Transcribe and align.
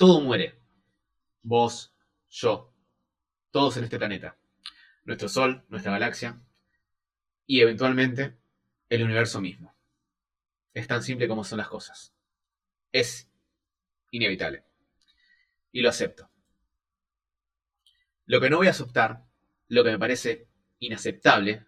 todo 0.00 0.22
muere. 0.22 0.58
Vos, 1.42 1.94
yo, 2.30 2.72
todos 3.50 3.76
en 3.76 3.84
este 3.84 3.98
planeta. 3.98 4.38
Nuestro 5.04 5.28
Sol, 5.28 5.62
nuestra 5.68 5.92
galaxia 5.92 6.40
y 7.44 7.60
eventualmente 7.60 8.38
el 8.88 9.02
universo 9.02 9.42
mismo. 9.42 9.76
Es 10.72 10.86
tan 10.86 11.02
simple 11.02 11.28
como 11.28 11.44
son 11.44 11.58
las 11.58 11.68
cosas. 11.68 12.14
Es 12.92 13.30
inevitable. 14.10 14.64
Y 15.70 15.82
lo 15.82 15.90
acepto. 15.90 16.30
Lo 18.24 18.40
que 18.40 18.48
no 18.48 18.56
voy 18.56 18.68
a 18.68 18.70
aceptar, 18.70 19.26
lo 19.68 19.84
que 19.84 19.90
me 19.90 19.98
parece 19.98 20.48
inaceptable, 20.78 21.66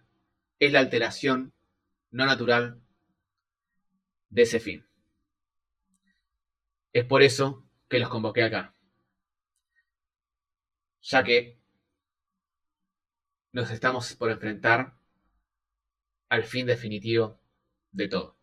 es 0.57 0.71
la 0.71 0.79
alteración 0.79 1.53
no 2.09 2.25
natural 2.25 2.81
de 4.29 4.41
ese 4.41 4.59
fin. 4.59 4.87
Es 6.93 7.05
por 7.05 7.21
eso 7.21 7.62
que 7.93 7.99
los 7.99 8.09
convoqué 8.09 8.41
acá. 8.41 8.73
Ya 11.03 11.23
que 11.23 11.59
nos 13.51 13.69
estamos 13.69 14.15
por 14.15 14.31
enfrentar 14.31 14.95
al 16.27 16.43
fin 16.43 16.65
definitivo 16.65 17.39
de 17.91 18.07
todo. 18.07 18.42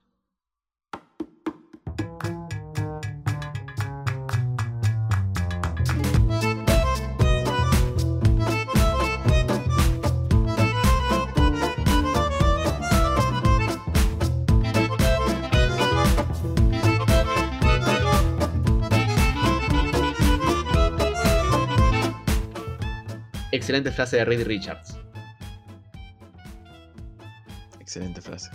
Excelente 23.71 23.93
frase 23.93 24.16
de 24.16 24.24
Reed 24.24 24.45
Richards. 24.49 24.96
Excelente 27.79 28.21
frase. 28.21 28.51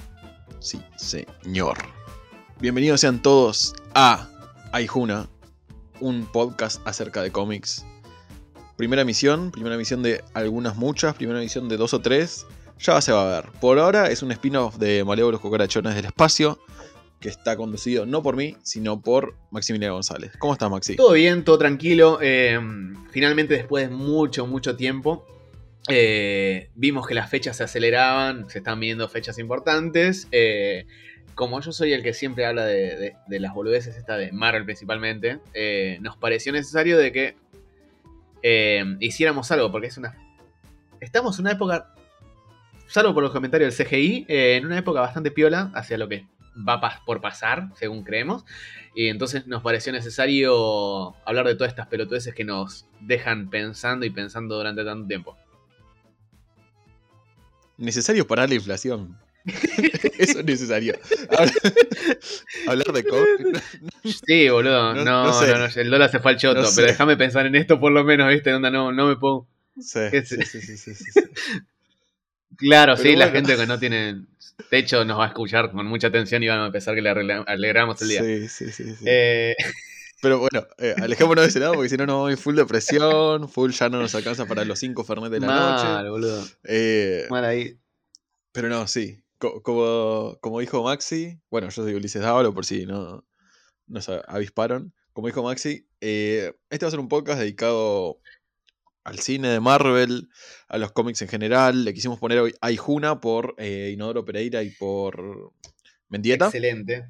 Sí, 0.60 0.82
señor. 0.98 1.78
Bienvenidos 2.60 3.00
sean 3.00 3.22
todos 3.22 3.76
a 3.94 4.28
Aijuna, 4.74 5.30
un 6.02 6.26
podcast 6.26 6.86
acerca 6.86 7.22
de 7.22 7.32
cómics. 7.32 7.86
Primera 8.76 9.04
emisión, 9.04 9.52
primera 9.52 9.76
emisión 9.76 10.04
de 10.04 10.22
algunas 10.34 10.76
muchas, 10.76 11.16
primera 11.16 11.40
emisión 11.40 11.70
de 11.70 11.78
dos 11.78 11.94
o 11.94 12.02
tres. 12.02 12.46
Ya 12.80 13.00
se 13.00 13.14
va 13.14 13.22
a 13.22 13.42
ver. 13.42 13.52
Por 13.62 13.80
ahora 13.80 14.10
es 14.10 14.22
un 14.22 14.34
spin-off 14.34 14.76
de 14.76 15.06
Malévolos 15.06 15.40
Cucarachones 15.40 15.96
del 15.96 16.08
Espacio 16.08 16.60
que 17.20 17.30
está 17.30 17.56
conducido 17.56 18.06
no 18.06 18.22
por 18.22 18.36
mí, 18.36 18.56
sino 18.64 19.02
por 19.02 19.36
Maximiliano 19.52 19.96
González. 19.96 20.32
¿Cómo 20.38 20.54
estás, 20.54 20.70
Maxi? 20.70 20.96
Todo 20.96 21.14
bien, 21.14 21.44
todo 21.44 21.58
tranquilo. 21.58 22.20
Eh, 22.22 22.60
finalmente, 23.12 23.56
después 23.56 23.90
de 23.90 23.96
mucho, 23.96 24.46
mucho 24.48 24.76
tiempo, 24.76 25.26
eh, 25.90 26.70
vimos 26.76 27.08
que 27.08 27.14
las 27.14 27.30
fechas 27.30 27.58
se 27.58 27.64
aceleraban, 27.64 28.50
se 28.50 28.60
están 28.60 28.80
viendo 28.80 29.08
fechas 29.10 29.40
importantes. 29.40 30.28
Eh, 30.32 30.86
como 31.34 31.60
yo 31.62 31.72
soy 31.72 31.94
el 31.94 32.04
que 32.04 32.14
siempre 32.14 32.46
habla 32.46 32.66
de, 32.66 33.16
las 33.28 33.54
boludeces, 33.54 33.98
esta 33.98 34.18
de 34.18 34.32
Marvel 34.32 34.64
principalmente, 34.64 35.40
nos 36.00 36.16
pareció 36.16 36.54
necesario 36.54 36.98
de 36.98 37.12
que 37.12 37.36
hiciéramos 39.00 39.52
algo, 39.52 39.72
porque 39.72 39.88
es 39.88 39.98
una... 39.98 40.16
Estamos 41.02 41.38
en 41.38 41.44
una 41.44 41.52
época, 41.52 41.94
salvo 42.88 43.14
por 43.14 43.22
los 43.22 43.34
comentarios 43.34 43.78
del 43.78 43.88
CGI, 43.88 44.26
en 44.30 44.66
una 44.66 44.78
época 44.78 45.02
bastante 45.02 45.30
piola 45.30 45.72
hacia 45.74 45.98
lo 45.98 46.08
que 46.08 46.26
va 46.56 47.02
por 47.06 47.22
pasar, 47.22 47.70
según 47.76 48.04
creemos. 48.04 48.46
Y 48.96 49.08
entonces 49.08 49.48
nos 49.48 49.62
pareció 49.62 49.92
necesario 49.92 51.16
hablar 51.26 51.48
de 51.48 51.56
todas 51.56 51.70
estas 51.70 51.88
pelotudeces 51.88 52.34
que 52.34 52.46
nos 52.46 52.86
dejan 53.02 53.50
pensando 53.50 54.06
y 54.06 54.10
pensando 54.10 54.56
durante 54.56 54.84
tanto 54.86 55.08
tiempo. 55.08 55.38
Necesario 57.78 58.26
parar 58.26 58.50
la 58.50 58.56
inflación. 58.56 59.18
Eso 60.18 60.40
es 60.40 60.46
necesario. 60.46 60.98
Hablar 62.68 62.94
de 62.94 63.04
COVID. 63.04 63.58
Sí, 64.26 64.50
boludo. 64.50 64.96
No, 64.96 65.04
no, 65.04 65.58
no, 65.58 65.66
el 65.66 65.90
dólar 65.90 66.10
se 66.10 66.20
fue 66.20 66.32
al 66.32 66.38
choto. 66.38 66.68
pero 66.76 66.88
déjame 66.88 67.18
pensar 67.18 67.46
en 67.46 67.56
esto 67.56 67.80
por 67.80 67.92
lo 67.92 68.04
menos, 68.04 68.30
¿viste? 68.30 68.54
Onda, 68.54 68.72
no, 68.72 68.92
no 68.92 69.08
me 69.08 69.18
puedo. 69.18 69.48
Sí, 69.80 70.00
sí, 70.24 70.38
sí, 70.44 70.78
sí, 70.78 70.94
Claro, 72.58 72.96
sí, 72.98 73.16
la 73.16 73.30
gente 73.30 73.56
que 73.56 73.66
no 73.66 73.80
tiene 73.80 74.26
techo 74.70 75.04
nos 75.06 75.20
va 75.20 75.26
a 75.26 75.28
escuchar 75.28 75.72
con 75.72 75.86
mucha 75.86 76.08
atención 76.08 76.44
y 76.44 76.48
van 76.48 76.60
a 76.60 76.66
empezar 76.68 76.96
que 76.96 77.02
le 77.02 77.10
alegramos 77.10 78.02
el 78.02 78.08
día. 78.08 78.24
Sí, 78.24 78.48
sí, 78.48 78.72
sí. 78.72 78.96
Eh, 79.06 79.56
pero 80.22 80.40
bueno, 80.40 80.66
eh, 80.78 80.96
alejémonos 81.02 81.44
de 81.44 81.50
ese 81.50 81.60
lado 81.60 81.74
porque 81.74 81.90
si 81.90 81.98
no 81.98 82.06
nos 82.06 82.24
vamos 82.24 82.40
full 82.40 82.56
depresión, 82.56 83.50
full 83.50 83.72
ya 83.72 83.90
no 83.90 84.00
nos 84.00 84.16
alcanza 84.16 84.46
para 84.46 84.66
los 84.66 84.80
5 84.80 85.04
Fernet 85.04 85.32
de 85.32 85.40
la 85.40 85.48
noche. 85.48 86.10
Boludo. 86.10 86.46
Eh, 86.64 87.28
Mal 87.30 87.46
ahí. 87.46 87.78
Pero 88.52 88.70
no, 88.70 88.88
sí. 88.88 89.22
como, 89.38 90.38
como 90.40 90.60
dijo 90.62 90.84
Maxi, 90.84 91.40
bueno, 91.50 91.68
yo 91.70 91.84
soy 91.84 91.94
Ulises 91.94 92.22
Dávalo 92.22 92.54
por 92.54 92.66
si 92.66 92.86
no 92.86 93.26
nos 93.88 94.10
avisparon. 94.28 94.94
Como 95.12 95.28
dijo 95.28 95.44
Maxi, 95.44 95.88
este 96.00 96.56
va 96.82 96.88
a 96.88 96.92
ser 96.92 97.00
un 97.00 97.10
podcast 97.10 97.40
dedicado 97.40 98.20
al 99.06 99.20
cine 99.20 99.48
de 99.48 99.62
Marvel, 99.62 100.30
a 100.68 100.78
los 100.78 100.92
cómics 100.92 101.22
en 101.22 101.30
general. 101.30 101.86
Le 101.86 101.94
quisimos 101.94 102.20
poner 102.20 102.40
hoy 102.40 102.54
Aijuna 102.60 103.22
por 103.22 103.56
eh, 103.58 103.92
Inodoro 103.94 104.26
Pereira 104.26 104.64
y 104.64 104.72
por 104.72 105.54
Mendieta. 106.10 106.48
Excelente. 106.48 107.08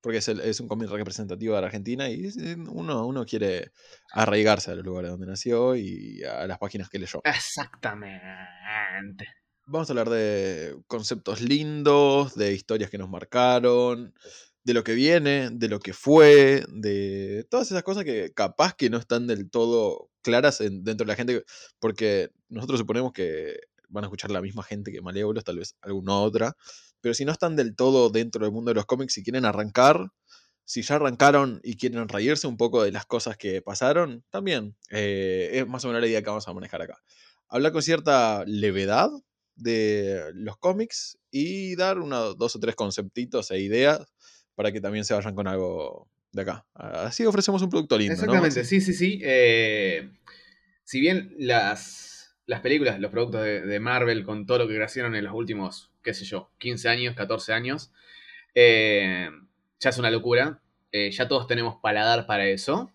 porque 0.00 0.18
es, 0.18 0.60
un 0.60 0.68
cómic 0.68 0.90
representativo 0.90 1.54
de 1.54 1.64
Argentina 1.64 2.08
y 2.08 2.28
uno, 2.68 3.06
uno 3.06 3.24
quiere 3.24 3.72
arraigarse 4.12 4.70
a 4.70 4.74
los 4.74 4.84
lugares 4.84 5.10
donde 5.10 5.26
nació 5.26 5.74
y 5.74 6.22
a 6.22 6.46
las 6.46 6.58
páginas 6.58 6.90
que 6.90 6.98
leyó. 6.98 7.22
Exactamente. 7.24 9.26
Vamos 9.66 9.88
a 9.88 9.92
hablar 9.92 10.10
de 10.10 10.76
conceptos 10.86 11.40
lindos, 11.40 12.34
de 12.34 12.52
historias 12.52 12.90
que 12.90 12.98
nos 12.98 13.08
marcaron, 13.08 14.12
de 14.70 14.74
lo 14.74 14.84
que 14.84 14.94
viene, 14.94 15.50
de 15.50 15.68
lo 15.68 15.80
que 15.80 15.92
fue, 15.92 16.64
de 16.68 17.44
todas 17.50 17.70
esas 17.70 17.82
cosas 17.82 18.04
que 18.04 18.32
capaz 18.32 18.74
que 18.74 18.88
no 18.88 18.98
están 18.98 19.26
del 19.26 19.50
todo 19.50 20.10
claras 20.22 20.58
dentro 20.60 20.94
de 20.94 21.06
la 21.06 21.16
gente, 21.16 21.44
porque 21.80 22.30
nosotros 22.48 22.78
suponemos 22.78 23.12
que 23.12 23.58
van 23.88 24.04
a 24.04 24.06
escuchar 24.06 24.30
la 24.30 24.40
misma 24.40 24.62
gente 24.62 24.92
que 24.92 25.02
Malévolos, 25.02 25.42
tal 25.42 25.58
vez 25.58 25.74
alguna 25.82 26.20
otra, 26.20 26.56
pero 27.00 27.14
si 27.14 27.24
no 27.24 27.32
están 27.32 27.56
del 27.56 27.74
todo 27.74 28.10
dentro 28.10 28.44
del 28.44 28.52
mundo 28.52 28.70
de 28.70 28.76
los 28.76 28.86
cómics 28.86 29.18
y 29.18 29.24
quieren 29.24 29.44
arrancar, 29.44 30.12
si 30.64 30.82
ya 30.82 30.94
arrancaron 30.94 31.60
y 31.64 31.76
quieren 31.76 32.08
reírse 32.08 32.46
un 32.46 32.56
poco 32.56 32.84
de 32.84 32.92
las 32.92 33.06
cosas 33.06 33.36
que 33.36 33.62
pasaron, 33.62 34.24
también 34.30 34.76
eh, 34.90 35.50
es 35.54 35.66
más 35.66 35.84
o 35.84 35.88
menos 35.88 36.00
la 36.00 36.06
idea 36.06 36.22
que 36.22 36.28
vamos 36.28 36.46
a 36.46 36.52
manejar 36.52 36.82
acá. 36.82 36.96
Hablar 37.48 37.72
con 37.72 37.82
cierta 37.82 38.44
levedad 38.46 39.10
de 39.56 40.30
los 40.34 40.56
cómics 40.58 41.18
y 41.32 41.74
dar 41.74 41.98
una, 41.98 42.18
dos 42.18 42.54
o 42.54 42.60
tres 42.60 42.76
conceptitos 42.76 43.50
e 43.50 43.58
ideas 43.58 44.06
para 44.60 44.72
que 44.72 44.80
también 44.82 45.06
se 45.06 45.14
vayan 45.14 45.34
con 45.34 45.48
algo 45.48 46.06
de 46.32 46.42
acá. 46.42 46.66
Así 46.74 47.24
ofrecemos 47.24 47.62
un 47.62 47.70
producto 47.70 47.96
lindo. 47.96 48.12
Exactamente, 48.12 48.62
sí, 48.62 48.82
sí, 48.82 48.92
sí. 48.92 49.18
Eh, 49.24 50.10
si 50.84 51.00
bien 51.00 51.34
las, 51.38 52.36
las 52.44 52.60
películas, 52.60 53.00
los 53.00 53.10
productos 53.10 53.42
de, 53.42 53.80
Marvel, 53.80 54.22
con 54.22 54.44
todo 54.44 54.58
lo 54.58 54.68
que 54.68 54.76
crecieron 54.76 55.16
en 55.16 55.24
los 55.24 55.32
últimos, 55.32 55.92
qué 56.02 56.12
sé 56.12 56.26
yo, 56.26 56.50
15 56.58 56.90
años, 56.90 57.14
14 57.16 57.54
años, 57.54 57.90
eh, 58.54 59.30
ya 59.78 59.88
es 59.88 59.96
una 59.96 60.10
locura. 60.10 60.60
Eh, 60.92 61.10
ya 61.10 61.26
todos 61.26 61.46
tenemos 61.46 61.76
paladar 61.80 62.26
para 62.26 62.46
eso. 62.46 62.90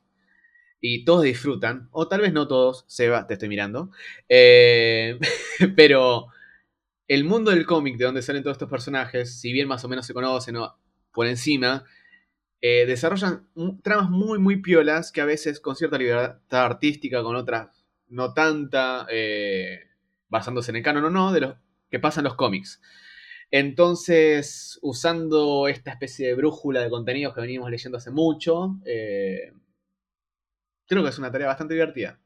Y 0.80 1.04
todos 1.04 1.24
disfrutan, 1.24 1.90
o 1.90 2.08
tal 2.08 2.22
vez 2.22 2.32
no 2.32 2.48
todos, 2.48 2.86
Seba, 2.88 3.26
te 3.26 3.34
estoy 3.34 3.50
mirando. 3.50 3.90
pero 5.76 6.28
el 7.08 7.24
mundo 7.24 7.50
del 7.50 7.66
cómic, 7.66 7.98
de 7.98 8.06
donde 8.06 8.22
salen 8.22 8.44
todos 8.44 8.54
estos 8.54 8.70
personajes, 8.70 9.40
si 9.40 9.52
bien 9.52 9.68
más 9.68 9.84
o 9.84 9.90
menos 9.90 10.06
se 10.06 10.14
conocen 10.14 10.58
por 11.16 11.26
encima, 11.26 11.86
eh, 12.62 12.86
desarrollan 12.86 13.48
tramas 13.82 14.10
muy, 14.10 14.38
muy 14.40 14.62
piolas 14.62 15.12
que 15.12 15.22
a 15.22 15.26
veces 15.26 15.60
con 15.60 15.76
cierta 15.76 15.98
libertad 15.98 16.66
artística, 16.66 17.24
con 17.24 17.36
otras 17.36 17.70
no 18.08 18.34
tanta, 18.34 19.08
eh, 19.10 19.80
basándose 20.30 20.72
en 20.72 20.78
el 20.78 20.84
canon 20.84 21.06
o 21.06 21.10
no, 21.10 21.32
de 21.32 21.42
los 21.42 21.56
que 21.90 22.00
pasan 22.00 22.24
los 22.24 22.36
cómics. 22.36 22.82
Entonces, 23.52 24.80
usando 24.82 25.68
esta 25.68 25.92
especie 25.92 26.28
de 26.28 26.36
brújula 26.36 26.82
de 26.82 26.90
contenidos 26.90 27.34
que 27.34 27.42
venimos 27.42 27.70
leyendo 27.70 27.98
hace 27.98 28.12
mucho, 28.12 28.78
eh, 28.86 29.54
creo 30.88 31.04
que 31.04 31.10
es 31.10 31.20
una 31.20 31.32
tarea 31.32 31.48
bastante 31.48 31.74
divertida. 31.74 32.20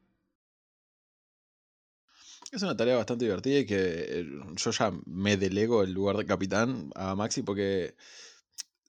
Es 2.50 2.62
una 2.62 2.76
tarea 2.76 2.96
bastante 2.96 3.26
divertida 3.26 3.60
y 3.60 3.66
que 3.66 4.26
yo 4.56 4.70
ya 4.72 4.92
me 5.06 5.36
delego 5.36 5.84
el 5.84 5.92
lugar 5.92 6.16
de 6.16 6.26
capitán 6.26 6.90
a 6.96 7.14
Maxi 7.14 7.42
porque 7.42 7.94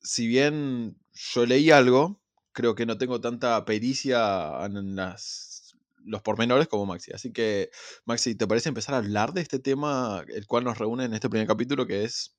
si 0.02 0.28
bien 0.28 0.98
yo 1.14 1.46
leí 1.46 1.72
algo, 1.72 2.22
creo 2.52 2.76
que 2.76 2.86
no 2.86 2.98
tengo 2.98 3.22
tanta 3.22 3.64
pericia 3.66 4.66
en 4.66 4.96
las, 4.96 5.76
los 6.04 6.22
pormenores 6.22 6.68
como 6.68 6.86
Maxi. 6.86 7.12
Así 7.14 7.32
que, 7.32 7.70
Maxi, 8.06 8.36
¿te 8.36 8.48
parece 8.48 8.70
empezar 8.70 8.96
a 8.96 9.00
hablar 9.00 9.34
de 9.34 9.42
este 9.42 9.60
tema, 9.60 10.24
el 10.28 10.48
cual 10.48 10.64
nos 10.64 10.78
reúne 10.78 11.06
en 11.06 11.14
este 11.14 11.30
primer 11.30 11.48
capítulo, 11.48 11.88
que 11.88 12.04
es 12.04 12.36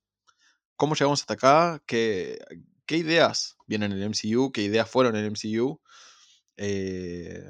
cómo 0.76 0.94
llegamos 0.94 1.20
hasta 1.20 1.34
acá, 1.34 1.82
qué, 1.86 2.38
qué 2.86 2.96
ideas 2.96 3.56
vienen 3.66 3.92
en 3.92 3.98
el 4.02 4.10
MCU, 4.10 4.52
qué 4.52 4.62
ideas 4.62 4.88
fueron 4.90 5.16
en 5.16 5.24
el 5.24 5.30
MCU. 5.30 5.80
Eh, 6.56 7.44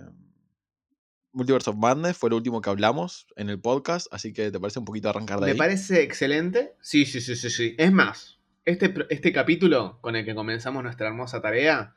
Multiverse 1.32 1.70
of 1.70 1.76
Madness 1.76 2.18
fue 2.18 2.28
lo 2.30 2.36
último 2.36 2.60
que 2.60 2.68
hablamos 2.68 3.26
en 3.36 3.48
el 3.48 3.58
podcast, 3.58 4.06
así 4.10 4.34
que 4.34 4.50
te 4.50 4.60
parece 4.60 4.78
un 4.78 4.84
poquito 4.84 5.08
arrancar 5.08 5.40
de 5.40 5.46
Me 5.46 5.52
ahí. 5.52 5.58
parece 5.58 6.02
excelente. 6.02 6.76
Sí, 6.82 7.06
sí, 7.06 7.22
sí, 7.22 7.34
sí, 7.36 7.48
sí. 7.48 7.74
Es 7.78 7.90
más, 7.90 8.38
este, 8.64 8.94
este 9.10 9.32
capítulo 9.32 9.98
con 10.00 10.16
el 10.16 10.24
que 10.24 10.34
comenzamos 10.34 10.82
nuestra 10.82 11.08
hermosa 11.08 11.40
tarea 11.40 11.94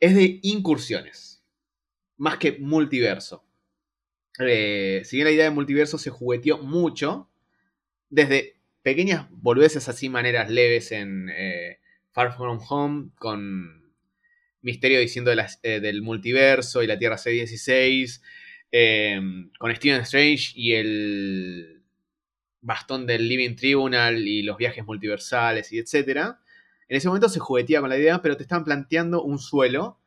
es 0.00 0.14
de 0.14 0.40
incursiones, 0.42 1.44
más 2.16 2.38
que 2.38 2.58
multiverso. 2.58 3.44
Eh, 4.38 5.02
si 5.04 5.16
bien 5.16 5.26
la 5.26 5.32
idea 5.32 5.44
de 5.44 5.50
multiverso 5.50 5.98
se 5.98 6.10
jugueteó 6.10 6.58
mucho, 6.58 7.28
desde 8.10 8.60
pequeñas 8.82 9.26
boludeces 9.30 9.88
así, 9.88 10.08
maneras 10.08 10.50
leves 10.50 10.92
en 10.92 11.28
eh, 11.30 11.80
Far 12.12 12.36
From 12.36 12.60
Home, 12.68 13.10
con 13.16 13.92
Misterio 14.62 15.00
diciendo 15.00 15.32
eh, 15.62 15.80
del 15.80 16.02
multiverso 16.02 16.82
y 16.82 16.86
la 16.86 16.98
Tierra 16.98 17.16
C16, 17.16 18.22
eh, 18.70 19.20
con 19.58 19.74
Stephen 19.74 20.02
Strange 20.02 20.52
y 20.54 20.74
el 20.74 21.77
bastón 22.60 23.06
del 23.06 23.28
Living 23.28 23.56
Tribunal 23.56 24.26
y 24.26 24.42
los 24.42 24.56
viajes 24.56 24.84
multiversales 24.84 25.72
y 25.72 25.78
etcétera. 25.78 26.40
En 26.88 26.96
ese 26.96 27.08
momento 27.08 27.28
se 27.28 27.40
juguetía 27.40 27.80
con 27.80 27.90
la 27.90 27.98
idea, 27.98 28.22
pero 28.22 28.36
te 28.36 28.42
estaban 28.42 28.64
planteando 28.64 29.22
un 29.22 29.38
suelo 29.38 29.98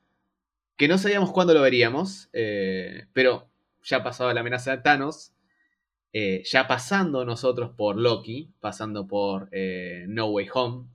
que 0.77 0.87
no 0.87 0.97
sabíamos 0.97 1.31
cuándo 1.31 1.53
lo 1.53 1.61
veríamos, 1.61 2.29
eh, 2.33 3.05
pero 3.13 3.49
ya 3.83 4.03
pasado 4.03 4.33
la 4.33 4.41
amenaza 4.41 4.75
de 4.75 4.81
Thanos, 4.81 5.33
eh, 6.11 6.41
ya 6.43 6.67
pasando 6.67 7.23
nosotros 7.23 7.71
por 7.77 7.97
Loki, 7.97 8.51
pasando 8.59 9.07
por 9.07 9.47
eh, 9.51 10.05
No 10.07 10.25
Way 10.27 10.47
Home 10.53 10.87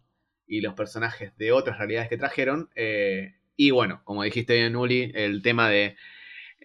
y 0.49 0.61
los 0.61 0.75
personajes 0.75 1.37
de 1.39 1.53
otras 1.53 1.79
realidades 1.79 2.09
que 2.09 2.19
trajeron, 2.19 2.69
y 3.57 3.71
bueno, 3.71 4.03
como 4.05 4.23
dijiste 4.23 4.55
bien, 4.55 4.77
Uli, 4.77 5.11
el 5.15 5.43
tema 5.43 5.71
de 5.71 5.97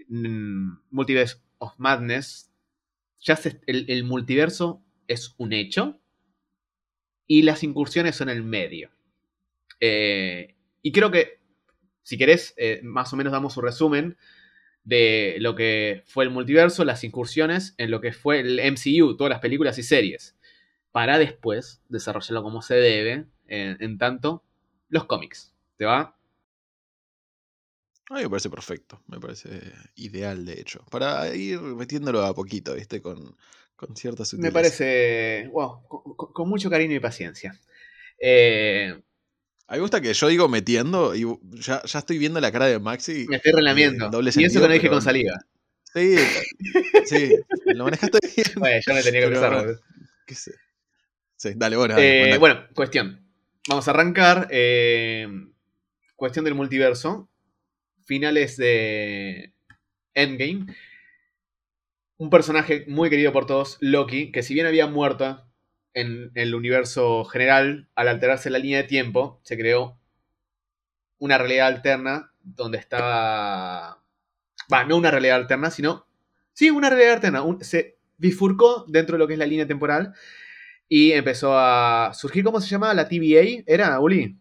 mm, 0.09 0.71
Multiverse 0.89 1.37
of 1.59 1.73
Madness, 1.77 2.50
ya 3.21 3.35
se- 3.35 3.61
el, 3.67 4.03
multiverso 4.03 4.83
es 5.07 5.33
un 5.37 5.53
hecho 5.53 5.99
y 7.27 7.43
las 7.43 7.63
incursiones 7.63 8.15
son 8.15 8.29
el 8.29 8.43
medio. 8.43 8.91
Eh, 9.79 10.55
y 10.81 10.91
creo 10.91 11.11
que, 11.11 11.39
si 12.03 12.17
querés, 12.17 12.53
eh, 12.57 12.81
más 12.83 13.13
o 13.13 13.17
menos 13.17 13.33
damos 13.33 13.57
un 13.57 13.63
resumen 13.65 14.17
de 14.85 15.37
lo 15.39 15.55
que 15.55 16.03
fue 16.07 16.25
el 16.25 16.31
multiverso, 16.31 16.85
las 16.85 17.03
incursiones 17.03 17.75
en 17.77 17.91
lo 17.91 18.01
que 18.01 18.13
fue 18.13 18.41
el 18.41 18.59
MCU, 18.59 19.17
todas 19.17 19.31
las 19.31 19.41
películas 19.41 19.77
y 19.79 19.83
series, 19.83 20.37
para 20.91 21.19
después 21.19 21.83
desarrollarlo 21.89 22.43
como 22.43 22.61
se 22.63 22.75
debe, 22.75 23.27
en, 23.47 23.77
en 23.81 23.99
tanto 23.99 24.43
los 24.89 25.05
cómics. 25.05 25.55
¿Te 25.77 25.85
va? 25.85 26.17
A 28.11 28.15
mí 28.17 28.23
me 28.23 28.29
parece 28.29 28.49
perfecto, 28.49 29.01
me 29.07 29.19
parece 29.19 29.61
ideal, 29.95 30.45
de 30.45 30.59
hecho. 30.59 30.83
Para 30.91 31.33
ir 31.33 31.59
metiéndolo 31.61 32.25
a 32.25 32.33
poquito, 32.35 32.73
¿viste? 32.75 33.01
Con, 33.01 33.35
con 33.75 33.95
cierta 33.95 34.25
sutileza. 34.25 34.49
Me 34.49 34.51
parece, 34.53 35.47
wow, 35.51 35.81
con, 35.87 36.49
mucho 36.49 36.69
cariño 36.69 36.93
y 36.95 36.99
paciencia. 36.99 37.57
Eh, 38.19 38.93
A 39.67 39.73
mí 39.73 39.77
me 39.77 39.81
gusta 39.81 40.01
que 40.01 40.13
yo 40.13 40.27
digo 40.27 40.49
metiendo 40.49 41.15
y 41.15 41.25
ya, 41.61 41.81
ya 41.83 41.99
estoy 41.99 42.17
viendo 42.17 42.41
la 42.41 42.51
cara 42.51 42.65
de 42.65 42.79
Maxi. 42.79 43.25
me 43.29 43.37
estoy 43.37 43.53
relamiendo. 43.53 44.07
Eh, 44.07 44.09
doble 44.11 44.31
y 44.35 44.43
eso 44.43 44.59
que 44.61 44.67
no 44.67 44.73
dije 44.73 44.81
pero- 44.81 44.93
con 44.93 45.01
saliva. 45.01 45.39
Sí, 45.93 46.15
sí, 47.05 47.31
lo 47.65 47.83
manejaste 47.85 48.19
bien. 48.35 48.47
Bueno, 48.57 48.81
yo 48.85 48.93
me 48.93 49.03
tenía 49.03 49.21
que 49.21 49.27
Pero- 49.27 49.41
pensar. 49.41 49.79
¿Qué 50.25 50.35
sé? 50.35 50.51
Sí, 51.37 51.49
dale, 51.55 51.75
bueno. 51.77 51.95
dale, 51.95 52.33
Eh, 52.33 52.37
bueno, 52.37 52.61
cuestión. 52.75 53.25
Vamos 53.69 53.87
a 53.87 53.91
arrancar. 53.91 54.47
eh, 54.51 55.27
cuestión 56.17 56.43
del 56.45 56.55
multiverso. 56.55 57.29
Finales 58.05 58.57
de 58.57 59.53
Endgame. 60.13 60.67
Un 62.17 62.29
personaje 62.29 62.85
muy 62.87 63.09
querido 63.09 63.33
por 63.33 63.45
todos, 63.45 63.77
Loki, 63.81 64.31
que 64.31 64.43
si 64.43 64.53
bien 64.53 64.65
había 64.65 64.87
muerto 64.87 65.43
en 65.93 66.31
el 66.35 66.55
universo 66.55 67.25
general, 67.25 67.89
al 67.95 68.07
alterarse 68.07 68.49
la 68.49 68.59
línea 68.59 68.77
de 68.83 68.87
tiempo, 68.87 69.41
se 69.43 69.57
creó 69.57 69.99
una 71.19 71.37
realidad 71.37 71.67
alterna 71.67 72.31
donde 72.43 72.77
estaba... 72.77 74.03
Va, 74.71 74.83
no 74.85 74.97
una 74.97 75.11
realidad 75.11 75.37
alterna, 75.37 75.69
sino... 75.71 76.05
Sí, 76.53 76.69
una 76.69 76.89
realidad 76.89 77.13
alterna. 77.15 77.43
un- 77.43 77.63
se 77.63 77.97
bifurcó 78.17 78.85
dentro 78.87 79.15
de 79.15 79.19
lo 79.19 79.27
que 79.27 79.33
es 79.33 79.39
la 79.39 79.45
línea 79.45 79.67
temporal 79.67 80.13
y 80.89 81.13
empezó 81.13 81.57
a 81.57 82.13
surgir, 82.13 82.43
¿cómo 82.43 82.61
se 82.61 82.69
llama? 82.69 82.93
La 82.93 83.07
TVA, 83.09 83.63
¿era, 83.67 83.99
Uli? 83.99 84.37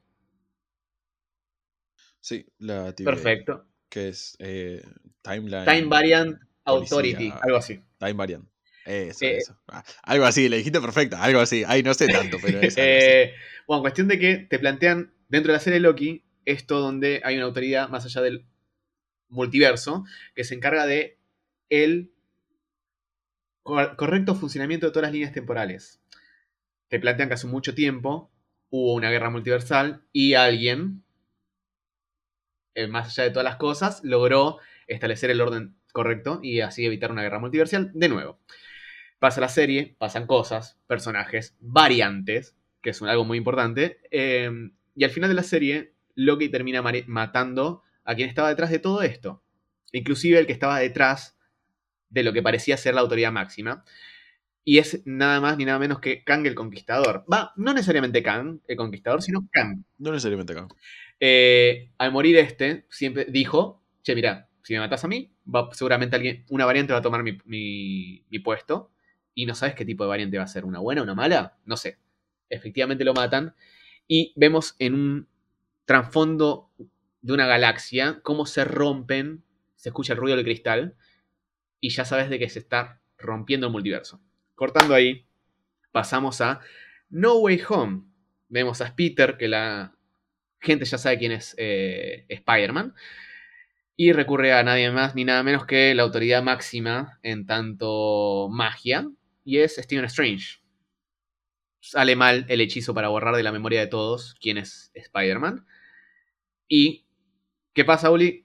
Sí, 2.20 2.46
la 2.58 2.92
TVA, 2.94 3.04
Perfecto. 3.12 3.66
Que 3.88 4.08
es 4.08 4.36
eh, 4.38 4.82
Timeline. 5.22 5.64
Time 5.64 5.88
Variant 5.88 6.38
policía. 6.38 6.46
Authority, 6.64 7.32
algo 7.42 7.56
así. 7.56 7.80
Time 7.98 8.12
Variant. 8.14 8.48
Eso, 8.84 9.24
Eh, 9.24 9.36
eso. 9.38 9.58
Ah, 9.68 9.84
algo 10.02 10.24
así, 10.24 10.48
le 10.48 10.56
dijiste 10.58 10.80
perfecto, 10.80 11.16
algo 11.16 11.40
así. 11.40 11.64
Ay, 11.66 11.82
no 11.82 11.92
sé 11.94 12.08
tanto, 12.08 12.38
pero 12.42 12.60
es. 12.60 12.74
Eh, 12.78 13.32
bueno, 13.66 13.82
cuestión 13.82 14.08
de 14.08 14.18
que 14.18 14.36
te 14.38 14.58
plantean 14.58 15.12
dentro 15.28 15.52
de 15.52 15.58
la 15.58 15.62
serie 15.62 15.80
Loki 15.80 16.24
esto 16.44 16.80
donde 16.80 17.20
hay 17.24 17.36
una 17.36 17.44
autoridad 17.44 17.88
más 17.88 18.04
allá 18.06 18.22
del 18.22 18.46
multiverso 19.28 20.04
que 20.34 20.44
se 20.44 20.54
encarga 20.54 20.86
de 20.86 21.18
el 21.68 22.12
cor- 23.62 23.96
correcto 23.96 24.34
funcionamiento 24.34 24.86
de 24.86 24.92
todas 24.92 25.04
las 25.08 25.12
líneas 25.12 25.32
temporales. 25.32 26.00
Te 26.88 26.98
plantean 26.98 27.28
que 27.28 27.34
hace 27.34 27.46
mucho 27.46 27.74
tiempo 27.74 28.30
hubo 28.70 28.94
una 28.94 29.10
guerra 29.10 29.30
multiversal 29.30 30.02
y 30.12 30.34
alguien, 30.34 31.04
eh, 32.74 32.86
más 32.86 33.08
allá 33.08 33.24
de 33.24 33.30
todas 33.30 33.44
las 33.44 33.56
cosas, 33.56 34.00
logró 34.04 34.58
establecer 34.86 35.30
el 35.30 35.40
orden 35.40 35.76
correcto 35.92 36.40
y 36.42 36.60
así 36.60 36.84
evitar 36.86 37.10
una 37.12 37.22
guerra 37.22 37.38
multiversal 37.40 37.90
de 37.94 38.08
nuevo. 38.08 38.40
Pasa 39.18 39.40
la 39.40 39.48
serie, 39.48 39.96
pasan 39.98 40.26
cosas, 40.26 40.78
personajes, 40.86 41.56
variantes, 41.60 42.56
que 42.82 42.90
es 42.90 43.00
un- 43.02 43.08
algo 43.08 43.24
muy 43.24 43.38
importante. 43.38 43.98
eh, 44.10 44.50
y 44.96 45.04
al 45.04 45.10
final 45.10 45.30
de 45.30 45.34
la 45.36 45.42
serie, 45.42 45.94
Loki 46.14 46.48
termina 46.48 46.82
matando 47.06 47.82
a 48.04 48.14
quien 48.14 48.28
estaba 48.28 48.48
detrás 48.48 48.70
de 48.70 48.78
todo 48.80 49.02
esto. 49.02 49.42
Inclusive 49.92 50.38
el 50.38 50.46
que 50.46 50.52
estaba 50.52 50.78
detrás 50.78 51.38
de 52.10 52.22
lo 52.24 52.32
que 52.32 52.42
parecía 52.42 52.76
ser 52.76 52.94
la 52.94 53.02
autoridad 53.02 53.32
máxima. 53.32 53.84
Y 54.64 54.78
es 54.78 55.02
nada 55.06 55.40
más 55.40 55.56
ni 55.58 55.64
nada 55.64 55.78
menos 55.78 56.00
que 56.00 56.22
Kang 56.24 56.46
el 56.46 56.54
Conquistador. 56.54 57.24
Va, 57.32 57.52
no 57.56 57.72
necesariamente 57.74 58.22
Kang 58.22 58.60
el 58.68 58.76
Conquistador, 58.76 59.22
sino 59.22 59.48
Kang. 59.52 59.84
No 59.98 60.10
necesariamente 60.12 60.52
acá. 60.52 60.68
Eh, 61.20 61.90
al 61.98 62.12
morir 62.12 62.36
este, 62.38 62.86
siempre 62.90 63.26
dijo, 63.26 63.82
che, 64.02 64.14
mira, 64.14 64.48
si 64.62 64.74
me 64.74 64.80
matas 64.80 65.04
a 65.04 65.08
mí, 65.08 65.32
va, 65.52 65.68
seguramente 65.72 66.16
alguien, 66.16 66.44
una 66.50 66.64
variante 66.66 66.92
va 66.92 67.00
a 67.00 67.02
tomar 67.02 67.22
mi, 67.22 67.38
mi- 67.44 68.24
mi 68.30 68.38
puesto. 68.38 68.90
Y 69.34 69.46
no 69.46 69.54
sabes 69.54 69.74
qué 69.74 69.84
tipo 69.84 70.04
de 70.04 70.08
variante 70.08 70.38
va 70.38 70.44
a 70.44 70.48
ser, 70.48 70.64
una 70.64 70.80
buena, 70.80 71.02
una 71.02 71.14
mala, 71.14 71.58
no 71.64 71.76
sé. 71.76 71.98
Efectivamente 72.48 73.04
lo 73.04 73.14
matan. 73.14 73.54
Y 74.08 74.32
vemos 74.36 74.74
en 74.78 74.94
un 74.94 75.28
trasfondo 75.84 76.70
de 77.22 77.32
una 77.32 77.46
galaxia 77.46 78.20
cómo 78.22 78.46
se 78.46 78.64
rompen, 78.64 79.44
se 79.76 79.90
escucha 79.90 80.14
el 80.14 80.18
ruido 80.18 80.36
del 80.36 80.44
cristal. 80.44 80.96
Y 81.80 81.90
ya 81.90 82.04
sabes 82.04 82.30
de 82.30 82.38
que 82.38 82.48
se 82.50 82.58
está 82.58 83.00
rompiendo 83.18 83.66
el 83.66 83.72
multiverso. 83.72 84.20
Cortando 84.54 84.94
ahí, 84.94 85.26
pasamos 85.92 86.40
a 86.40 86.60
No 87.10 87.36
Way 87.38 87.62
Home. 87.68 88.02
Vemos 88.48 88.80
a 88.80 88.94
Peter, 88.96 89.36
que 89.38 89.48
la 89.48 89.96
gente 90.60 90.84
ya 90.84 90.98
sabe 90.98 91.18
quién 91.18 91.32
es 91.32 91.54
eh, 91.58 92.26
Spider-Man. 92.28 92.94
Y 93.96 94.12
recurre 94.12 94.52
a 94.54 94.62
nadie 94.62 94.90
más 94.90 95.14
ni 95.14 95.24
nada 95.24 95.42
menos 95.42 95.66
que 95.66 95.94
la 95.94 96.02
autoridad 96.02 96.42
máxima 96.42 97.18
en 97.22 97.46
tanto 97.46 98.48
magia. 98.50 99.10
Y 99.44 99.58
es 99.58 99.76
Stephen 99.76 100.04
Strange. 100.06 100.60
Sale 101.80 102.16
mal 102.16 102.46
el 102.48 102.60
hechizo 102.60 102.94
para 102.94 103.08
borrar 103.08 103.36
de 103.36 103.42
la 103.42 103.52
memoria 103.52 103.80
de 103.80 103.86
todos 103.86 104.34
quién 104.40 104.58
es 104.58 104.90
Spider-Man. 104.94 105.66
Y. 106.68 107.04
¿Qué 107.72 107.84
pasa, 107.84 108.10
Uli? 108.10 108.44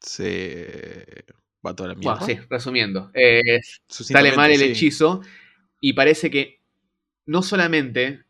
Se 0.00 1.24
va 1.64 1.74
toda 1.74 1.90
la 1.90 1.94
mierda. 1.94 2.18
Bueno, 2.18 2.26
sí, 2.26 2.46
resumiendo. 2.50 3.10
Eh, 3.14 3.60
sale 3.88 4.32
mal 4.32 4.50
el 4.50 4.58
sí. 4.58 4.64
hechizo 4.64 5.22
y 5.80 5.94
parece 5.94 6.30
que 6.30 6.63
no 7.26 7.42
solamente 7.42 8.24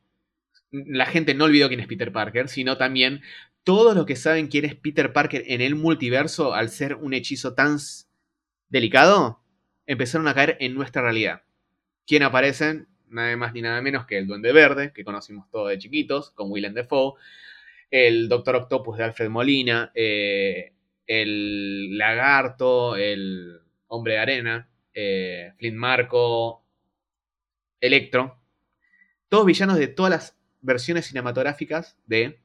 la 0.70 1.06
gente 1.06 1.34
no 1.34 1.44
olvidó 1.44 1.68
quién 1.68 1.80
es 1.80 1.86
Peter 1.86 2.12
Parker, 2.12 2.48
sino 2.48 2.76
también 2.76 3.22
todos 3.62 3.96
los 3.96 4.06
que 4.06 4.16
saben 4.16 4.48
quién 4.48 4.64
es 4.64 4.74
Peter 4.74 5.12
Parker 5.12 5.44
en 5.46 5.60
el 5.60 5.74
multiverso, 5.74 6.54
al 6.54 6.68
ser 6.68 6.96
un 6.96 7.14
hechizo 7.14 7.54
tan 7.54 7.78
delicado, 8.68 9.40
empezaron 9.86 10.28
a 10.28 10.34
caer 10.34 10.56
en 10.60 10.74
nuestra 10.74 11.02
realidad. 11.02 11.42
¿Quién 12.06 12.22
aparecen? 12.22 12.88
Nada 13.08 13.36
más 13.36 13.54
ni 13.54 13.62
nada 13.62 13.80
menos 13.80 14.06
que 14.06 14.18
el 14.18 14.26
Duende 14.26 14.52
Verde, 14.52 14.92
que 14.92 15.04
conocimos 15.04 15.48
todos 15.50 15.70
de 15.70 15.78
chiquitos, 15.78 16.30
con 16.32 16.50
Willem 16.50 16.74
Dafoe, 16.74 17.14
el 17.90 18.28
Doctor 18.28 18.56
Octopus 18.56 18.98
de 18.98 19.04
Alfred 19.04 19.30
Molina, 19.30 19.92
eh, 19.94 20.72
el 21.06 21.96
Lagarto, 21.96 22.96
el 22.96 23.60
Hombre 23.88 24.14
de 24.14 24.18
Arena, 24.18 24.68
eh, 24.92 25.52
Flint 25.56 25.76
Marco, 25.76 26.64
Electro. 27.80 28.43
Todos 29.34 29.46
villanos 29.46 29.78
de 29.78 29.88
todas 29.88 30.10
las 30.10 30.38
versiones 30.60 31.06
cinematográficas 31.06 31.96
de 32.06 32.40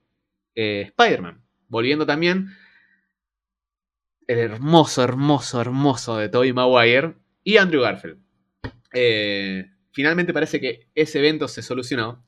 eh, 0.56 0.86
Spider-Man. 0.88 1.46
Volviendo 1.68 2.08
también 2.08 2.50
el 4.26 4.40
hermoso, 4.40 5.04
hermoso, 5.04 5.62
hermoso 5.62 6.18
de 6.18 6.30
Tobey 6.30 6.52
Maguire 6.52 7.14
y 7.44 7.58
Andrew 7.58 7.84
Garfield. 7.84 8.20
Eh, 8.92 9.70
finalmente 9.92 10.34
parece 10.34 10.60
que 10.60 10.90
ese 10.96 11.20
evento 11.20 11.48
se 11.48 11.62
solucionó, 11.62 12.26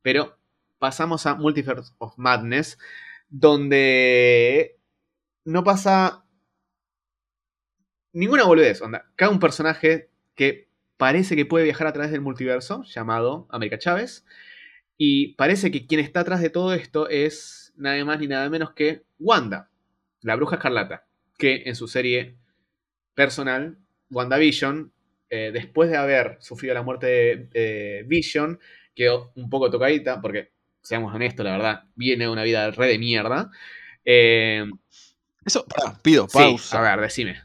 pero 0.00 0.38
pasamos 0.78 1.26
a 1.26 1.34
Multiverse 1.34 1.92
of 1.98 2.16
Madness, 2.16 2.78
donde 3.28 4.78
no 5.44 5.64
pasa 5.64 6.24
ninguna 8.12 8.44
boludez. 8.44 8.80
Onda. 8.80 9.10
Cada 9.16 9.32
un 9.32 9.40
personaje 9.40 10.08
que 10.36 10.68
parece 10.96 11.36
que 11.36 11.46
puede 11.46 11.64
viajar 11.64 11.86
a 11.86 11.92
través 11.92 12.12
del 12.12 12.20
multiverso, 12.20 12.84
llamado 12.84 13.46
América 13.50 13.78
Chávez, 13.78 14.24
y 14.96 15.34
parece 15.34 15.70
que 15.70 15.86
quien 15.86 16.00
está 16.00 16.20
atrás 16.20 16.40
de 16.40 16.50
todo 16.50 16.72
esto 16.72 17.08
es 17.08 17.72
nada 17.76 18.04
más 18.04 18.20
ni 18.20 18.28
nada 18.28 18.48
menos 18.48 18.72
que 18.72 19.02
Wanda, 19.18 19.70
la 20.20 20.36
bruja 20.36 20.56
escarlata, 20.56 21.06
que 21.36 21.64
en 21.66 21.74
su 21.74 21.88
serie 21.88 22.36
personal, 23.14 23.78
WandaVision, 24.10 24.92
eh, 25.30 25.50
después 25.52 25.90
de 25.90 25.96
haber 25.96 26.36
sufrido 26.40 26.74
la 26.74 26.82
muerte 26.82 27.48
de 27.52 28.04
Vision, 28.06 28.60
quedó 28.94 29.32
un 29.34 29.50
poco 29.50 29.70
tocadita, 29.70 30.20
porque, 30.20 30.52
seamos 30.80 31.12
honestos, 31.12 31.44
la 31.44 31.52
verdad, 31.52 31.84
viene 31.96 32.28
una 32.28 32.44
vida 32.44 32.70
re 32.70 32.86
de 32.88 32.98
mierda. 32.98 33.50
Eh, 34.04 34.64
Eso, 35.44 35.66
pará, 35.66 35.98
pido 36.02 36.28
pausa. 36.28 36.78
a 36.78 36.96
ver, 36.96 37.04
decime. 37.04 37.42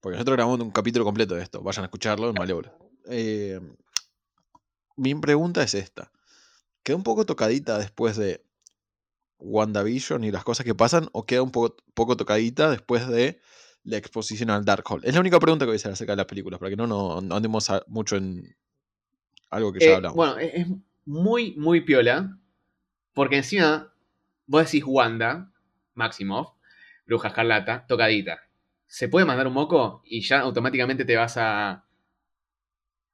Porque 0.00 0.16
nosotros 0.16 0.36
grabamos 0.36 0.60
un 0.60 0.70
capítulo 0.70 1.04
completo 1.04 1.34
de 1.34 1.42
esto. 1.42 1.62
Vayan 1.62 1.84
a 1.84 1.86
escucharlo 1.86 2.28
en 2.28 2.34
Malebra. 2.34 2.72
Eh, 3.06 3.60
mi 4.96 5.14
pregunta 5.14 5.62
es 5.62 5.74
esta. 5.74 6.10
¿Queda 6.82 6.96
un 6.96 7.02
poco 7.02 7.26
tocadita 7.26 7.78
después 7.78 8.16
de 8.16 8.42
WandaVision 9.38 10.24
y 10.24 10.30
las 10.30 10.44
cosas 10.44 10.64
que 10.64 10.74
pasan? 10.74 11.08
¿O 11.12 11.26
queda 11.26 11.42
un 11.42 11.50
poco, 11.50 11.76
poco 11.94 12.16
tocadita 12.16 12.70
después 12.70 13.06
de 13.08 13.40
la 13.84 13.98
exposición 13.98 14.50
al 14.50 14.64
Darkhold? 14.64 15.04
Es 15.04 15.14
la 15.14 15.20
única 15.20 15.38
pregunta 15.38 15.64
que 15.64 15.70
voy 15.70 15.74
a 15.74 15.76
hacer 15.76 15.92
acerca 15.92 16.12
de 16.12 16.18
las 16.18 16.26
películas, 16.26 16.58
para 16.58 16.70
que 16.70 16.76
no, 16.76 16.86
no, 16.86 17.18
andemos 17.34 17.70
mucho 17.86 18.16
en 18.16 18.56
algo 19.50 19.72
que 19.72 19.80
ya 19.80 19.86
eh, 19.86 19.94
hablamos. 19.96 20.16
Bueno, 20.16 20.38
es 20.38 20.66
muy, 21.04 21.54
muy 21.56 21.82
piola. 21.82 22.38
Porque 23.12 23.36
encima, 23.36 23.92
vos 24.46 24.64
decís 24.64 24.84
Wanda, 24.86 25.52
Maximoff, 25.94 26.52
Bruja 27.06 27.28
Escarlata, 27.28 27.86
tocadita. 27.86 28.40
Se 28.90 29.08
puede 29.08 29.24
mandar 29.24 29.46
un 29.46 29.52
moco 29.52 30.02
y 30.04 30.20
ya 30.20 30.40
automáticamente 30.40 31.04
te 31.04 31.14
vas 31.14 31.36
a 31.36 31.86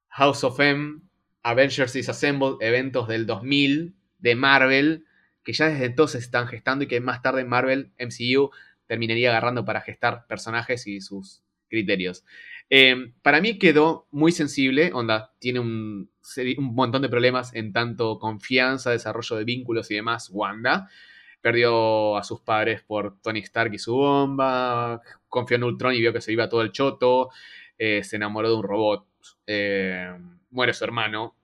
House 0.09 0.43
of 0.43 0.59
M, 0.59 1.01
Avengers 1.43 1.93
Disassembled, 1.93 2.55
eventos 2.61 3.07
del 3.07 3.27
2000 3.27 3.95
de 4.17 4.35
Marvel, 4.35 5.05
que 5.43 5.53
ya 5.53 5.67
desde 5.67 5.85
entonces 5.85 6.23
están 6.23 6.47
gestando 6.47 6.83
y 6.83 6.87
que 6.87 6.99
más 6.99 7.21
tarde 7.21 7.45
Marvel 7.45 7.91
MCU 7.99 8.49
terminaría 8.87 9.29
agarrando 9.29 9.65
para 9.65 9.81
gestar 9.81 10.25
personajes 10.25 10.87
y 10.87 10.99
sus 10.99 11.43
criterios. 11.69 12.25
Eh, 12.71 13.13
para 13.21 13.39
mí 13.39 13.59
quedó 13.59 14.07
muy 14.09 14.31
sensible, 14.31 14.89
onda, 14.93 15.35
tiene 15.37 15.59
un, 15.59 16.09
un, 16.57 16.73
montón 16.73 17.03
de 17.03 17.09
problemas 17.09 17.53
en 17.53 17.71
tanto 17.71 18.17
confianza, 18.17 18.89
desarrollo 18.89 19.35
de 19.35 19.43
vínculos 19.43 19.91
y 19.91 19.93
demás, 19.93 20.31
Wanda. 20.33 20.89
Perdió 21.39 22.17
a 22.17 22.23
sus 22.23 22.41
padres 22.41 22.81
por 22.81 23.21
Tony 23.21 23.41
Stark 23.41 23.71
y 23.71 23.77
su 23.77 23.93
bomba, 23.93 25.01
confió 25.37 25.57
en 25.57 25.63
Ultron 25.65 25.93
y 25.93 25.99
vio 25.99 26.11
que 26.11 26.21
se 26.21 26.31
iba 26.31 26.49
todo 26.49 26.63
el 26.63 26.71
choto, 26.71 27.29
eh, 27.77 28.03
se 28.03 28.15
enamoró 28.15 28.49
de 28.49 28.55
un 28.55 28.63
robot, 28.63 29.07
eh, 29.45 30.11
muere 30.49 30.73
su 30.73 30.83
hermano. 30.83 31.35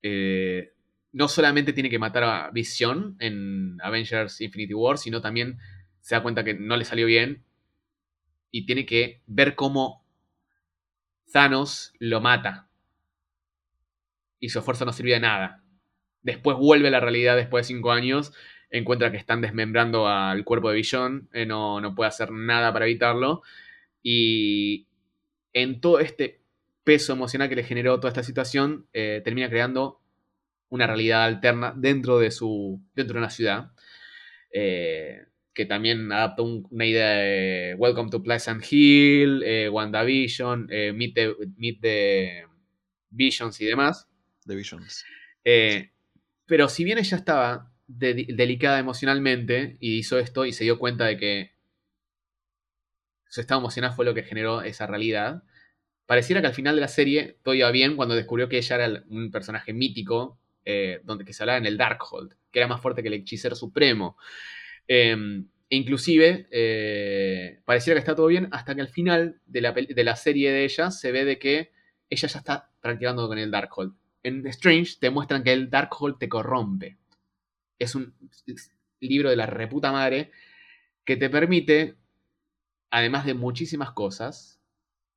Eh, 0.00 0.72
no 1.12 1.26
solamente 1.26 1.72
tiene 1.72 1.90
que 1.90 1.98
matar 1.98 2.22
a 2.22 2.50
Vision 2.52 3.16
en 3.18 3.78
Avengers 3.82 4.40
Infinity 4.40 4.74
War, 4.74 4.98
sino 4.98 5.20
también 5.20 5.58
se 6.00 6.14
da 6.14 6.22
cuenta 6.22 6.44
que 6.44 6.54
no 6.54 6.76
le 6.76 6.84
salió 6.84 7.06
bien 7.06 7.42
y 8.52 8.64
tiene 8.64 8.86
que 8.86 9.22
ver 9.26 9.56
cómo 9.56 10.04
Thanos 11.32 11.94
lo 11.98 12.20
mata. 12.20 12.68
Y 14.38 14.50
su 14.50 14.60
esfuerzo 14.60 14.84
no 14.84 14.92
sirvió 14.92 15.14
de 15.14 15.20
nada. 15.20 15.64
Después 16.22 16.56
vuelve 16.58 16.88
a 16.88 16.92
la 16.92 17.00
realidad 17.00 17.34
después 17.34 17.66
de 17.66 17.74
cinco 17.74 17.90
años, 17.90 18.32
encuentra 18.78 19.12
que 19.12 19.16
están 19.16 19.40
desmembrando 19.40 20.08
al 20.08 20.44
cuerpo 20.44 20.68
de 20.68 20.76
Vision, 20.76 21.28
eh, 21.32 21.46
no, 21.46 21.80
no 21.80 21.94
puede 21.94 22.08
hacer 22.08 22.32
nada 22.32 22.72
para 22.72 22.86
evitarlo. 22.86 23.42
Y 24.02 24.88
en 25.52 25.80
todo 25.80 26.00
este 26.00 26.40
peso 26.82 27.12
emocional 27.12 27.48
que 27.48 27.54
le 27.54 27.62
generó 27.62 27.98
toda 27.98 28.08
esta 28.08 28.24
situación, 28.24 28.88
eh, 28.92 29.22
termina 29.24 29.48
creando 29.48 30.00
una 30.70 30.88
realidad 30.88 31.24
alterna 31.24 31.72
dentro 31.76 32.18
de 32.18 32.32
su. 32.32 32.80
dentro 32.94 33.14
de 33.14 33.18
una 33.20 33.30
ciudad. 33.30 33.70
Eh, 34.52 35.24
que 35.54 35.66
también 35.66 36.10
adapta 36.10 36.42
una 36.42 36.84
idea 36.84 37.10
de 37.10 37.76
Welcome 37.78 38.10
to 38.10 38.22
Pleasant 38.24 38.64
Hill, 38.68 39.44
eh, 39.44 39.68
WandaVision, 39.68 40.66
Meet, 40.66 41.14
the, 41.14 41.34
Meet 41.56 41.80
the 41.80 42.46
Visions 43.10 43.60
y 43.60 43.66
demás. 43.66 44.08
The 44.44 44.56
Visions. 44.56 45.04
Pero 46.46 46.68
si 46.68 46.82
bien 46.82 46.98
ella 46.98 47.16
estaba 47.16 47.73
de, 47.86 48.26
delicada 48.34 48.78
emocionalmente 48.78 49.76
y 49.80 49.98
hizo 49.98 50.18
esto 50.18 50.46
y 50.46 50.52
se 50.52 50.64
dio 50.64 50.78
cuenta 50.78 51.04
de 51.06 51.16
que 51.16 51.54
su 53.28 53.40
estado 53.40 53.60
emocional 53.60 53.92
fue 53.92 54.04
lo 54.04 54.14
que 54.14 54.22
generó 54.22 54.62
esa 54.62 54.86
realidad, 54.86 55.42
pareciera 56.06 56.40
que 56.40 56.46
al 56.46 56.54
final 56.54 56.76
de 56.76 56.80
la 56.80 56.88
serie 56.88 57.38
todo 57.42 57.54
iba 57.54 57.70
bien 57.70 57.96
cuando 57.96 58.14
descubrió 58.14 58.48
que 58.48 58.58
ella 58.58 58.76
era 58.76 59.04
un 59.08 59.30
personaje 59.30 59.72
mítico 59.72 60.38
eh, 60.64 61.00
donde 61.04 61.24
que 61.24 61.32
se 61.32 61.42
hablaba 61.42 61.58
en 61.58 61.66
el 61.66 61.76
Darkhold, 61.76 62.34
que 62.50 62.60
era 62.60 62.68
más 62.68 62.80
fuerte 62.80 63.02
que 63.02 63.08
el 63.08 63.14
hechicero 63.14 63.54
supremo. 63.54 64.16
Eh, 64.86 65.16
inclusive, 65.68 66.46
eh, 66.50 67.60
pareciera 67.64 67.96
que 67.96 68.00
está 68.00 68.14
todo 68.14 68.28
bien 68.28 68.48
hasta 68.52 68.74
que 68.74 68.80
al 68.80 68.88
final 68.88 69.40
de 69.46 69.60
la, 69.60 69.72
de 69.72 70.04
la, 70.04 70.16
serie 70.16 70.52
de 70.52 70.64
ella 70.64 70.90
se 70.90 71.12
ve 71.12 71.24
de 71.24 71.38
que 71.38 71.72
ella 72.08 72.28
ya 72.28 72.38
está 72.38 72.70
practicando 72.80 73.26
con 73.28 73.38
el 73.38 73.50
Darkhold. 73.50 73.94
En 74.22 74.46
Strange 74.46 74.94
te 75.00 75.10
muestran 75.10 75.42
que 75.42 75.52
el 75.52 75.68
Darkhold 75.68 76.18
te 76.18 76.28
corrompe. 76.28 76.96
Es 77.78 77.94
un 77.94 78.14
libro 79.00 79.30
de 79.30 79.36
la 79.36 79.46
reputa 79.46 79.92
madre 79.92 80.30
que 81.04 81.16
te 81.16 81.30
permite, 81.30 81.96
además 82.90 83.26
de 83.26 83.34
muchísimas 83.34 83.92
cosas, 83.92 84.60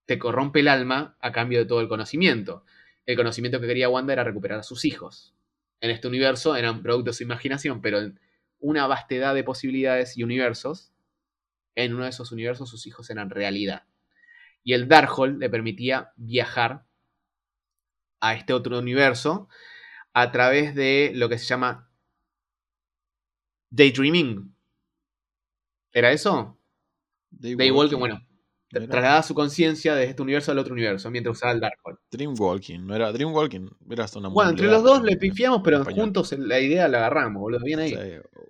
te 0.06 0.20
corrompe 0.20 0.62
el 0.62 0.68
alma 0.68 1.18
a 1.20 1.32
cambio 1.32 1.60
de 1.60 1.66
todo 1.66 1.82
el 1.82 1.88
conocimiento. 1.88 2.64
El 3.06 3.16
conocimiento 3.16 3.60
que 3.60 3.68
quería 3.68 3.90
Wanda 3.90 4.14
era 4.14 4.24
recuperar 4.24 4.60
a 4.60 4.64
sus 4.64 4.86
hijos. 4.86 5.36
En 5.82 5.92
este 5.92 6.08
universo 6.08 6.56
eran 6.56 6.82
productos 6.82 7.16
de 7.16 7.18
su 7.18 7.24
imaginación, 7.24 7.82
pero 7.82 8.00
en 8.00 8.20
una 8.60 8.88
vastedad 8.88 9.36
de 9.36 9.44
posibilidades 9.44 10.18
y 10.18 10.24
universos. 10.24 10.92
En 11.76 11.94
uno 11.94 12.06
de 12.06 12.10
esos 12.10 12.32
universos 12.32 12.70
sus 12.70 12.88
hijos 12.88 13.10
eran 13.10 13.30
realidad. 13.30 13.84
Y 14.64 14.74
el 14.74 14.88
Darkhold 14.88 15.40
le 15.40 15.50
permitía 15.50 16.12
viajar 16.16 16.86
a 18.20 18.34
este 18.34 18.54
otro 18.54 18.80
universo 18.80 19.48
a 20.14 20.32
través 20.32 20.74
de 20.74 21.12
lo 21.14 21.30
que 21.30 21.38
se 21.38 21.46
llama 21.46 21.87
Daydreaming. 23.78 24.54
¿Era 25.94 26.12
eso? 26.12 26.60
Daywalking, 27.30 28.00
bueno. 28.00 28.22
Trasladaba 28.70 29.24
su 29.24 29.34
conciencia 29.34 29.96
de 29.96 30.06
este 30.06 30.22
universo 30.22 30.52
al 30.52 30.58
otro 30.58 30.74
universo 30.74 31.10
mientras 31.10 31.38
usaba 31.38 31.54
el 31.54 31.62
Darkhold. 31.62 32.00
Dreamwalking, 32.12 32.86
no 32.86 32.96
era 32.96 33.14
Dreamwalking, 33.14 33.70
era 33.90 34.04
hasta 34.04 34.20
una 34.20 34.28
Bueno, 34.28 34.50
entre 34.50 34.68
los 34.68 34.84
dos 34.84 35.02
le 35.04 35.16
pifiamos, 35.16 35.62
pero 35.64 35.86
juntos 35.86 36.34
la 36.38 36.60
idea 36.60 36.90
la 36.90 36.98
agarramos, 36.98 37.40
boludo. 37.40 37.64
Bien 37.64 37.80
ahí. 37.80 37.96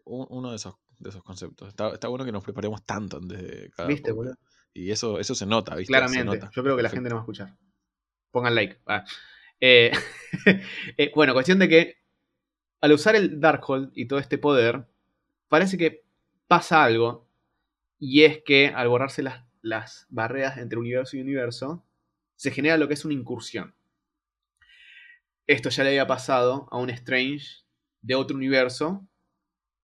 Uno 0.06 0.50
de 0.50 0.56
esos, 0.56 0.76
de 0.98 1.10
esos 1.10 1.22
conceptos. 1.22 1.68
Está, 1.68 1.90
está, 1.90 2.08
bueno 2.08 2.26
que 2.26 2.32
nos 2.32 2.44
preparemos 2.44 2.84
tanto 2.84 3.18
antes 3.18 3.40
de 3.40 3.70
cada. 3.76 3.88
¿Viste, 3.88 4.12
boludo? 4.12 4.36
Y 4.74 4.90
eso, 4.90 5.20
eso 5.20 5.36
se 5.36 5.46
nota, 5.46 5.76
¿viste? 5.76 5.92
Claramente. 5.92 6.26
Nota. 6.26 6.50
Yo 6.56 6.64
creo 6.64 6.76
que 6.76 6.84
la 6.84 6.90
gente 6.90 7.10
no 7.10 7.16
va 7.16 7.22
a 7.22 7.24
escuchar. 7.24 7.56
Pongan 8.32 8.56
like. 8.56 8.80
Ah. 8.88 9.04
Eh, 9.60 9.92
eh, 10.98 11.12
bueno, 11.14 11.34
cuestión 11.34 11.60
de 11.60 11.70
que 11.70 11.98
al 12.82 12.92
usar 12.92 13.16
el 13.16 13.40
Darkhold 13.40 13.92
y 13.94 14.08
todo 14.08 14.20
este 14.20 14.38
poder, 14.38 14.88
parece 15.48 15.78
que 15.78 16.04
pasa 16.48 16.84
algo. 16.84 17.28
Y 18.00 18.24
es 18.24 18.42
que 18.44 18.68
al 18.68 18.88
borrarse 18.90 19.24
las, 19.24 20.08
barreras 20.10 20.58
entre 20.58 20.78
universo 20.78 21.18
y 21.18 21.22
universo, 21.22 21.84
se 22.36 22.52
genera 22.52 22.78
lo 22.78 22.88
que 22.88 22.94
es 22.94 23.06
una 23.06 23.14
incursión. 23.14 23.74
Esto 25.48 25.70
ya 25.70 25.84
le 25.84 25.90
había 25.90 26.08
pasado 26.08 26.68
a 26.72 26.78
un 26.78 26.90
Strange 26.90 27.64
de 28.02 28.16
otro 28.16 28.38
universo, 28.38 29.08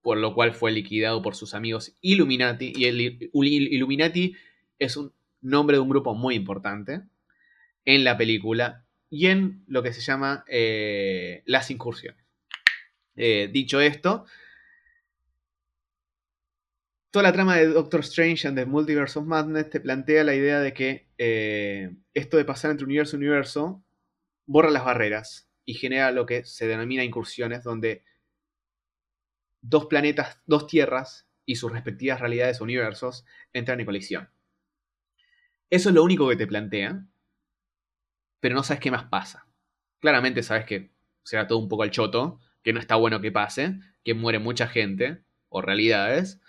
por 0.02 0.18
lo 0.18 0.34
cual 0.34 0.52
fue 0.52 0.70
liquidado 0.70 1.22
por 1.22 1.34
sus 1.34 1.54
amigos 1.54 1.96
Illuminati. 2.00 2.72
Y 2.76 2.84
el 2.84 3.00
Illuminati 3.32 4.36
es 4.78 4.96
un 4.96 5.12
nombre 5.40 5.76
de 5.76 5.80
un 5.80 5.88
grupo 5.88 6.14
muy 6.14 6.34
importante 6.34 7.02
en 7.84 8.04
la 8.04 8.16
película 8.16 8.84
y 9.10 9.26
en 9.26 9.62
lo 9.68 9.82
que 9.82 9.92
se 9.92 10.00
llama 10.00 10.44
eh, 10.48 11.42
las 11.46 11.70
incursiones. 11.70 12.24
Eh, 13.16 13.48
dicho 13.52 13.80
esto, 13.80 14.26
toda 17.14 17.22
la 17.22 17.32
trama 17.32 17.54
de 17.54 17.68
Doctor 17.68 18.00
Strange 18.00 18.48
and 18.48 18.58
the 18.58 18.66
Multiverse 18.66 19.16
of 19.16 19.24
Madness 19.24 19.70
te 19.70 19.78
plantea 19.78 20.24
la 20.24 20.34
idea 20.34 20.58
de 20.58 20.74
que 20.74 21.06
eh, 21.16 21.94
esto 22.12 22.36
de 22.36 22.44
pasar 22.44 22.72
entre 22.72 22.86
universo 22.86 23.14
y 23.14 23.20
universo 23.20 23.84
borra 24.46 24.68
las 24.72 24.84
barreras 24.84 25.48
y 25.64 25.74
genera 25.74 26.10
lo 26.10 26.26
que 26.26 26.44
se 26.44 26.66
denomina 26.66 27.04
incursiones, 27.04 27.62
donde 27.62 28.02
dos 29.60 29.86
planetas, 29.86 30.40
dos 30.44 30.66
tierras 30.66 31.28
y 31.46 31.54
sus 31.54 31.70
respectivas 31.70 32.18
realidades 32.18 32.60
o 32.60 32.64
universos 32.64 33.24
entran 33.52 33.78
en 33.78 33.86
colisión. 33.86 34.28
Eso 35.70 35.90
es 35.90 35.94
lo 35.94 36.02
único 36.02 36.28
que 36.28 36.34
te 36.34 36.48
plantea, 36.48 37.06
pero 38.40 38.56
no 38.56 38.64
sabes 38.64 38.80
qué 38.80 38.90
más 38.90 39.04
pasa. 39.04 39.46
Claramente 40.00 40.42
sabes 40.42 40.64
que 40.64 40.90
será 41.22 41.46
todo 41.46 41.60
un 41.60 41.68
poco 41.68 41.84
al 41.84 41.92
choto, 41.92 42.40
que 42.64 42.72
no 42.72 42.80
está 42.80 42.96
bueno 42.96 43.20
que 43.20 43.30
pase, 43.30 43.78
que 44.02 44.14
muere 44.14 44.40
mucha 44.40 44.66
gente, 44.66 45.22
o 45.54 45.62
realidades. 45.62 46.40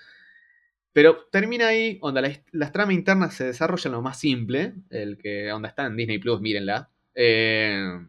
Pero 0.95 1.27
termina 1.29 1.67
ahí, 1.67 1.99
donde 2.01 2.41
las, 2.53 2.71
tramas 2.71 2.95
internas 2.95 3.33
se 3.33 3.43
desarrollan 3.43 3.91
lo 3.91 4.01
más 4.01 4.17
simple, 4.17 4.75
el 4.89 5.17
que 5.17 5.51
onda 5.51 5.67
está 5.67 5.87
en 5.87 5.97
Disney 5.97 6.19
Plus, 6.19 6.39
mírenla. 6.39 6.89
Eh, 7.13 7.99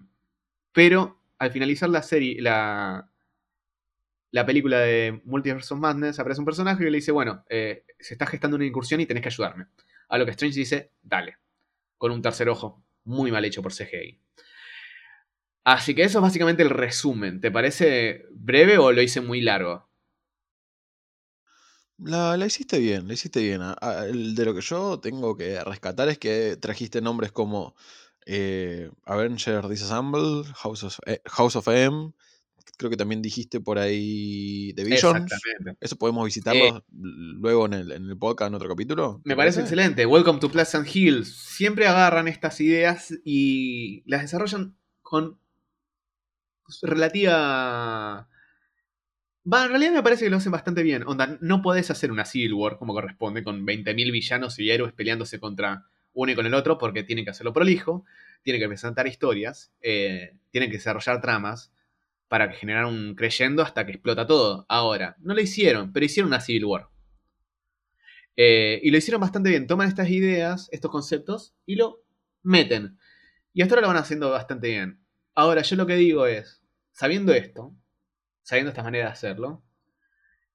pero 0.71 1.21
al 1.37 1.51
finalizar 1.51 1.89
la 1.89 2.05
serie, 2.05 2.41
la, 2.41 3.11
la 4.31 4.47
película 4.47 4.79
de 4.79 5.21
Multiverse 5.25 5.75
Madness, 5.75 6.21
aparece 6.21 6.41
un 6.41 6.45
personaje 6.45 6.85
que 6.85 6.91
le 6.93 6.99
dice, 6.99 7.11
bueno, 7.11 7.45
eh, 7.49 7.83
se 7.99 8.15
está 8.15 8.25
gestando 8.25 8.57
una 8.57 8.67
incursión 8.67 9.01
y 9.01 9.07
tenés 9.07 9.25
que 9.25 9.31
ayudarme. 9.31 9.67
A 10.09 10.17
lo 10.17 10.25
que 10.25 10.31
Strange 10.31 10.61
dice, 10.61 10.93
dale, 11.03 11.39
con 11.99 12.13
un 12.13 12.23
tercer 12.23 12.49
ojo, 12.49 12.85
muy 13.03 13.33
mal 13.33 13.45
hecho 13.45 13.63
por 13.63 13.73
CGI. 13.73 14.21
Así 15.65 15.97
que 15.97 16.05
eso 16.05 16.19
es 16.19 16.23
básicamente 16.23 16.63
el 16.63 16.71
resumen. 16.71 17.41
¿Te 17.41 17.51
parece 17.51 18.27
breve 18.31 18.79
o 18.79 18.93
lo 18.93 19.03
hice 19.03 19.21
muy 19.21 19.41
largo? 19.41 19.86
La, 21.99 22.37
la 22.37 22.47
hiciste 22.47 22.79
bien, 22.79 23.09
la 23.09 23.15
hiciste 23.15 23.41
bien. 23.41 23.61
de 23.61 24.45
lo 24.45 24.55
que 24.55 24.61
yo 24.61 25.01
tengo 25.01 25.37
que 25.37 25.63
rescatar 25.65 26.09
es 26.09 26.19
que 26.19 26.57
trajiste 26.57 27.01
nombres 27.01 27.33
como 27.33 27.75
eh, 28.27 28.91
Avenger 29.05 29.67
Disassemble, 29.67 30.45
House 30.57 30.85
of, 30.85 30.99
eh, 31.07 31.23
House 31.25 31.57
of 31.57 31.69
M, 31.69 32.13
creo 32.77 32.91
que 32.91 32.97
también 32.97 33.23
dijiste 33.23 33.61
por 33.61 33.79
ahí 33.79 34.75
The 34.75 34.85
Visions. 34.85 35.33
Eso 35.81 35.97
podemos 35.97 36.27
visitarlo 36.27 36.85
luego 36.91 37.67
en 37.67 37.75
el, 37.75 37.93
en 37.93 38.05
el, 38.05 38.19
podcast, 38.19 38.49
en 38.49 38.57
otro 38.57 38.69
capítulo. 38.69 39.23
Me 39.25 39.37
parece, 39.37 39.61
excelente. 39.61 40.05
Welcome 40.05 40.41
to 40.41 40.51
Pleasant 40.51 40.87
Hills. 40.95 41.35
Siempre 41.35 41.87
agarran 41.87 42.29
estas 42.29 42.61
ideas 42.61 43.15
y 43.25 44.03
las 44.07 44.23
desarrollan 44.23 44.77
con 45.01 45.39
relativa... 46.83 48.29
Va, 49.51 49.65
en 49.65 49.71
realidad 49.71 49.93
me 49.93 50.03
parece 50.03 50.25
que 50.25 50.31
lo 50.31 50.39
hacen 50.39 50.51
bastante 50.51 50.83
bien. 50.83 51.05
Onda, 51.07 51.39
no 51.41 51.63
podés 51.63 51.91
hacer 51.91 52.11
una 52.11 52.25
Civil 52.25 52.55
War 52.55 52.79
como 52.79 52.95
corresponde, 52.95 53.45
con 53.45 53.65
20.000 53.65 54.11
villanos 54.11 54.59
y 54.59 54.71
héroes 54.71 54.93
peleándose 54.93 55.39
contra 55.39 55.87
uno 56.15 56.33
y 56.33 56.35
con 56.35 56.47
el 56.47 56.55
otro, 56.55 56.79
porque 56.79 57.05
tienen 57.05 57.25
que 57.25 57.31
hacerlo 57.31 57.53
prolijo, 57.53 58.05
tienen 58.43 58.61
que 58.61 58.69
presentar 58.69 59.07
historias, 59.07 59.73
eh, 59.83 60.37
tienen 60.51 60.71
que 60.71 60.79
desarrollar 60.79 61.21
tramas 61.21 61.73
para 62.29 62.53
generar 62.53 62.87
un 62.87 63.15
creyendo 63.15 63.63
hasta 63.63 63.87
que 63.87 63.93
explota 63.93 64.27
todo. 64.27 64.67
Ahora, 64.69 65.17
no 65.21 65.35
lo 65.35 65.41
hicieron, 65.41 65.93
pero 65.93 66.07
hicieron 66.07 66.29
una 66.29 66.41
Civil 66.41 66.65
War. 66.65 66.89
Eh, 68.37 68.81
y 68.83 68.91
lo 68.91 68.99
hicieron 68.99 69.21
bastante 69.21 69.51
bien. 69.51 69.69
Toman 69.69 69.89
estas 69.89 70.11
ideas, 70.11 70.69
estos 70.73 70.91
conceptos, 70.91 71.55
y 71.67 71.77
lo 71.77 72.03
meten. 72.43 72.99
Y 73.55 73.63
hasta 73.63 73.75
ahora 73.75 73.83
lo 73.83 73.89
van 73.95 74.03
haciendo 74.03 74.31
bastante 74.31 74.69
bien. 74.69 74.99
Ahora, 75.37 75.63
yo 75.63 75.77
lo 75.77 75.87
que 75.87 75.95
digo 75.95 76.27
es, 76.27 76.63
sabiendo 76.93 77.33
esto, 77.33 77.75
sabiendo 78.47 78.71
esta 78.71 78.85
manera 78.85 79.07
de 79.07 79.11
hacerlo, 79.11 79.65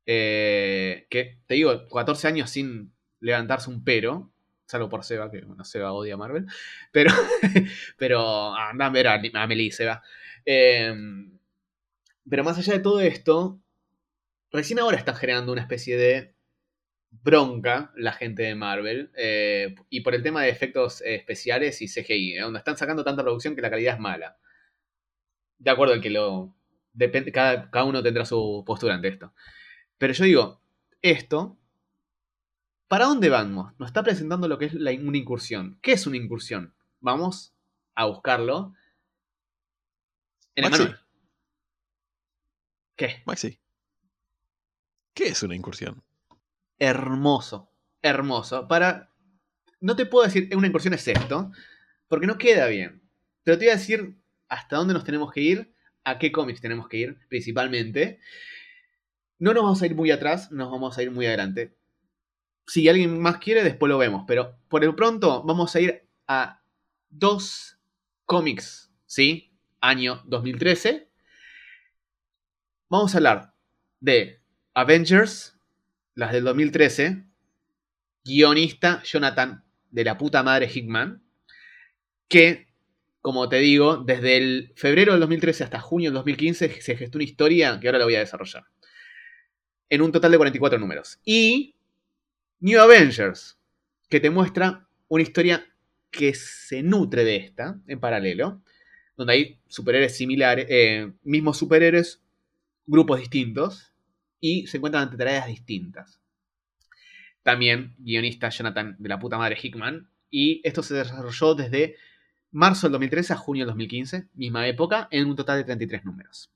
eh, 0.06 1.08
que 1.10 1.40
te 1.46 1.56
digo, 1.56 1.90
14 1.90 2.26
años 2.30 2.50
sin 2.50 2.94
levantarse 3.20 3.70
un 3.70 3.84
pero, 3.84 4.32
salvo 4.66 4.88
por 4.88 5.04
Seba, 5.04 5.30
que 5.30 5.42
no 5.42 5.66
Seba 5.66 5.92
odia 5.92 6.16
Marvel, 6.16 6.46
pero, 6.94 7.12
pero 7.98 8.56
anda 8.56 8.86
a 8.86 8.90
ver 8.92 9.08
a, 9.10 9.16
a 9.16 9.72
Seba. 9.72 10.02
Eh, 10.46 10.96
pero 12.30 12.46
más 12.46 12.58
allá 12.58 12.74
de 12.74 12.80
todo 12.80 13.02
esto, 13.02 13.60
recién 14.52 14.80
ahora 14.80 14.96
están 14.96 15.16
generando 15.16 15.52
una 15.52 15.62
especie 15.62 15.98
de 15.98 16.34
bronca 17.10 17.92
la 17.98 18.14
gente 18.14 18.44
de 18.44 18.56
Marvel. 18.56 19.12
Eh, 19.18 19.76
y 19.90 20.00
por 20.00 20.16
el 20.16 20.24
tema 20.24 20.44
de 20.44 20.50
efectos 20.50 21.02
eh, 21.02 21.16
especiales 21.16 21.82
y 21.82 21.88
CGI, 21.88 22.38
donde 22.38 22.60
están 22.60 22.78
sacando 22.78 23.04
tanta 23.04 23.22
producción 23.24 23.54
que 23.54 23.62
la 23.62 23.70
calidad 23.70 23.96
es 23.96 24.00
mala. 24.00 24.38
De 25.58 25.72
acuerdo 25.72 25.94
al 25.94 26.02
que 26.02 26.10
lo. 26.10 26.56
Depende, 26.94 27.32
cada, 27.32 27.70
cada 27.70 27.86
uno 27.86 28.04
tendrá 28.04 28.26
su 28.26 28.64
postura 28.66 28.96
ante 28.96 29.10
esto. 29.10 29.34
Pero 29.98 30.14
yo 30.14 30.26
digo, 30.26 30.62
esto. 31.02 31.58
¿Para 32.88 33.06
dónde 33.06 33.30
vamos? 33.30 33.74
Nos 33.80 33.88
está 33.88 34.04
presentando 34.04 34.48
lo 34.48 34.58
que 34.58 34.66
es 34.66 34.74
una 34.74 34.92
incursión. 34.92 35.80
¿Qué 35.82 35.94
es 35.94 36.06
una 36.08 36.18
incursión? 36.18 36.74
Vamos 37.00 37.54
a 37.96 38.06
buscarlo. 38.06 38.74
En 40.56 40.66
el 40.66 40.72
manual. 40.72 41.00
¿Qué? 42.96 43.24
Maxi. 43.26 43.60
¿Qué 45.14 45.28
es 45.28 45.42
una 45.44 45.56
incursión? 45.56 46.04
Hermoso. 46.78 47.72
Hermoso. 48.02 48.68
Para. 48.68 49.14
No 49.80 49.96
te 49.96 50.06
puedo 50.06 50.26
decir 50.26 50.50
una 50.56 50.68
incursión 50.68 50.94
es 50.94 51.08
esto, 51.08 51.52
porque 52.08 52.28
no 52.28 52.38
queda 52.38 52.68
bien. 52.68 53.02
Pero 53.44 53.58
te 53.58 53.66
voy 53.66 53.72
a 53.72 53.78
decir 53.78 54.18
hasta 54.48 54.76
dónde 54.76 54.94
nos 54.94 55.04
tenemos 55.04 55.32
que 55.32 55.42
ir, 55.42 55.74
a 56.04 56.20
qué 56.20 56.32
cómics 56.32 56.62
tenemos 56.62 56.88
que 56.88 56.98
ir, 56.98 57.18
principalmente. 57.28 58.20
No 59.40 59.54
nos 59.54 59.64
vamos 59.64 59.82
a 59.82 59.86
ir 59.86 59.96
muy 59.96 60.12
atrás, 60.12 60.52
nos 60.52 60.72
vamos 60.72 60.98
a 60.98 61.04
ir 61.04 61.12
muy 61.12 61.26
adelante. 61.26 61.76
Si 62.68 62.88
alguien 62.88 63.20
más 63.20 63.38
quiere, 63.38 63.64
después 63.64 63.90
lo 63.90 63.98
vemos. 63.98 64.24
Pero 64.28 64.58
por 64.70 64.84
el 64.84 64.96
pronto 64.96 65.44
vamos 65.44 65.76
a 65.76 65.80
ir 65.80 66.08
a 66.28 66.62
dos 67.10 67.78
cómics, 68.26 68.92
¿sí? 69.06 69.52
Año 69.80 70.22
2013 70.26 71.12
Vamos 72.92 73.16
a 73.16 73.20
hablar 73.20 73.54
de 74.02 74.42
Avengers, 74.74 75.58
las 76.14 76.34
del 76.34 76.44
2013, 76.44 77.24
guionista 78.26 79.02
Jonathan 79.04 79.64
de 79.92 80.04
la 80.04 80.18
puta 80.18 80.44
madre 80.44 80.70
Hickman, 80.70 81.24
que, 82.28 82.68
como 83.22 83.48
te 83.50 83.58
digo, 83.58 83.98
desde 83.98 84.38
el 84.38 84.74
febrero 84.76 85.14
del 85.14 85.22
2013 85.22 85.64
hasta 85.64 85.80
junio 85.80 86.10
del 86.10 86.16
2015 86.16 86.82
se 86.82 86.98
gestó 86.98 87.18
una 87.18 87.24
historia 87.24 87.80
que 87.80 87.88
ahora 87.88 88.00
la 88.00 88.06
voy 88.06 88.16
a 88.16 88.20
desarrollar. 88.20 88.66
En 89.90 90.02
un 90.02 90.12
total 90.12 90.32
de 90.32 90.38
44 90.38 90.80
números. 90.80 91.20
Y 91.24 91.76
New 92.60 92.80
Avengers, 92.80 93.60
que 94.10 94.20
te 94.20 94.30
muestra 94.30 94.88
una 95.08 95.24
historia 95.24 95.68
que 96.10 96.34
se 96.34 96.82
nutre 96.82 97.24
de 97.24 97.36
esta, 97.38 97.80
en 97.88 98.00
paralelo, 98.00 98.62
donde 99.16 99.34
hay 99.34 99.60
superhéroes 99.68 100.16
similares, 100.16 100.66
eh, 100.70 101.12
mismos 101.24 101.58
superhéroes, 101.58 102.22
grupos 102.86 103.20
distintos 103.20 103.94
y 104.40 104.68
se 104.68 104.78
encuentran 104.78 105.04
ante 105.04 105.18
tareas 105.18 105.48
distintas. 105.48 106.20
También 107.44 107.96
guionista 108.00 108.50
Jonathan 108.50 108.96
de 109.00 109.10
la 109.10 109.20
puta 109.20 109.38
madre 109.38 109.58
Hickman. 109.62 110.10
Y 110.30 110.62
esto 110.64 110.82
se 110.84 110.94
desarrolló 110.96 111.56
desde 111.56 111.96
marzo 112.52 112.88
del 112.88 112.94
2013 112.94 113.34
a 113.34 113.38
junio 113.38 113.62
del 113.62 113.70
2015, 113.70 114.28
misma 114.36 114.68
época, 114.68 115.08
en 115.12 115.28
un 115.28 115.36
total 115.36 115.58
de 115.58 115.64
33 115.64 116.06
números. 116.06 116.52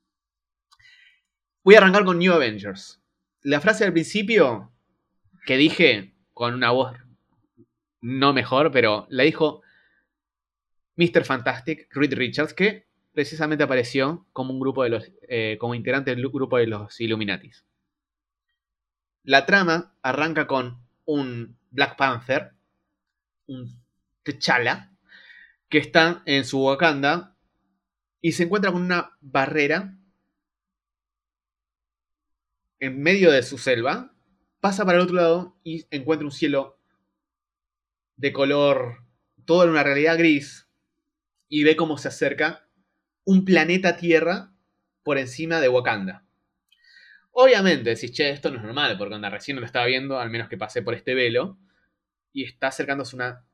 Voy 1.63 1.75
a 1.75 1.79
arrancar 1.79 2.05
con 2.05 2.19
New 2.19 2.31
Avengers. 2.31 3.01
La 3.41 3.60
frase 3.60 3.84
del 3.84 3.93
principio 3.93 4.71
que 5.45 5.58
dije 5.58 6.13
con 6.34 6.53
una 6.53 6.71
voz 6.71 6.97
no 8.01 8.34
mejor, 8.34 8.71
pero 8.71 9.08
la 9.10 9.23
dijo 9.23 9.62
Mr. 10.97 11.23
Fantastic, 11.23 11.88
Reed 11.91 12.13
Richards, 12.13 12.53
que 12.53 12.88
precisamente 13.13 13.63
apareció 13.63 14.27
como 14.34 14.53
un 14.53 14.60
grupo 14.60 14.84
de 14.84 14.89
los, 14.89 15.12
eh, 15.27 15.58
como 15.60 15.73
integrante 15.73 16.13
del 16.13 16.27
grupo 16.29 16.58
de 16.58 16.67
los 16.67 16.99
Illuminatis. 16.99 17.65
La 19.23 19.45
trama 19.45 19.95
arranca 20.03 20.45
con 20.45 20.86
un 21.05 21.58
Black 21.71 21.97
Panther, 21.97 22.51
un 23.47 23.81
T'Challa, 24.23 24.91
que 25.69 25.78
está 25.78 26.23
en 26.25 26.45
su 26.45 26.63
Wakanda 26.63 27.36
y 28.21 28.34
se 28.34 28.43
encuentra 28.43 28.71
con 28.71 28.82
una 28.82 29.17
barrera 29.21 29.97
en 32.80 33.01
medio 33.01 33.32
de 33.32 33.43
su 33.43 33.58
selva, 33.58 34.13
pasa 34.60 34.86
para 34.86 34.97
el 34.97 35.04
otro 35.04 35.15
lado 35.15 35.58
y 35.63 35.86
encuentra 35.91 36.25
un 36.25 36.32
cielo 36.32 36.80
de 38.17 38.32
color, 38.32 39.04
todo 39.45 39.63
en 39.63 39.71
una 39.71 39.84
realidad 39.84 40.17
gris, 40.17 40.67
y 41.49 41.63
ve 41.63 41.75
cómo 41.75 41.97
se 41.97 42.08
acerca 42.08 42.67
un 43.23 43.45
planeta 43.45 43.97
Tierra 43.97 44.54
por 45.04 45.17
encima 45.17 45.60
de 45.60 45.69
Wakanda. 45.69 46.25
Obviamente 47.32 47.89
decís, 47.91 48.12
che, 48.12 48.30
esto 48.30 48.49
no 48.49 48.58
es 48.58 48.63
normal, 48.63 48.97
porque 48.97 49.12
cuando 49.12 49.30
recién 49.30 49.60
lo 49.60 49.65
estaba 49.65 49.86
viendo, 49.86 50.19
al 50.19 50.30
menos 50.30 50.47
que 50.47 50.58
pasé 50.58 50.82
por 50.82 50.93
este 50.93 51.13
velo, 51.13 51.58
y 52.32 52.43
está 52.43 52.67
acercándose 52.67 53.15
una, 53.15 53.45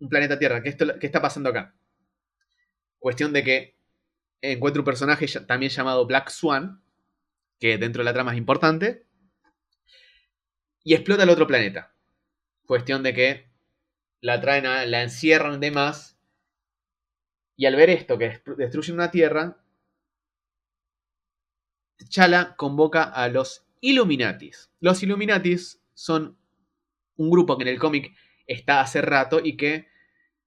un 0.00 0.08
planeta 0.08 0.38
Tierra. 0.38 0.62
¿Qué, 0.62 0.76
¿Qué 0.76 1.06
está 1.06 1.22
pasando 1.22 1.50
acá? 1.50 1.74
Cuestión 2.98 3.32
de 3.32 3.44
que 3.44 3.76
encuentra 4.40 4.80
un 4.80 4.84
personaje 4.84 5.26
también 5.46 5.70
llamado 5.70 6.06
Black 6.06 6.30
Swan, 6.30 6.82
que 7.58 7.78
dentro 7.78 8.00
de 8.00 8.04
la 8.04 8.14
trama 8.14 8.32
es 8.32 8.38
importante, 8.38 9.06
y 10.82 10.94
explota 10.94 11.22
el 11.22 11.30
otro 11.30 11.46
planeta. 11.46 11.94
Cuestión 12.66 13.02
de 13.02 13.14
que 13.14 13.50
la 14.20 14.40
traen, 14.40 14.64
la 14.64 15.02
encierran 15.02 15.60
de 15.60 15.70
más 15.70 16.18
Y 17.56 17.66
al 17.66 17.76
ver 17.76 17.90
esto, 17.90 18.18
que 18.18 18.42
destruyen 18.56 18.94
una 18.94 19.10
tierra, 19.10 19.64
T'Challa 21.96 22.56
convoca 22.56 23.04
a 23.04 23.28
los 23.28 23.66
Illuminatis. 23.80 24.70
Los 24.80 25.02
Illuminatis 25.02 25.82
son 25.94 26.36
un 27.16 27.30
grupo 27.30 27.56
que 27.56 27.62
en 27.62 27.68
el 27.68 27.78
cómic 27.78 28.14
está 28.46 28.80
hace 28.80 29.02
rato 29.02 29.40
y 29.42 29.56
que 29.56 29.86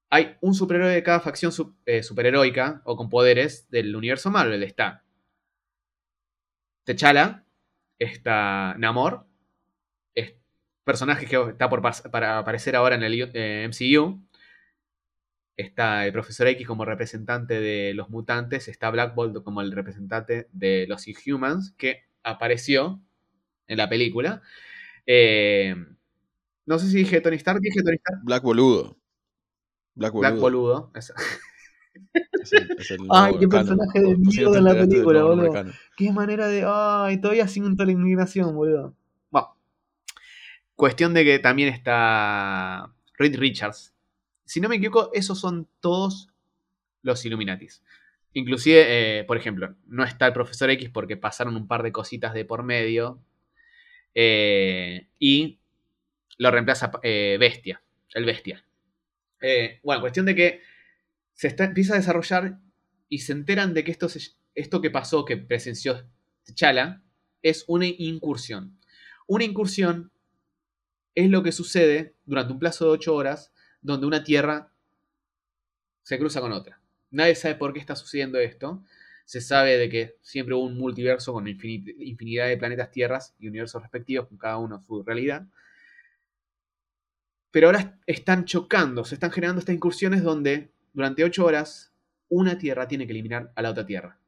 hay 0.09 0.37
un 0.41 0.53
superhéroe 0.53 0.93
de 0.93 1.03
cada 1.03 1.19
facción 1.19 1.51
eh, 1.85 2.03
superheroica 2.03 2.81
o 2.85 2.95
con 2.95 3.09
poderes 3.09 3.69
del 3.69 3.95
universo 3.95 4.31
Marvel. 4.31 4.63
Está 4.63 5.03
T'Challa, 6.85 7.43
está 7.99 8.75
Namor, 8.77 9.27
es 10.15 10.35
personaje 10.85 11.25
que 11.25 11.35
está 11.49 11.69
por 11.69 11.81
para 11.81 12.37
aparecer 12.37 12.75
ahora 12.75 12.95
en 12.95 13.03
el 13.03 13.29
eh, 13.33 13.67
MCU. 13.67 14.23
Está 15.57 16.05
el 16.05 16.13
Profesor 16.13 16.47
X 16.47 16.67
como 16.67 16.85
representante 16.85 17.59
de 17.59 17.93
los 17.93 18.09
mutantes. 18.09 18.67
Está 18.67 18.91
Black 18.91 19.15
Bolt 19.15 19.43
como 19.43 19.61
el 19.61 19.71
representante 19.71 20.47
de 20.51 20.85
los 20.87 21.07
Inhumans, 21.07 21.73
que 21.77 22.03
apareció 22.23 23.01
en 23.67 23.77
la 23.77 23.89
película. 23.89 24.41
Eh, 25.05 25.75
no 26.67 26.77
sé 26.77 26.89
si 26.89 26.97
dije 26.97 27.21
Tony 27.21 27.37
Stark, 27.37 27.61
dije 27.61 27.81
Tony 27.81 27.95
Stark. 27.95 28.19
Black 28.23 28.43
Boludo. 28.43 28.97
Black 29.95 30.13
Boludo. 30.13 30.29
Black 30.29 30.39
Boludo. 30.39 30.91
ay, 33.09 33.39
qué 33.39 33.47
personaje 33.47 34.01
de 34.01 34.17
mierda 34.17 34.57
en 34.57 34.63
la 34.65 34.73
película, 34.73 35.23
boludo. 35.23 35.71
Qué 35.95 36.11
manera 36.11 36.47
de. 36.47 36.65
Ay, 36.67 37.21
todavía 37.21 37.47
sin 37.47 37.77
la 37.77 37.91
inmigración, 37.91 38.53
boludo. 38.53 38.93
Bueno. 39.31 39.55
Cuestión 40.75 41.13
de 41.13 41.23
que 41.23 41.39
también 41.39 41.69
está 41.69 42.93
Reed 43.17 43.39
Richards. 43.39 43.95
Si 44.43 44.59
no 44.59 44.67
me 44.67 44.75
equivoco, 44.75 45.09
esos 45.13 45.39
son 45.39 45.69
todos 45.79 46.29
los 47.01 47.25
Illuminatis. 47.25 47.81
Inclusive, 48.33 49.19
eh, 49.19 49.23
por 49.23 49.37
ejemplo, 49.37 49.73
no 49.87 50.03
está 50.03 50.27
el 50.27 50.33
profesor 50.33 50.69
X 50.69 50.89
porque 50.89 51.15
pasaron 51.15 51.55
un 51.55 51.67
par 51.67 51.81
de 51.81 51.93
cositas 51.93 52.33
de 52.33 52.43
por 52.43 52.63
medio. 52.63 53.21
Eh, 54.13 55.07
y 55.17 55.56
lo 56.37 56.51
reemplaza 56.51 56.91
eh, 57.03 57.37
Bestia, 57.39 57.81
el 58.13 58.25
Bestia. 58.25 58.63
bueno, 59.83 60.01
cuestión 60.01 60.25
de 60.25 60.35
que 60.35 60.61
se 61.33 61.55
empieza 61.59 61.93
a 61.93 61.97
desarrollar 61.97 62.59
y 63.09 63.19
se 63.19 63.33
enteran 63.33 63.73
de 63.73 63.83
que 63.83 63.91
esto, 63.91 64.07
esto 64.55 64.81
que 64.81 64.91
pasó, 64.91 65.25
que 65.25 65.37
presenció 65.37 66.07
Chala, 66.53 67.03
es 67.41 67.65
una 67.67 67.85
incursión. 67.85 68.79
Una 69.27 69.43
incursión 69.43 70.11
es 71.15 71.29
lo 71.29 71.43
que 71.43 71.51
sucede 71.51 72.15
durante 72.25 72.53
un 72.53 72.59
plazo 72.59 72.85
de 72.85 72.91
8 72.91 73.15
horas 73.15 73.51
donde 73.81 74.07
una 74.07 74.23
Tierra 74.23 74.71
se 76.03 76.17
cruza 76.17 76.41
con 76.41 76.51
otra. 76.51 76.79
Nadie 77.11 77.35
sabe 77.35 77.55
por 77.55 77.73
qué 77.73 77.79
está 77.79 77.95
sucediendo 77.95 78.39
esto. 78.39 78.83
Se 79.25 79.41
sabe 79.41 79.77
de 79.77 79.89
que 79.89 80.15
siempre 80.21 80.55
hubo 80.55 80.63
un 80.63 80.77
multiverso 80.77 81.33
con 81.33 81.47
infinidad 81.47 82.47
de 82.47 82.57
planetas 82.57 82.91
Tierras 82.91 83.35
y 83.39 83.47
universos 83.47 83.81
respectivos, 83.81 84.27
con 84.27 84.37
cada 84.37 84.57
uno 84.57 84.83
su 84.87 85.03
realidad. 85.03 85.47
Pero 87.57 87.69
ahora 87.69 87.99
están 88.05 88.45
chocando, 88.45 89.03
se 89.03 89.15
están 89.15 89.31
generando 89.31 89.57
estas 89.57 89.73
incursiones 89.73 90.21
donde 90.21 90.69
durante 90.93 91.23
ocho 91.23 91.43
horas, 91.43 91.91
una 92.29 92.59
tierra 92.59 92.87
tiene 92.87 93.07
que 93.07 93.13
eliminar 93.13 93.51
a 93.55 93.63
la 93.63 93.71
otra 93.71 93.83
tierra. 93.83 94.19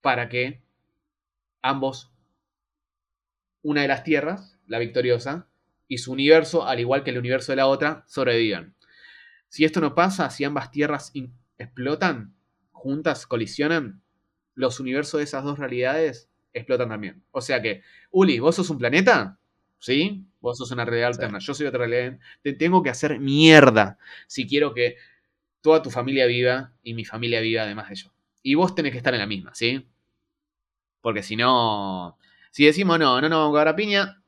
Para 0.00 0.28
que 0.28 0.62
ambos, 1.60 2.12
una 3.62 3.82
de 3.82 3.88
las 3.88 4.04
tierras, 4.04 4.60
la 4.68 4.78
victoriosa, 4.78 5.48
y 5.88 5.98
su 5.98 6.12
universo, 6.12 6.64
al 6.64 6.78
igual 6.78 7.02
que 7.02 7.10
el 7.10 7.18
universo 7.18 7.50
de 7.50 7.56
la 7.56 7.66
otra, 7.66 8.04
sobrevivan. 8.06 8.76
Si 9.48 9.64
esto 9.64 9.80
no 9.80 9.96
pasa, 9.96 10.30
si 10.30 10.44
ambas 10.44 10.70
tierras 10.70 11.12
explotan, 11.58 12.36
juntas, 12.70 13.26
colisionan, 13.26 14.04
los 14.54 14.78
universos 14.78 15.18
de 15.18 15.24
esas 15.24 15.42
dos 15.42 15.58
realidades 15.58 16.30
explotan 16.52 16.90
también. 16.90 17.24
O 17.32 17.40
sea 17.40 17.60
que, 17.60 17.82
Uli, 18.12 18.38
¿vos 18.38 18.54
sos 18.54 18.70
un 18.70 18.78
planeta? 18.78 19.40
¿Sí? 19.82 20.24
Vos 20.40 20.58
sos 20.58 20.70
una 20.70 20.84
realidad 20.84 21.08
alterna. 21.08 21.40
Yo 21.40 21.54
soy 21.54 21.66
otra 21.66 21.84
realidad. 21.86 22.16
Te 22.40 22.52
tengo 22.52 22.84
que 22.84 22.90
hacer 22.90 23.18
mierda 23.18 23.98
si 24.28 24.46
quiero 24.46 24.72
que 24.74 24.96
toda 25.60 25.82
tu 25.82 25.90
familia 25.90 26.26
viva 26.26 26.72
y 26.84 26.94
mi 26.94 27.04
familia 27.04 27.40
viva 27.40 27.62
además 27.62 27.88
de 27.88 27.96
yo. 27.96 28.12
Y 28.44 28.54
vos 28.54 28.76
tenés 28.76 28.92
que 28.92 28.98
estar 28.98 29.12
en 29.12 29.18
la 29.18 29.26
misma, 29.26 29.52
¿sí? 29.54 29.84
Porque 31.00 31.24
si 31.24 31.34
no, 31.34 32.16
si 32.52 32.64
decimos 32.64 32.96
no, 33.00 33.20
no 33.20 33.28
nos 33.28 33.38
vamos 33.38 33.56
a 33.56 33.58
cagar 33.58 33.74
a 33.74 33.76
piña, 33.76 34.22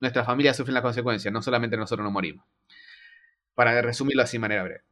nuestra 0.00 0.24
familia 0.24 0.54
sufre 0.54 0.72
las 0.72 0.82
consecuencias, 0.82 1.32
no 1.32 1.42
solamente 1.42 1.76
nosotros 1.76 2.02
nos 2.02 2.12
morimos. 2.12 2.46
Para 3.54 3.82
resumirlo 3.82 4.22
así 4.22 4.38
de 4.38 4.40
manera 4.40 4.62
breve. 4.62 4.84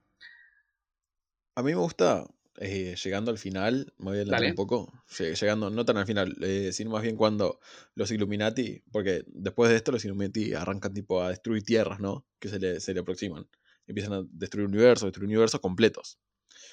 A 1.54 1.62
mí 1.62 1.70
me 1.70 1.76
gusta, 1.76 2.26
eh, 2.62 2.94
llegando 3.02 3.30
al 3.30 3.38
final, 3.38 3.92
me 3.98 4.04
voy 4.04 4.18
a 4.18 4.20
adelantar 4.22 4.50
un 4.50 4.54
poco, 4.54 4.92
llegando, 5.18 5.70
no 5.70 5.84
tan 5.84 5.96
al 5.96 6.06
final, 6.06 6.36
eh, 6.42 6.70
sino 6.72 6.90
más 6.90 7.02
bien 7.02 7.16
cuando 7.16 7.60
los 7.94 8.10
Illuminati, 8.10 8.82
porque 8.90 9.24
después 9.26 9.70
de 9.70 9.76
esto 9.76 9.92
los 9.92 10.04
Illuminati 10.04 10.54
arrancan 10.54 10.94
tipo 10.94 11.22
a 11.22 11.30
destruir 11.30 11.62
tierras, 11.62 12.00
¿no? 12.00 12.26
Que 12.38 12.48
se 12.48 12.58
le, 12.58 12.80
se 12.80 12.94
le 12.94 13.00
aproximan 13.00 13.46
empiezan 13.86 14.12
a 14.12 14.26
destruir 14.30 14.66
universos, 14.66 15.06
destruir 15.06 15.28
universos 15.28 15.60
completos. 15.60 16.18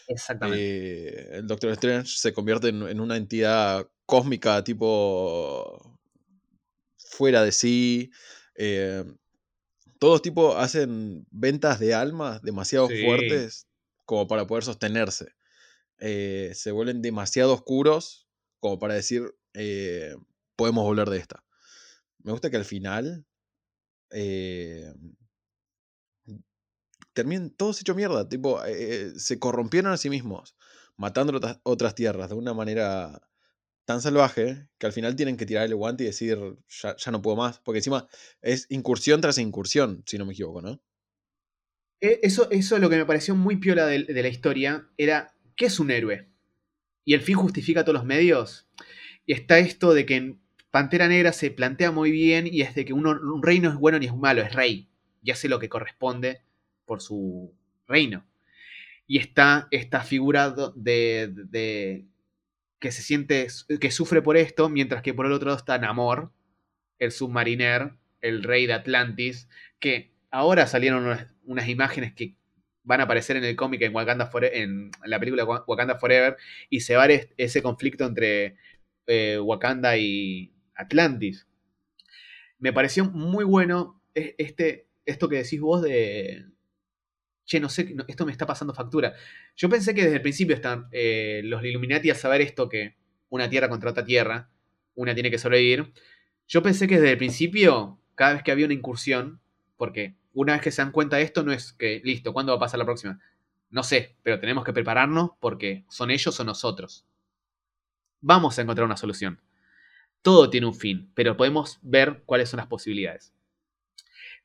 Exactamente. 0.07 0.59
Eh, 0.59 1.37
el 1.37 1.47
Doctor 1.47 1.71
Strange 1.71 2.11
se 2.17 2.33
convierte 2.33 2.69
en, 2.69 2.99
una 2.99 3.17
entidad 3.17 3.87
cósmica 4.05 4.63
tipo 4.63 5.97
fuera 6.97 7.43
de 7.43 7.51
sí. 7.51 8.11
Eh, 8.55 9.03
todos 9.99 10.21
tipo 10.21 10.57
hacen 10.57 11.25
ventas 11.29 11.79
de 11.79 11.93
almas 11.93 12.41
demasiado 12.41 12.87
fuertes 12.87 13.67
como 14.05 14.27
para 14.27 14.47
poder 14.47 14.63
sostenerse. 14.63 15.33
Eh, 15.99 16.51
se 16.55 16.71
vuelven 16.71 17.01
demasiado 17.01 17.53
oscuros 17.53 18.27
como 18.59 18.79
para 18.79 18.93
decir 18.93 19.35
podemos 20.55 20.83
volver 20.83 21.09
de 21.09 21.17
esta. 21.17 21.43
Me 22.19 22.31
gusta 22.31 22.49
que 22.49 22.57
al 22.57 22.65
final 22.65 23.25
terminan 27.19 27.49
todos 27.49 27.81
hechos 27.81 27.95
mierda. 27.95 28.27
Tipo, 28.27 28.63
eh, 28.65 29.11
se 29.17 29.39
corrompieron 29.39 29.91
a 29.91 29.97
sí 29.97 30.09
mismos, 30.09 30.55
matando 30.95 31.59
otras, 31.63 31.95
tierras 31.95 32.29
de 32.29 32.35
una 32.35 32.53
manera 32.53 33.21
tan 33.85 34.01
salvaje 34.01 34.67
que 34.77 34.85
al 34.85 34.93
final 34.93 35.15
tienen 35.15 35.35
que 35.35 35.45
tirar 35.45 35.65
el 35.65 35.75
guante 35.75 36.03
y 36.03 36.07
decir, 36.07 36.39
ya, 36.69 36.95
no 37.11 37.21
puedo 37.21 37.35
más. 37.35 37.59
Porque 37.59 37.79
encima 37.79 38.07
es 38.41 38.67
incursión 38.69 39.19
tras 39.19 39.37
incursión, 39.37 40.03
si 40.05 40.17
no 40.17 40.25
me 40.25 40.33
equivoco, 40.33 40.61
¿no? 40.61 40.81
E, 41.99 42.19
eso, 42.23 42.49
eso 42.51 42.75
es 42.75 42.81
lo 42.81 42.89
que 42.89 42.95
me 42.95 43.05
pareció 43.05 43.35
muy 43.35 43.57
piola 43.57 43.85
de, 43.85 44.05
la 44.07 44.27
historia. 44.29 44.89
Era, 44.95 45.35
¿qué 45.59 45.65
es 45.65 45.79
un 45.79 45.91
héroe? 45.91 46.25
Y 47.03 47.13
el 47.13 47.21
fin 47.21 47.35
justifica 47.35 47.83
todos 47.83 47.95
los 47.95 48.05
medios. 48.05 48.69
Y 49.25 49.33
está 49.33 49.59
esto 49.59 49.93
de 49.93 50.05
que 50.05 50.15
en 50.15 50.41
Pantera 50.71 51.09
Negra 51.09 51.33
se 51.33 51.51
plantea 51.51 51.91
muy 51.91 52.11
bien 52.11 52.47
y 52.47 52.61
es 52.61 52.73
de 52.75 52.85
que 52.85 52.93
un 52.93 53.43
rey 53.43 53.59
no 53.59 53.69
es 53.69 53.75
bueno 53.75 53.99
ni 53.99 54.05
es 54.05 54.15
malo, 54.15 54.41
es 54.41 54.53
rey. 54.53 54.89
Y 55.21 55.31
hace 55.31 55.49
lo 55.49 55.59
que 55.59 55.67
corresponde 55.67 56.43
por 56.85 57.01
su 57.01 57.53
reino. 57.87 58.25
Y 59.05 59.17
está 59.17 59.67
esta 59.71 60.01
figura 60.01 60.55
de, 60.75 62.05
que 62.79 62.91
se 62.91 63.01
siente, 63.01 63.47
que 63.81 63.91
sufre 63.91 64.21
por 64.21 64.37
esto, 64.37 64.69
mientras 64.69 65.01
que 65.01 65.13
por 65.13 65.25
el 65.25 65.33
otro 65.33 65.47
lado 65.47 65.57
está 65.57 65.77
Namor, 65.77 66.31
el 66.99 67.11
submariner, 67.11 67.95
el 68.21 68.43
rey 68.43 68.65
de 68.65 68.73
Atlantis, 68.73 69.49
que 69.79 70.13
ahora 70.31 70.67
salieron 70.67 71.27
unas, 71.43 71.67
imágenes 71.67 72.13
que 72.13 72.35
van 72.89 73.01
a 73.01 73.03
aparecer 73.03 73.37
en 73.37 73.43
el 73.43 73.55
cómic 73.55 73.83
en, 73.83 73.93
Wakanda 73.93 74.31
en 74.41 74.89
la 75.05 75.19
película 75.19 75.45
Wakanda 75.45 75.99
Forever, 75.99 76.37
y 76.71 76.79
se 76.79 76.95
va 76.95 77.03
a 77.03 77.07
ese 77.37 77.61
conflicto 77.61 78.03
entre 78.03 78.55
eh, 79.05 79.37
Wakanda 79.37 79.95
y 79.95 80.51
Atlantis. 80.73 81.47
Me 82.57 82.73
pareció 82.73 83.05
muy 83.05 83.45
bueno 83.45 84.01
este, 84.15 84.87
esto 85.05 85.29
que 85.29 85.35
decís 85.35 85.61
vos 85.61 85.83
de, 85.83 86.47
che, 87.45 87.59
no 87.59 87.69
sé, 87.69 87.95
esto 88.07 88.25
me 88.25 88.31
está 88.31 88.47
pasando 88.47 88.73
factura. 88.73 89.13
Yo 89.55 89.69
pensé 89.69 89.93
que 89.93 90.05
desde 90.05 90.15
el 90.15 90.23
principio 90.23 90.55
están 90.55 90.87
eh, 90.91 91.41
los 91.43 91.63
Illuminati 91.63 92.09
a 92.09 92.15
saber 92.15 92.41
esto 92.41 92.69
que 92.69 92.95
una 93.29 93.51
tierra 93.51 93.69
contra 93.69 93.91
otra 93.91 94.03
tierra, 94.03 94.49
una 94.95 95.13
tiene 95.13 95.29
que 95.29 95.37
sobrevivir. 95.37 95.93
Yo 96.47 96.63
pensé 96.63 96.87
que 96.87 96.95
desde 96.95 97.11
el 97.11 97.17
principio, 97.19 97.99
cada 98.15 98.33
vez 98.33 98.41
que 98.41 98.51
había 98.51 98.65
una 98.65 98.73
incursión, 98.73 99.41
porque 99.77 100.15
una 100.33 100.53
vez 100.53 100.61
que 100.61 100.71
se 100.71 100.81
dan 100.81 100.91
cuenta 100.91 101.17
de 101.17 101.23
esto, 101.23 101.43
no 101.43 101.51
es 101.51 101.73
que, 101.73 102.01
listo, 102.03 102.33
¿cuándo 102.33 102.51
va 102.51 102.57
a 102.57 102.61
pasar 102.61 102.79
la 102.79 102.85
próxima? 102.85 103.19
No 103.69 103.83
sé, 103.83 104.15
pero 104.23 104.39
tenemos 104.39 104.63
que 104.63 104.73
prepararnos 104.73 105.31
porque 105.39 105.85
son 105.89 106.11
ellos 106.11 106.39
o 106.39 106.43
nosotros. 106.43 107.05
Vamos 108.21 108.57
a 108.57 108.61
encontrar 108.61 108.85
una 108.85 108.97
solución. 108.97 109.41
Todo 110.21 110.49
tiene 110.49 110.67
un 110.67 110.75
fin, 110.75 111.11
pero 111.15 111.37
podemos 111.37 111.79
ver 111.81 112.23
cuáles 112.25 112.49
son 112.49 112.57
las 112.57 112.67
posibilidades. 112.67 113.33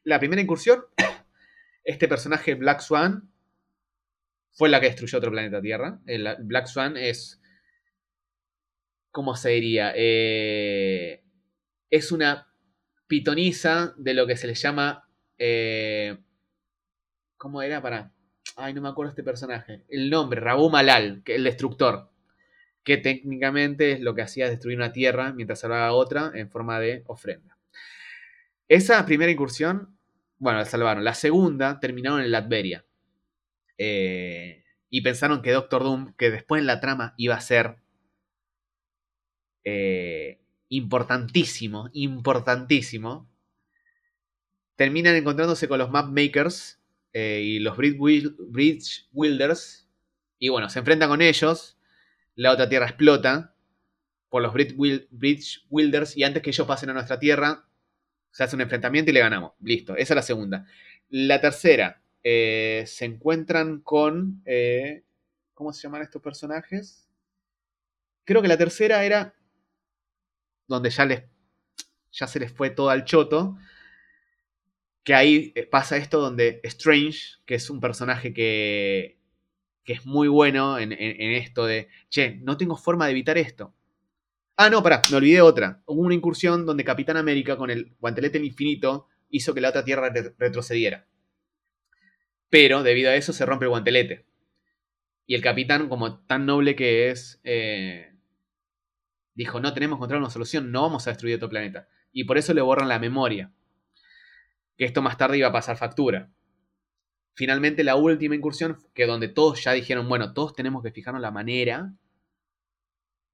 La 0.05 0.19
primera 0.19 0.43
incursión 0.43 0.85
este 1.85 2.09
personaje 2.09 2.55
Black 2.55 2.81
Swan 2.81 3.31
fue 4.53 4.69
la 4.69 4.81
que 4.81 4.87
destruyó 4.87 5.19
otro 5.19 5.33
planeta 5.33 5.61
Tierra. 5.61 6.01
El 6.07 6.37
Black 6.41 6.67
Swan 6.67 6.97
es. 6.97 7.41
¿Cómo 9.11 9.37
se 9.37 9.51
diría? 9.51 9.93
Eh, 9.97 11.23
es 11.91 12.13
una 12.13 12.53
pitonisa 13.07 13.95
de 13.97 14.15
lo 14.15 14.27
que 14.27 14.37
se 14.37 14.47
le 14.47 14.55
llama. 14.55 15.04
Eh, 15.47 16.17
¿Cómo 17.37 17.61
era? 17.61 17.83
Para. 17.83 18.11
Ay, 18.57 18.73
no 18.73 18.81
me 18.81 18.89
acuerdo 18.89 19.11
este 19.11 19.23
personaje. 19.23 19.85
El 19.91 20.09
nombre, 20.09 20.41
Rabu 20.41 20.71
Malal, 20.71 21.23
el 21.27 21.45
destructor. 21.45 22.11
Que 22.83 22.97
técnicamente 22.97 23.93
es 23.93 24.01
lo 24.01 24.15
que 24.15 24.23
hacía 24.23 24.49
destruir 24.49 24.79
una 24.79 24.93
tierra 24.93 25.35
mientras 25.35 25.61
salvaba 25.61 25.93
otra 25.93 26.33
en 26.35 26.51
forma 26.51 26.81
de 26.81 27.03
ofrenda. 27.07 27.59
Esa 28.69 29.05
primera 29.05 29.31
incursión, 29.31 29.99
bueno, 30.39 30.61
la 30.61 30.65
salvaron. 30.65 31.05
La 31.05 31.15
segunda 31.15 31.79
terminaron 31.79 32.23
en 32.23 32.31
Latveria. 32.31 32.87
Eh, 33.77 34.65
y 34.89 35.03
pensaron 35.03 35.43
que 35.43 35.53
Doctor 35.53 35.83
Doom, 35.83 36.15
que 36.17 36.31
después 36.31 36.61
en 36.61 36.67
la 36.67 36.81
trama 36.81 37.13
iba 37.19 37.35
a 37.35 37.41
ser 37.43 37.77
eh, 39.65 40.41
importantísimo, 40.71 41.91
importantísimo, 41.93 43.29
terminan 44.77 45.15
encontrándose 45.15 45.69
con 45.69 45.79
los 45.79 45.91
Mapmakers 45.91 46.81
eh, 47.13 47.41
y 47.43 47.59
los 47.59 47.77
Bridge 47.77 49.09
Wielders. 49.13 49.89
Y 50.39 50.49
bueno, 50.49 50.69
se 50.69 50.81
enfrentan 50.81 51.09
con 51.09 51.23
ellos. 51.23 51.79
La 52.35 52.53
otra 52.53 52.69
tierra 52.69 52.87
explota 52.87 53.55
por 54.29 54.43
los 54.43 54.53
Bridge 54.53 55.65
Wielders. 55.71 56.17
Y 56.17 56.25
antes 56.25 56.43
que 56.43 56.51
ellos 56.51 56.67
pasen 56.67 56.91
a 56.91 56.95
nuestra 56.95 57.19
tierra, 57.19 57.69
se 58.31 58.43
hace 58.43 58.57
un 58.57 58.63
enfrentamiento 58.63 59.11
y 59.11 59.15
le 59.15 59.21
ganamos. 59.21 59.53
Listo, 59.61 59.97
esa 59.97 60.15
es 60.15 60.17
la 60.17 60.23
segunda. 60.23 60.67
La 61.09 61.41
tercera, 61.41 62.03
eh, 62.23 62.85
se 62.87 63.05
encuentran 63.05 63.81
con... 63.81 64.43
Eh, 64.47 65.05
¿Cómo 65.53 65.73
se 65.73 65.83
llaman 65.83 66.03
estos 66.03 66.21
personajes? 66.21 67.09
Creo 68.25 68.43
que 68.43 68.49
la 68.49 68.59
tercera 68.59 69.05
era 69.05 69.37
donde 70.67 70.91
ya, 70.91 71.05
les, 71.05 71.23
ya 72.11 72.27
se 72.27 72.41
les 72.41 72.51
fue 72.51 72.71
todo 72.71 72.91
al 72.91 73.05
choto 73.05 73.57
que 75.05 75.15
ahí 75.15 75.53
eh, 75.55 75.67
pasa 75.67 75.99
esto 75.99 76.19
donde 76.19 76.61
Strange, 76.65 77.37
que 77.45 77.55
es 77.55 77.71
un 77.71 77.81
personaje 77.81 78.33
que, 78.33 79.19
que 79.85 79.93
es 79.93 80.07
muy 80.07 80.29
bueno 80.29 80.79
en, 80.79 80.93
esto 80.93 81.67
de, 81.67 81.89
che, 82.09 82.37
no 82.43 82.57
tengo 82.57 82.77
forma 82.77 83.05
de 83.05 83.13
evitar 83.13 83.37
esto. 83.39 83.75
Ah, 84.57 84.71
no, 84.71 84.83
pará, 84.83 85.03
me 85.11 85.17
olvidé 85.19 85.43
otra. 85.43 85.83
Hubo 85.85 86.01
una 86.01 86.15
incursión 86.15 86.65
donde 86.65 86.85
Capitán 86.85 87.17
América 87.17 87.57
con 87.57 87.71
el 87.71 87.95
guantelete 88.01 88.39
del 88.39 88.47
infinito 88.47 89.09
hizo 89.29 89.53
que 89.53 89.61
la 89.61 89.69
otra 89.71 89.85
Tierra 89.85 90.13
retrocediera. 90.39 91.07
Pero 92.49 92.83
debido 92.83 93.11
a 93.11 93.17
eso 93.17 93.33
se 93.33 93.45
rompe 93.45 93.67
el 93.67 93.71
guantelete. 93.71 94.27
Y 95.27 95.35
el 95.35 95.43
capitán, 95.43 95.89
como 95.89 96.21
tan 96.27 96.47
noble 96.47 96.77
que 96.77 97.11
es, 97.11 97.41
eh, 97.45 98.13
dijo, 99.35 99.59
no 99.59 99.75
tenemos 99.75 99.97
que 99.97 100.01
encontrar 100.01 100.21
una 100.21 100.31
solución, 100.31 100.71
no 100.71 100.83
vamos 100.83 101.07
a 101.07 101.11
destruir 101.11 101.37
otro 101.37 101.49
planeta. 101.49 101.89
Y 102.13 102.25
por 102.25 102.39
eso 102.39 102.55
le 102.55 102.61
borran 102.61 102.89
la 102.89 102.99
memoria 102.99 103.51
que 104.77 104.85
esto 104.85 105.03
más 105.03 105.17
tarde 105.17 105.39
iba 105.39 105.49
a 105.49 105.53
pasar 105.53 105.77
factura. 105.77 106.31
Finalmente 107.35 107.85
la 107.85 107.97
última 107.97 108.35
incursión, 108.35 108.79
que 108.95 109.07
donde 109.07 109.29
todos 109.29 109.63
ya 109.63 109.73
dijeron, 109.73 110.09
bueno, 110.09 110.33
todos 110.33 110.55
tenemos 110.55 110.83
que 110.83 110.93
fijarnos 110.93 111.21
la 111.21 111.31
manera 111.31 111.93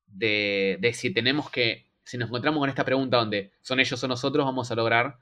de, 0.07 0.79
de 0.81 0.93
si 0.93 1.13
tenemos 1.13 1.51
que, 1.51 1.87
si 2.05 2.19
nos 2.19 2.29
encontramos 2.29 2.61
con 2.61 2.69
esta 2.69 2.85
pregunta 2.85 3.19
donde 3.19 3.53
son 3.61 3.81
ellos 3.81 4.03
o 4.03 4.09
nosotros, 4.09 4.45
vamos 4.45 4.71
a 4.71 4.75
lograr 4.75 5.19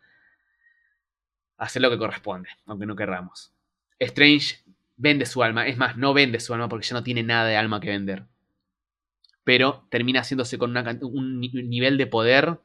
hacer 1.56 1.82
lo 1.82 1.90
que 1.90 1.98
corresponde, 1.98 2.48
aunque 2.66 2.86
no 2.86 2.96
querramos. 2.96 3.52
Strange 3.98 4.60
vende 4.96 5.26
su 5.26 5.42
alma, 5.42 5.66
es 5.66 5.76
más, 5.76 5.96
no 5.96 6.14
vende 6.14 6.40
su 6.40 6.54
alma 6.54 6.68
porque 6.68 6.86
ya 6.86 6.94
no 6.94 7.02
tiene 7.02 7.22
nada 7.22 7.46
de 7.46 7.56
alma 7.56 7.80
que 7.80 7.88
vender. 7.88 8.24
Pero 9.44 9.86
termina 9.90 10.20
haciéndose 10.20 10.58
con 10.58 10.76
un 10.76 11.40
nivel 11.40 11.98
de 11.98 12.06
poder 12.06 12.60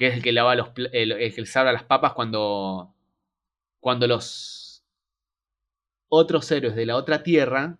que 0.00 0.06
es 0.06 0.14
el 0.14 0.22
que 0.22 0.32
lava 0.32 0.54
los 0.54 0.70
el, 0.92 1.34
que 1.34 1.44
salva 1.44 1.72
las 1.72 1.84
papas 1.84 2.14
cuando 2.14 2.94
cuando 3.80 4.06
los 4.06 4.82
otros 6.08 6.50
héroes 6.50 6.74
de 6.74 6.86
la 6.86 6.96
otra 6.96 7.22
tierra 7.22 7.78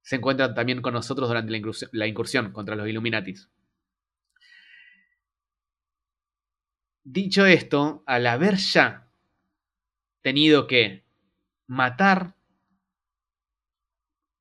se 0.00 0.16
encuentran 0.16 0.54
también 0.54 0.80
con 0.80 0.94
nosotros 0.94 1.28
durante 1.28 1.52
la 1.92 2.06
incursión, 2.06 2.52
contra 2.52 2.74
los 2.74 2.88
Illuminatis. 2.88 3.50
Dicho 7.04 7.44
esto, 7.44 8.02
al 8.06 8.26
haber 8.26 8.56
ya 8.56 9.10
tenido 10.22 10.66
que 10.66 11.04
matar, 11.66 12.34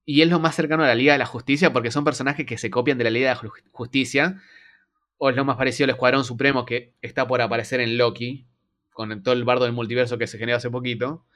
y 0.05 0.21
es 0.21 0.29
lo 0.29 0.39
más 0.39 0.55
cercano 0.55 0.83
a 0.83 0.87
la 0.87 0.95
Liga 0.95 1.11
de 1.11 1.19
la 1.19 1.25
Justicia, 1.25 1.73
porque 1.73 1.91
son 1.91 2.05
personajes 2.05 2.45
que 2.45 2.57
se 2.57 2.71
copian 2.71 2.97
de 2.97 3.03
la 3.03 3.09
Liga 3.09 3.29
de 3.29 3.35
la 3.35 3.51
Justicia, 3.71 4.41
o 5.23 5.29
es 5.29 5.35
lo 5.35 5.45
más 5.45 5.55
parecido 5.55 5.85
al 5.85 5.91
Escuadrón 5.91 6.25
Supremo 6.25 6.65
que 6.65 6.95
está 6.99 7.27
por 7.27 7.43
aparecer 7.43 7.79
en 7.79 7.95
Loki, 7.95 8.47
con 8.89 9.21
todo 9.21 9.35
el 9.35 9.43
bardo 9.43 9.65
del 9.65 9.73
multiverso 9.73 10.17
que 10.17 10.25
se 10.25 10.39
generó 10.39 10.57
hace 10.57 10.71
poquito. 10.71 11.27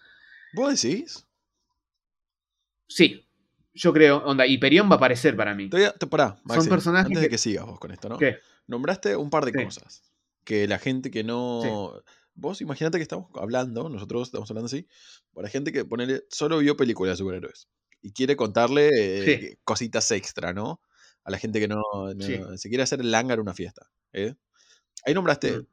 ¿Vos 0.54 0.82
decís? 0.82 1.28
Sí, 2.88 3.30
yo 3.76 3.94
creo. 3.94 4.26
Onda, 4.26 4.48
Hyperion 4.48 4.90
va 4.90 4.94
a 4.94 4.98
aparecer 4.98 5.36
para 5.36 5.54
mí. 5.54 5.70
pará, 6.10 6.36
Son 6.52 6.68
personajes. 6.68 7.06
Antes 7.06 7.22
de 7.22 7.30
que 7.30 7.38
sigas 7.38 7.68
vos 7.68 7.78
con 7.78 7.92
esto, 7.92 8.10
¿no? 8.10 8.18
¿Qué? 8.18 8.40
Nombraste 8.66 9.16
un 9.16 9.30
par 9.30 9.46
de 9.46 9.54
cosas. 9.64 10.02
Que 10.44 10.68
la 10.68 10.80
gente 10.80 11.12
que 11.12 11.24
no. 11.24 12.02
Vos 12.34 12.62
imagínate 12.62 12.98
que 12.98 13.04
estamos 13.04 13.30
hablando, 13.36 13.88
nosotros 13.88 14.30
estamos 14.30 14.50
hablando 14.50 14.66
así, 14.66 14.88
para 15.32 15.48
gente 15.48 15.72
que 15.72 15.86
ponele, 15.86 16.24
solo 16.30 16.58
vio 16.58 16.76
películas 16.76 17.14
de 17.14 17.18
superhéroes 17.18 17.70
y 18.02 18.12
quiere 18.14 18.36
contarle 18.36 18.90
eh, 18.92 19.60
cositas 19.64 20.10
extra, 20.10 20.54
¿no? 20.54 20.82
A 21.26 21.32
la 21.32 21.40
gente 21.40 21.60
que 21.60 21.68
no, 21.68 21.84
se 22.56 22.70
quiere 22.70 22.84
hacer 22.84 23.02
el 23.02 23.12
langar 23.12 23.40
una 23.40 23.54
fiesta. 23.54 23.90
¿eh? 24.14 24.36
Ahí 25.06 25.14
nombraste 25.14 25.58
mm. 25.58 25.66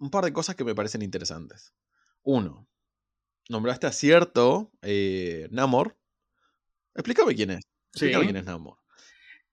un 0.00 0.10
par 0.10 0.24
de 0.24 0.32
cosas 0.32 0.54
que 0.54 0.64
me 0.64 0.74
parecen 0.74 1.00
interesantes. 1.00 1.72
Uno, 2.22 2.68
nombraste 3.48 3.86
a 3.86 3.92
cierto 3.92 4.70
eh, 4.82 5.48
Namor. 5.50 5.96
Explícame 6.94 7.34
quién 7.34 7.50
es. 7.52 7.64
Explícame 7.92 8.24
quién 8.26 8.36
es 8.36 8.44
Namor. 8.44 8.76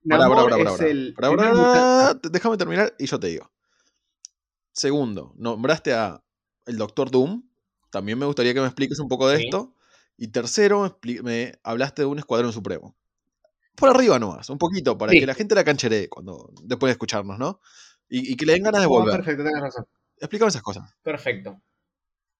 Namor 0.04 0.60
es 0.60 0.82
el 0.82 1.16
Déjame 2.30 2.58
terminar 2.58 2.94
y 3.00 3.08
yo 3.08 3.20
te 3.20 3.28
digo. 3.28 3.50
Segundo, 4.74 5.34
nombraste 5.38 5.94
a 5.94 6.22
el 6.66 6.78
Doctor 6.78 7.10
Doom. 7.10 7.48
También 7.90 8.20
me 8.20 8.26
gustaría 8.26 8.54
que 8.54 8.60
me 8.60 8.68
expliques 8.68 9.00
un 9.00 9.08
poco 9.08 9.30
de 9.30 9.38
esto. 9.38 9.74
Y 10.18 10.28
tercero, 10.28 11.00
me 11.24 11.54
hablaste 11.64 12.02
de 12.02 12.08
un 12.08 12.20
Escuadrón 12.20 12.52
Supremo 12.52 12.98
por 13.76 13.90
arriba 13.90 14.18
nomás, 14.20 14.50
un 14.50 14.58
poquito, 14.58 14.98
para 14.98 15.12
que 15.12 15.26
la 15.26 15.34
gente 15.34 15.56
la 15.56 15.64
cancheree 15.64 16.10
cuando, 16.10 16.52
después 16.64 16.90
de 16.90 16.94
escucharnos, 16.94 17.38
¿no? 17.38 17.60
Y, 18.08 18.36
que 18.36 18.46
le 18.46 18.54
den 18.54 18.64
ganas 18.64 18.82
de 18.82 18.88
volver. 18.88 19.16
perfecto, 19.16 19.44
tenés 19.44 19.62
razón. 19.62 19.86
Explícame 20.18 20.50
esas 20.50 20.62
cosas. 20.62 20.96
Perfecto. 21.04 21.60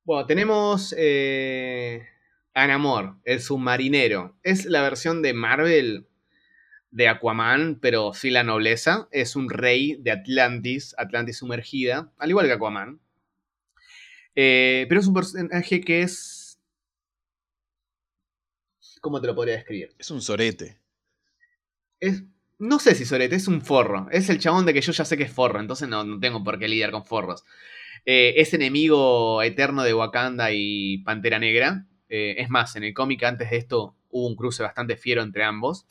Bueno, 0.04 0.26
tenemos 0.26 0.94
eh, 0.98 2.08
Anamor, 2.54 3.18
el 3.24 3.42
submarinero. 3.42 4.38
Es 4.44 4.66
la 4.66 4.82
versión 4.82 5.22
de 5.22 5.34
Marvel 5.34 6.08
de 6.92 7.08
Aquaman, 7.08 7.80
pero 7.82 8.14
sin 8.14 8.34
la 8.34 8.44
nobleza. 8.44 9.08
Es 9.12 9.36
un 9.36 9.50
rey 9.50 9.98
de 10.00 10.12
Atlantis, 10.12 10.96
Atlantis 10.98 11.38
sumergida, 11.38 12.14
al 12.18 12.30
igual 12.30 12.46
que 12.46 12.54
Aquaman. 12.54 13.00
Eh, 14.36 14.86
pero 14.88 15.02
es 15.02 15.08
un 15.08 15.14
personaje 15.16 15.82
que 15.82 16.04
es... 16.04 16.60
¿Cómo 19.02 19.20
te 19.20 19.28
lo 19.28 19.36
podría 19.36 19.56
describir? 19.56 19.96
Es 19.98 20.12
un 20.12 20.22
sorete 20.22 20.80
no 22.60 22.80
sé 22.80 22.96
si 22.96 23.06
Sorete, 23.06 23.36
es 23.36 23.48
un 23.48 23.62
forro. 23.62 24.08
Es 24.12 24.30
el 24.30 24.40
chabón 24.40 24.66
de 24.66 24.74
que 24.74 24.82
yo 24.82 24.92
ya 24.92 25.06
sé 25.06 25.18
que 25.18 25.24
es 25.24 25.32
forro, 25.32 25.60
entonces 25.60 25.88
no, 25.88 26.20
tengo 26.20 26.44
por 26.44 26.60
qué 26.60 26.68
lidiar 26.68 26.92
con 26.92 27.06
forros. 27.06 27.44
Eh, 28.06 28.36
es 28.38 28.54
enemigo 28.54 29.42
eterno 29.42 29.84
de 29.84 29.94
Wakanda 29.94 30.52
y 30.52 31.00
Pantera 31.00 31.40
Negra. 31.40 31.86
Eh, 32.08 32.36
es 32.38 32.50
más, 32.50 32.76
en 32.76 32.84
el 32.84 32.94
cómic 32.94 33.24
antes 33.24 33.50
de 33.50 33.58
esto 33.58 33.96
hubo 34.10 34.28
un 34.28 34.36
cruce 34.36 34.64
bastante 34.64 34.96
fiero 34.96 35.22
entre 35.22 35.44
ambos. 35.44 35.86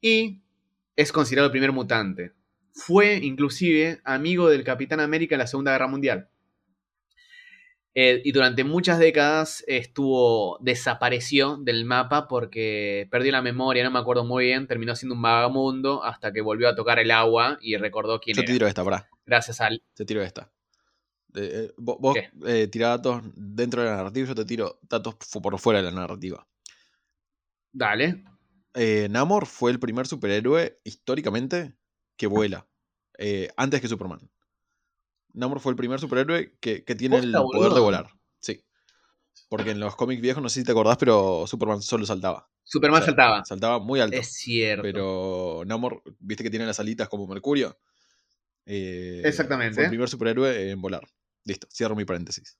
Y 0.00 0.40
es 0.96 1.12
considerado 1.12 1.46
el 1.46 1.52
primer 1.52 1.72
mutante. 1.72 2.32
Fue 2.72 3.16
inclusive 3.16 4.00
amigo 4.04 4.48
del 4.48 4.64
Capitán 4.64 5.00
América 5.00 5.34
en 5.34 5.40
la 5.40 5.46
Segunda 5.46 5.72
Guerra 5.72 5.86
Mundial. 5.86 6.28
Eh, 7.96 8.22
y 8.24 8.32
durante 8.32 8.64
muchas 8.64 8.98
décadas 8.98 9.62
estuvo, 9.68 10.58
desapareció 10.60 11.56
del 11.58 11.84
mapa 11.84 12.26
porque 12.26 13.06
perdió 13.10 13.30
la 13.30 13.40
memoria, 13.40 13.84
no 13.84 13.92
me 13.92 14.00
acuerdo 14.00 14.24
muy 14.24 14.46
bien, 14.46 14.66
terminó 14.66 14.96
siendo 14.96 15.14
un 15.14 15.22
vagamundo 15.22 16.02
hasta 16.02 16.32
que 16.32 16.40
volvió 16.40 16.68
a 16.68 16.74
tocar 16.74 16.98
el 16.98 17.12
agua 17.12 17.56
y 17.60 17.76
recordó 17.76 18.18
quién 18.20 18.36
Yo 18.36 18.40
era. 18.40 18.46
te 18.46 18.52
tiro 18.52 18.66
esta, 18.66 18.82
pará. 18.82 19.08
Gracias 19.24 19.60
al... 19.60 19.80
Te 19.94 20.04
tiro 20.04 20.22
esta. 20.22 20.50
Eh, 21.36 21.72
vos 21.76 22.16
eh, 22.46 22.68
datos 22.72 23.22
dentro 23.34 23.82
de 23.82 23.90
la 23.90 23.96
narrativa, 23.96 24.28
yo 24.28 24.34
te 24.34 24.44
tiro 24.44 24.78
datos 24.88 25.16
por 25.42 25.58
fuera 25.58 25.80
de 25.80 25.84
la 25.84 25.90
narrativa. 25.92 26.46
Dale. 27.72 28.24
Eh, 28.74 29.08
Namor 29.08 29.46
fue 29.46 29.70
el 29.70 29.78
primer 29.78 30.06
superhéroe 30.06 30.80
históricamente 30.82 31.76
que 32.16 32.26
vuela. 32.26 32.66
antes 33.56 33.80
que 33.80 33.88
Superman. 33.88 34.28
Namor 35.34 35.60
fue 35.60 35.72
el 35.72 35.76
primer 35.76 36.00
superhéroe 36.00 36.56
que, 36.60 36.80
tiene 36.96 37.18
el 37.18 37.32
poder 37.32 37.72
de 37.72 37.80
volar. 37.80 38.08
Sí. 38.40 38.64
Porque 39.48 39.72
en 39.72 39.80
los 39.80 39.96
cómics 39.96 40.22
viejos, 40.22 40.42
no 40.42 40.48
sé 40.48 40.60
si 40.60 40.64
te 40.66 40.72
acordás, 40.72 40.96
pero 40.96 41.46
Superman 41.46 41.82
solo 41.82 42.06
saltaba. 42.06 42.48
Superman 42.62 43.02
saltaba. 43.04 43.44
Saltaba 43.44 43.78
muy 43.78 44.00
alto. 44.00 44.16
Es 44.16 44.32
cierto. 44.32 44.82
Pero 44.82 45.62
Namor, 45.66 46.02
viste 46.18 46.42
que 46.42 46.50
tiene 46.50 46.66
las 46.66 46.80
alitas 46.80 47.08
como 47.08 47.26
Mercurio. 47.26 47.76
Eh, 48.64 49.22
Exactamente. 49.24 49.74
Fue 49.74 49.84
el 49.84 49.90
primer 49.90 50.08
superhéroe 50.08 50.70
en 50.70 50.80
volar. 50.80 51.06
Listo, 51.44 51.66
cierro 51.70 51.94
mi 51.94 52.04
paréntesis. 52.04 52.56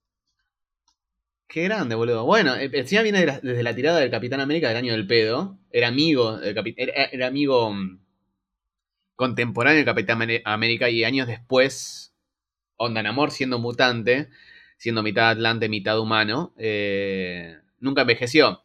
Qué 1.46 1.62
grande, 1.62 1.94
boludo. 1.94 2.24
Bueno, 2.24 2.54
eh, 2.56 2.70
encima 2.72 3.02
viene 3.02 3.20
de 3.20 3.26
la- 3.26 3.40
desde 3.40 3.62
la 3.62 3.74
tirada 3.74 4.00
del 4.00 4.10
Capitán 4.10 4.40
América 4.40 4.68
del 4.68 4.76
año 4.76 4.92
del 4.92 5.06
pedo. 5.06 5.58
Era 5.70 5.88
amigo, 5.88 6.38
del 6.38 6.56
era, 6.76 7.04
era 7.04 7.26
amigo 7.26 7.72
mm, 7.72 8.00
contemporáneo 9.14 9.76
del 9.76 9.84
Capitán 9.84 10.20
América 10.44 10.90
y 10.90 11.04
años 11.04 11.26
después, 11.26 12.13
Onda 12.76 13.02
Namor 13.02 13.30
siendo 13.30 13.58
mutante, 13.58 14.28
siendo 14.76 15.02
mitad 15.02 15.30
atlante, 15.30 15.68
mitad 15.68 15.98
humano, 15.98 16.54
eh, 16.58 17.56
nunca 17.80 18.02
envejeció. 18.02 18.62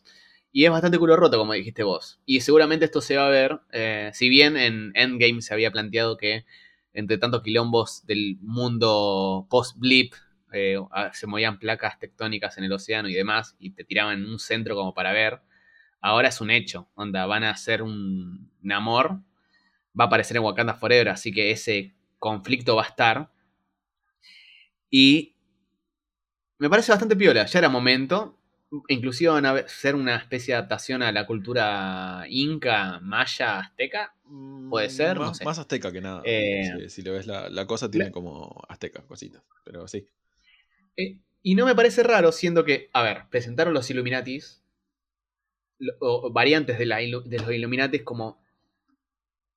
Y 0.52 0.65
es 0.65 0.72
bastante 0.72 0.98
culo 0.98 1.15
roto, 1.15 1.38
como 1.38 1.54
dijiste 1.54 1.84
vos. 1.84 2.19
Y 2.26 2.41
seguramente 2.41 2.86
esto 2.86 3.02
se 3.02 3.17
va 3.17 3.28
a 3.28 3.30
ver, 3.30 3.60
eh, 3.72 4.10
si 4.13 4.30
bien 4.30 4.58
en 4.58 4.91
Endgame 4.95 5.41
se 5.41 5.54
había 5.54 5.72
planteado 5.72 6.17
que 6.17 6.45
entre 6.93 7.17
tantos 7.19 7.43
quilombos 7.43 8.06
del 8.08 8.38
mundo 8.41 9.48
post-blip, 9.50 10.13
eh, 10.52 10.78
se 11.13 11.28
movían 11.28 11.60
placas 11.60 12.00
tectónicas 12.00 12.58
en 12.58 12.63
el 12.63 12.72
océano 12.74 13.08
y 13.10 13.13
demás, 13.13 13.56
y 13.60 13.72
te 13.72 13.84
tiraban 13.84 14.19
en 14.24 14.26
un 14.26 14.39
centro 14.39 14.76
como 14.76 14.93
para 14.93 15.12
ver. 15.13 15.41
Ahora 16.02 16.30
es 16.30 16.41
un 16.41 16.50
hecho, 16.50 16.89
onda, 16.95 17.26
van 17.28 17.43
a 17.43 17.52
hacer 17.52 17.84
un 17.84 18.52
Namor, 18.62 19.22
va 20.00 20.06
a 20.06 20.08
aparecer 20.08 20.38
en 20.38 20.43
Wakanda 20.43 20.74
Forever, 20.74 21.10
así 21.10 21.32
que 21.32 21.52
ese 21.52 21.93
conflicto 22.17 22.76
va 22.76 22.84
a 22.84 22.88
estar. 22.88 23.32
Y 24.91 25.36
me 26.58 26.69
parece 26.69 26.91
bastante 26.91 27.15
piola, 27.15 27.45
ya 27.45 27.60
era 27.60 27.69
momento. 27.69 28.36
Inclusive 28.88 29.32
van 29.32 29.45
a 29.47 29.67
ser 29.67 29.95
una 29.95 30.15
especie 30.15 30.54
de 30.54 30.58
adaptación 30.60 31.02
a 31.02 31.12
la 31.12 31.25
cultura 31.25 32.25
inca, 32.30 32.99
maya, 32.99 33.60
azteca. 33.60 34.13
Puede 34.69 34.89
ser, 34.89 35.17
no 35.17 35.25
Más, 35.25 35.38
sé. 35.39 35.45
más 35.45 35.58
azteca 35.58 35.91
que 35.91 36.02
nada. 36.02 36.21
Eh, 36.25 36.62
si, 36.78 36.89
si 36.89 37.02
lo 37.02 37.13
ves, 37.13 37.25
la, 37.25 37.49
la 37.49 37.65
cosa 37.65 37.89
tiene 37.89 38.12
como 38.12 38.63
azteca, 38.69 39.02
cositas. 39.08 39.41
Pero 39.65 39.88
sí. 39.88 40.06
Eh, 40.97 41.17
y 41.41 41.56
no 41.56 41.65
me 41.65 41.73
parece 41.73 42.04
raro, 42.04 42.32
siendo 42.32 42.63
que, 42.63 42.89
a 42.93 43.02
ver, 43.02 43.23
presentaron 43.32 43.73
los 43.73 43.89
Illuminatis, 43.89 44.62
lo- 45.80 45.93
o 45.99 46.32
variantes 46.32 46.78
de, 46.78 46.86
la 46.86 46.97
de 46.97 47.39
los 47.39 47.52
Illuminatis 47.52 48.04
como 48.04 48.39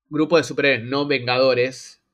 grupo 0.08 0.36
de 0.36 0.44
superhéroes 0.44 0.84
no 0.88 1.06
vengadores 1.08 2.04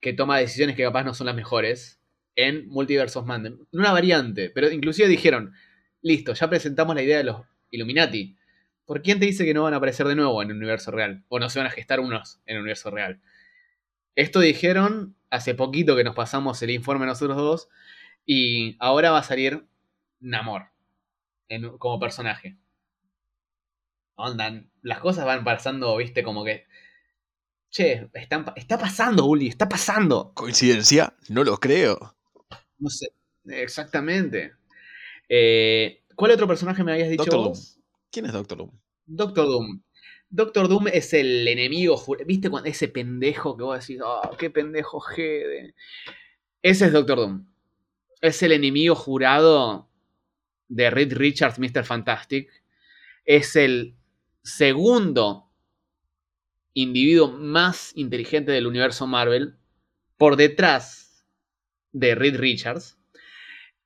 que 0.00 0.12
toma 0.14 0.38
decisiones 0.38 0.76
que 0.76 0.84
capaz 0.84 1.04
no 1.04 1.12
son 1.14 1.26
las 1.26 1.36
mejores 1.36 1.97
en 2.38 2.68
Multiversos 2.68 3.26
Madness. 3.26 3.54
Una 3.72 3.90
variante, 3.92 4.48
pero 4.50 4.70
inclusive 4.70 5.08
dijeron, 5.08 5.52
listo, 6.02 6.34
ya 6.34 6.48
presentamos 6.48 6.94
la 6.94 7.02
idea 7.02 7.18
de 7.18 7.24
los 7.24 7.42
Illuminati. 7.70 8.36
¿Por 8.86 9.02
quién 9.02 9.18
te 9.18 9.26
dice 9.26 9.44
que 9.44 9.52
no 9.54 9.64
van 9.64 9.74
a 9.74 9.78
aparecer 9.78 10.06
de 10.06 10.14
nuevo 10.14 10.40
en 10.40 10.50
el 10.50 10.56
universo 10.56 10.92
real? 10.92 11.24
O 11.28 11.40
no 11.40 11.50
se 11.50 11.58
van 11.58 11.66
a 11.66 11.70
gestar 11.70 11.98
unos 12.00 12.40
en 12.46 12.54
el 12.56 12.62
universo 12.62 12.90
real. 12.90 13.20
Esto 14.14 14.38
dijeron 14.40 15.16
hace 15.30 15.54
poquito 15.54 15.96
que 15.96 16.04
nos 16.04 16.14
pasamos 16.14 16.62
el 16.62 16.70
informe 16.70 17.06
nosotros 17.06 17.36
dos. 17.36 17.68
Y 18.24 18.76
ahora 18.78 19.10
va 19.10 19.18
a 19.18 19.22
salir 19.24 19.66
Namor 20.20 20.68
en- 21.48 21.76
como 21.78 21.98
personaje. 21.98 22.56
Onda, 24.16 24.64
las 24.82 25.00
cosas 25.00 25.24
van 25.24 25.44
pasando, 25.44 25.96
viste, 25.96 26.22
como 26.22 26.44
que. 26.44 26.66
Che, 27.70 28.08
está 28.14 28.78
pasando, 28.78 29.26
Uli, 29.26 29.48
está 29.48 29.68
pasando. 29.68 30.32
¿Coincidencia? 30.34 31.14
No 31.28 31.42
lo 31.44 31.58
creo. 31.58 32.16
No 32.78 32.90
sé. 32.90 33.08
Exactamente. 33.46 34.52
Eh, 35.28 36.02
¿Cuál 36.14 36.32
otro 36.32 36.46
personaje 36.48 36.82
me 36.84 36.92
habías 36.92 37.08
dicho 37.10 37.24
Doctor 37.24 37.48
vos? 37.48 37.78
¿Quién 38.10 38.26
es 38.26 38.32
Doctor 38.32 38.58
Doom? 38.58 38.70
Doctor 39.06 39.46
Doom. 39.46 39.82
Doctor 40.30 40.68
Doom 40.68 40.88
es 40.88 41.12
el 41.14 41.46
enemigo. 41.48 41.96
ju- 41.96 42.24
¿Viste 42.26 42.50
cuando 42.50 42.68
ese 42.68 42.88
pendejo 42.88 43.56
que 43.56 43.62
vos 43.62 43.80
decís, 43.80 44.00
oh, 44.04 44.36
qué 44.38 44.50
pendejo 44.50 45.00
Gede? 45.00 45.74
Ese 46.62 46.86
es 46.86 46.92
Doctor 46.92 47.18
Doom. 47.18 47.46
Es 48.20 48.42
el 48.42 48.52
enemigo 48.52 48.94
jurado 48.94 49.88
de 50.68 50.90
Reed 50.90 51.14
Richards, 51.14 51.58
Mr. 51.58 51.84
Fantastic. 51.84 52.50
Es 53.24 53.56
el 53.56 53.96
segundo 54.42 55.50
individuo 56.74 57.28
más 57.28 57.92
inteligente 57.96 58.52
del 58.52 58.66
universo 58.66 59.06
Marvel. 59.06 59.56
Por 60.16 60.36
detrás 60.36 61.07
de 61.92 62.14
Reed 62.14 62.36
Richards. 62.36 62.96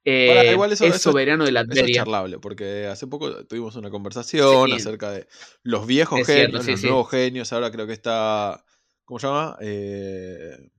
Eh, 0.04 0.50
igual 0.52 0.72
eso- 0.72 0.84
es 0.84 0.96
eso- 0.96 1.10
soberano 1.12 1.44
de 1.44 1.52
la 1.52 1.60
Eso 1.60 1.84
es 1.84 1.92
charlable, 1.92 2.38
porque 2.40 2.86
hace 2.86 3.06
poco 3.06 3.46
tuvimos 3.46 3.76
una 3.76 3.88
conversación 3.90 4.68
Sí. 4.70 4.72
acerca 4.76 5.12
de 5.12 5.28
los 5.62 5.86
viejos 5.86 6.20
cierto, 6.26 6.58
genios, 6.58 6.64
sí, 6.64 6.70
los 6.72 6.80
sí. 6.80 6.86
nuevos 6.88 7.08
genios. 7.10 7.52
Ahora 7.52 7.70
creo 7.70 7.86
que 7.86 7.92
está. 7.92 8.64
¿Cómo 9.04 9.20
se 9.20 9.26
llama? 9.28 9.56
Eh, 9.60 10.70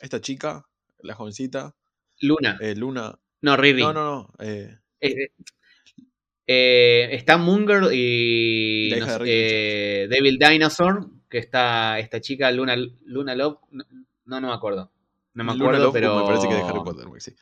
esta 0.00 0.20
chica, 0.20 0.66
la 1.02 1.14
jovencita, 1.14 1.76
Luna. 2.20 2.58
eh, 2.60 2.74
Luna. 2.74 3.16
no, 3.42 3.56
Riri. 3.56 3.80
No, 3.82 3.92
no, 3.92 4.04
no. 4.04 4.34
eh, 4.40 4.78
está 7.12 7.36
Moon 7.36 7.62
y 7.92 8.90
no 8.98 9.06
sé, 9.06 9.18
Reed 9.18 9.28
eh, 9.28 10.08
Devil 10.10 10.38
Dinosaur, 10.38 11.06
que 11.28 11.38
está 11.38 11.98
esta 11.98 12.20
chica 12.20 12.50
Luna, 12.50 12.74
Luna 13.04 13.34
Love. 13.36 13.58
No, 14.24 14.40
no 14.40 14.48
me 14.48 14.54
acuerdo. 14.54 14.90
No 15.38 15.44
me 15.44 15.52
acuerdo, 15.52 15.92
pero. 15.92 16.18
Me 16.18 16.26
parece 16.26 16.48
que 16.48 16.54
de 16.54 16.62
Harry 16.62 16.80
Potter, 16.84 17.06
sí. 17.18 17.32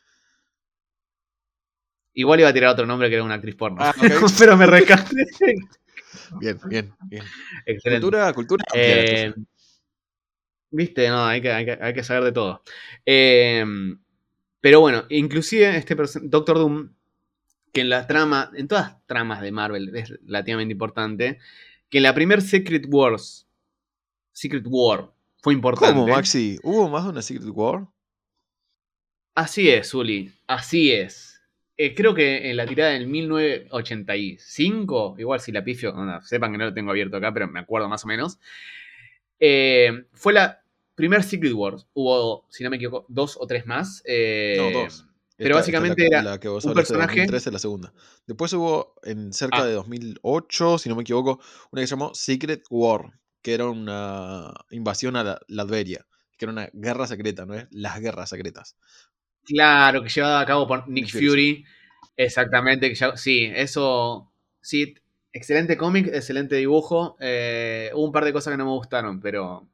Igual 2.12 2.40
iba 2.40 2.50
a 2.50 2.52
tirar 2.52 2.70
otro 2.70 2.84
nombre 2.84 3.08
que 3.08 3.14
era 3.14 3.24
una 3.24 3.36
actriz 3.36 3.54
porno. 3.56 3.78
Ah, 3.80 3.94
pero 4.38 4.54
me 4.56 4.66
rescaté. 4.66 5.24
Bien, 6.40 6.58
bien, 6.64 6.92
bien. 7.04 7.22
Excelente. 7.64 8.02
Cultura, 8.02 8.32
cultura 8.32 8.64
Eh. 8.74 9.32
Viste, 10.70 11.08
no, 11.08 11.24
hay 11.24 11.40
que, 11.40 11.52
hay 11.52 11.64
que, 11.64 11.78
hay 11.80 11.94
que 11.94 12.02
saber 12.02 12.24
de 12.24 12.32
todo. 12.32 12.62
Eh, 13.04 13.64
pero 14.60 14.80
bueno, 14.80 15.04
inclusive 15.08 15.76
este 15.76 15.94
Doctor 16.22 16.58
Doom, 16.58 16.92
que 17.72 17.82
en 17.82 17.90
la 17.90 18.06
trama, 18.06 18.50
en 18.54 18.66
todas 18.66 18.90
las 18.90 19.06
tramas 19.06 19.40
de 19.40 19.52
Marvel 19.52 19.94
es 19.94 20.10
relativamente 20.24 20.72
importante, 20.72 21.38
que 21.88 21.98
en 21.98 22.02
la 22.02 22.14
primer 22.14 22.42
Secret 22.42 22.86
Wars, 22.88 23.46
Secret 24.32 24.64
War, 24.66 25.12
fue 25.46 25.54
importante. 25.54 25.94
¿Cómo, 25.94 26.08
Maxi? 26.08 26.58
¿Hubo 26.64 26.88
más 26.88 27.04
de 27.04 27.10
una 27.10 27.22
Secret 27.22 27.48
War? 27.54 27.86
Así 29.36 29.68
es, 29.70 29.94
Uli, 29.94 30.32
así 30.48 30.90
es. 30.90 31.40
Eh, 31.76 31.94
creo 31.94 32.14
que 32.14 32.50
en 32.50 32.56
la 32.56 32.66
tirada 32.66 32.90
del 32.90 33.06
1985, 33.06 35.14
igual 35.18 35.38
si 35.40 35.52
la 35.52 35.62
pifio, 35.62 35.92
no, 35.92 36.20
sepan 36.22 36.50
que 36.52 36.58
no 36.58 36.64
lo 36.64 36.74
tengo 36.74 36.90
abierto 36.90 37.18
acá, 37.18 37.32
pero 37.32 37.46
me 37.46 37.60
acuerdo 37.60 37.88
más 37.88 38.04
o 38.04 38.08
menos. 38.08 38.38
eh, 39.38 40.06
fue 40.14 40.32
la 40.32 40.62
primer 40.94 41.22
Secret 41.22 41.52
Wars. 41.52 41.86
Hubo, 41.94 42.46
si 42.48 42.64
no 42.64 42.70
me 42.70 42.76
equivoco, 42.76 43.04
dos 43.08 43.36
o 43.40 43.46
tres 43.46 43.66
más. 43.66 44.02
eh, 44.06 44.56
No, 44.58 44.70
dos. 44.80 45.04
Pero 45.36 45.50
Esta- 45.50 45.60
básicamente 45.60 46.04
esta, 46.04 46.16
la, 46.16 46.22
era 46.22 46.30
la 46.32 46.40
que 46.40 46.48
vos 46.48 46.64
un 46.64 46.70
de 46.70 46.74
personaje- 46.76 47.20
2013, 47.20 47.50
la 47.52 47.58
segunda. 47.58 47.92
Después 48.26 48.50
hubo 48.54 48.94
en 49.04 49.32
cerca 49.34 49.58
Ah. 49.58 49.66
de 49.66 49.72
2008, 49.74 50.78
si 50.78 50.88
no 50.88 50.96
me 50.96 51.02
equivoco, 51.02 51.38
una 51.70 51.82
que 51.82 51.86
se 51.86 51.90
llamó 51.94 52.14
Secret 52.14 52.64
War, 52.70 53.12
que 53.46 53.54
era 53.54 53.66
una 53.70 54.52
invasión 54.70 55.14
a 55.14 55.22
la, 55.22 55.40
Latveria, 55.46 56.04
que 56.36 56.46
era 56.46 56.52
una 56.52 56.68
guerra 56.72 57.06
secreta, 57.06 57.46
¿no 57.46 57.54
es? 57.54 57.68
Las 57.70 58.00
guerras 58.00 58.30
secretas. 58.30 58.76
Claro, 59.44 60.02
que 60.02 60.08
llevaba 60.08 60.40
a 60.40 60.46
cabo 60.46 60.66
por 60.66 60.88
Nick 60.88 61.06
Nick 61.06 61.12
Fury, 61.12 61.28
Fury. 61.28 61.64
Exactamente. 62.16 62.88
Que 62.88 62.94
ya- 62.96 63.16
sí, 63.16 63.44
eso. 63.54 64.32
Sí, 64.60 64.94
excelente 65.32 65.76
cómic, 65.76 66.08
excelente 66.08 66.56
dibujo. 66.56 67.16
eh, 67.20 67.90
hubo 67.94 68.04
un 68.06 68.12
par 68.12 68.24
de 68.24 68.32
cosas 68.32 68.52
que 68.52 68.58
no 68.58 68.64
me 68.64 68.72
gustaron, 68.72 69.20
pero. 69.20 69.68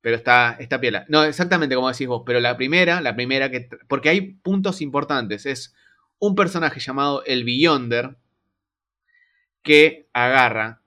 Pero 0.00 0.16
está, 0.16 0.56
está 0.60 0.80
piola. 0.80 1.04
No, 1.08 1.24
exactamente 1.24 1.74
como 1.74 1.90
decís 1.90 2.06
vos. 2.06 2.22
Pero 2.24 2.40
la 2.40 2.56
primera, 2.56 3.00
la 3.00 3.14
primera 3.16 3.50
que. 3.50 3.68
Porque 3.88 4.08
hay 4.08 4.20
puntos 4.34 4.80
importantes. 4.80 5.46
Es 5.46 5.74
un 6.18 6.34
personaje 6.34 6.80
llamado 6.80 7.24
el 7.24 7.44
Beyonder. 7.44 8.16
Que 9.62 10.08
agarra 10.12 10.82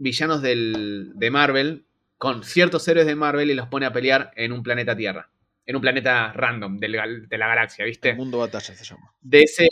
villanos 0.00 0.42
del, 0.42 1.12
de 1.14 1.30
Marvel. 1.30 1.84
Con 2.18 2.42
ciertos 2.44 2.86
héroes 2.88 3.06
de 3.06 3.14
Marvel 3.14 3.50
y 3.50 3.54
los 3.54 3.68
pone 3.68 3.86
a 3.86 3.92
pelear 3.92 4.32
en 4.36 4.52
un 4.52 4.62
planeta 4.62 4.96
Tierra 4.96 5.30
en 5.66 5.76
un 5.76 5.82
planeta 5.82 6.32
random 6.32 6.78
del 6.78 7.28
de 7.28 7.38
la 7.38 7.46
galaxia, 7.46 7.84
¿viste? 7.84 8.10
El 8.10 8.16
mundo 8.16 8.38
batalla 8.38 8.74
se 8.74 8.84
llama. 8.84 9.14
De 9.20 9.42
ese. 9.44 9.68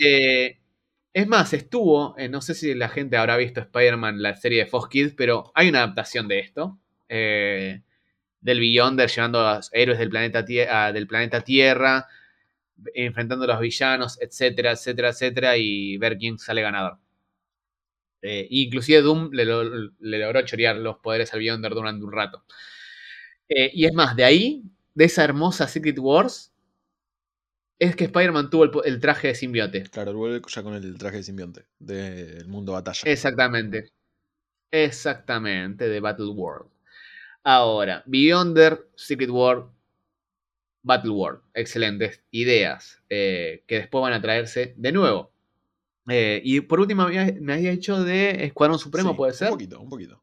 Es 1.13 1.27
más, 1.27 1.53
estuvo. 1.53 2.17
eh, 2.19 2.29
no 2.29 2.41
sé 2.41 2.55
si 2.55 2.75
la 2.75 2.89
gente 2.89 3.17
habrá 3.17 3.37
visto 3.37 3.61
Spider-Man, 3.61 4.23
la 4.23 4.37
serie 4.37 4.61
de 4.61 4.67
Fox 4.67 4.89
Kids, 4.89 5.15
pero 5.17 5.51
hay 5.55 5.69
una 5.71 5.83
adaptación 5.83 6.29
de 6.29 6.39
esto. 6.39 6.79
eh, 7.09 7.83
del 8.41 8.61
Beyonder 8.61 9.09
llevando 9.11 9.47
a 9.47 9.57
los 9.57 9.71
héroes 9.73 9.99
del 9.99 10.11
planeta, 10.11 10.45
Tie- 10.45 10.69
a- 10.71 10.93
del 10.93 11.07
planeta 11.09 11.43
Tierra, 11.43 12.07
enfrentando 12.95 13.45
a 13.45 13.49
los 13.49 13.61
villanos, 13.61 14.21
etcétera, 14.23 14.73
etcétera, 14.73 15.09
etcétera, 15.11 15.57
y 15.57 15.97
ver 15.99 16.19
quién 16.19 16.39
sale 16.39 16.63
ganador. 16.63 16.99
Eh, 18.23 18.47
inclusive 18.51 19.01
Doom 19.03 19.31
le, 19.33 19.45
lo- 19.45 19.65
le 20.01 20.19
logró 20.19 20.43
chorear 20.43 20.77
los 20.77 20.97
poderes 20.99 21.33
al 21.33 21.41
Beyonder 21.41 21.73
durante 21.75 22.05
un 22.05 22.13
rato. 22.13 22.45
Eh, 23.49 23.71
y 23.75 23.87
es 23.87 23.93
más, 23.95 24.15
de 24.17 24.25
ahí, 24.25 24.63
de 24.95 25.05
esa 25.05 25.25
hermosa 25.25 25.69
Secret 25.69 25.99
Wars, 25.99 26.53
es 27.79 27.95
que 27.95 28.05
Spider-Man 28.05 28.51
tuvo 28.51 28.83
el, 28.85 29.01
traje 29.01 29.29
de 29.29 29.35
simbiote. 29.35 29.85
Claro, 29.85 30.13
vuelve 30.15 30.41
ya 30.49 30.63
con 30.63 30.75
el 30.75 30.99
traje 30.99 31.19
de 31.19 31.23
simbionte 31.23 31.67
del 31.79 32.47
mundo 32.49 32.73
batalla. 32.73 33.01
Exactamente. 33.05 33.93
Exactamente, 34.71 35.89
de 35.89 36.01
Battle 36.01 36.29
World. 36.29 36.71
Ahora, 37.45 38.03
Beyonder, 38.07 38.89
Secret 38.97 39.31
War, 39.31 39.67
Battle 40.83 41.11
World. 41.13 41.41
Excelentes 41.55 42.23
ideas 42.31 43.03
eh, 43.09 43.63
que 43.67 43.77
después 43.77 44.03
van 44.03 44.13
a 44.13 44.21
traerse 44.23 44.75
de 44.77 44.93
nuevo 44.93 45.33
Eh, 46.09 46.41
y 46.45 46.61
por 46.63 46.81
último, 46.81 47.07
me 47.09 47.19
había- 47.19 47.35
me 47.41 47.53
había 47.55 47.71
hecho 47.73 48.03
de 48.03 48.45
Escuadrón 48.45 48.79
Supremo, 48.79 49.11
Sí, 49.11 49.17
¿puede 49.17 49.33
ser? 49.35 49.49
Un 49.49 49.55
poquito, 49.55 49.81
un 49.81 49.89
poquito. 49.89 50.23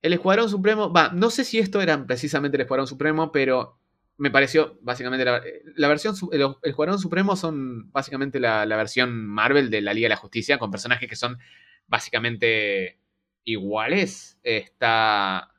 El 0.00 0.12
Escuadrón 0.12 0.48
Supremo, 0.48 0.92
va, 0.92 1.10
no 1.12 1.28
sé 1.30 1.44
si 1.44 1.58
esto 1.58 1.80
era 1.80 2.06
precisamente 2.06 2.56
el 2.56 2.62
Escuadrón 2.62 2.86
Supremo, 2.86 3.32
pero 3.32 3.78
me 4.16 4.30
pareció 4.30 4.78
básicamente 4.82 5.24
la, 5.24 5.42
la 5.76 5.88
versión, 5.88 6.14
el, 6.32 6.40
el 6.42 6.54
Escuadrón 6.62 6.98
Supremo 6.98 7.36
son 7.36 7.90
básicamente 7.92 8.40
la, 8.40 8.64
la 8.64 8.76
versión 8.76 9.26
Marvel 9.26 9.70
de 9.70 9.80
la 9.80 9.92
Liga 9.92 10.06
de 10.06 10.10
la 10.10 10.16
Justicia, 10.16 10.58
con 10.58 10.70
personajes 10.70 11.08
que 11.08 11.16
son 11.16 11.38
básicamente 11.86 12.98
iguales. 13.44 14.38
Está 14.42 15.52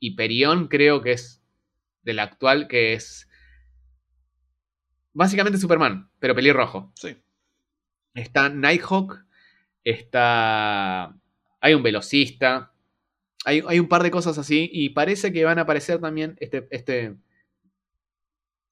Hyperion, 0.00 0.68
creo 0.68 1.00
que 1.00 1.12
es 1.12 1.40
del 2.02 2.18
actual, 2.18 2.68
que 2.68 2.94
es 2.94 3.28
básicamente 5.12 5.58
Superman, 5.58 6.10
pero 6.18 6.34
pelirrojo. 6.34 6.92
Sí. 6.96 7.16
Está 8.14 8.48
Nighthawk, 8.48 9.24
está... 9.82 11.16
Hay 11.60 11.74
un 11.74 11.82
velocista, 11.82 12.72
hay, 13.44 13.62
hay 13.66 13.80
un 13.80 13.88
par 13.88 14.02
de 14.02 14.10
cosas 14.10 14.38
así 14.38 14.68
y 14.72 14.90
parece 14.90 15.32
que 15.32 15.44
van 15.44 15.58
a 15.58 15.62
aparecer 15.62 16.00
también 16.00 16.36
este, 16.40 16.66
este, 16.70 17.16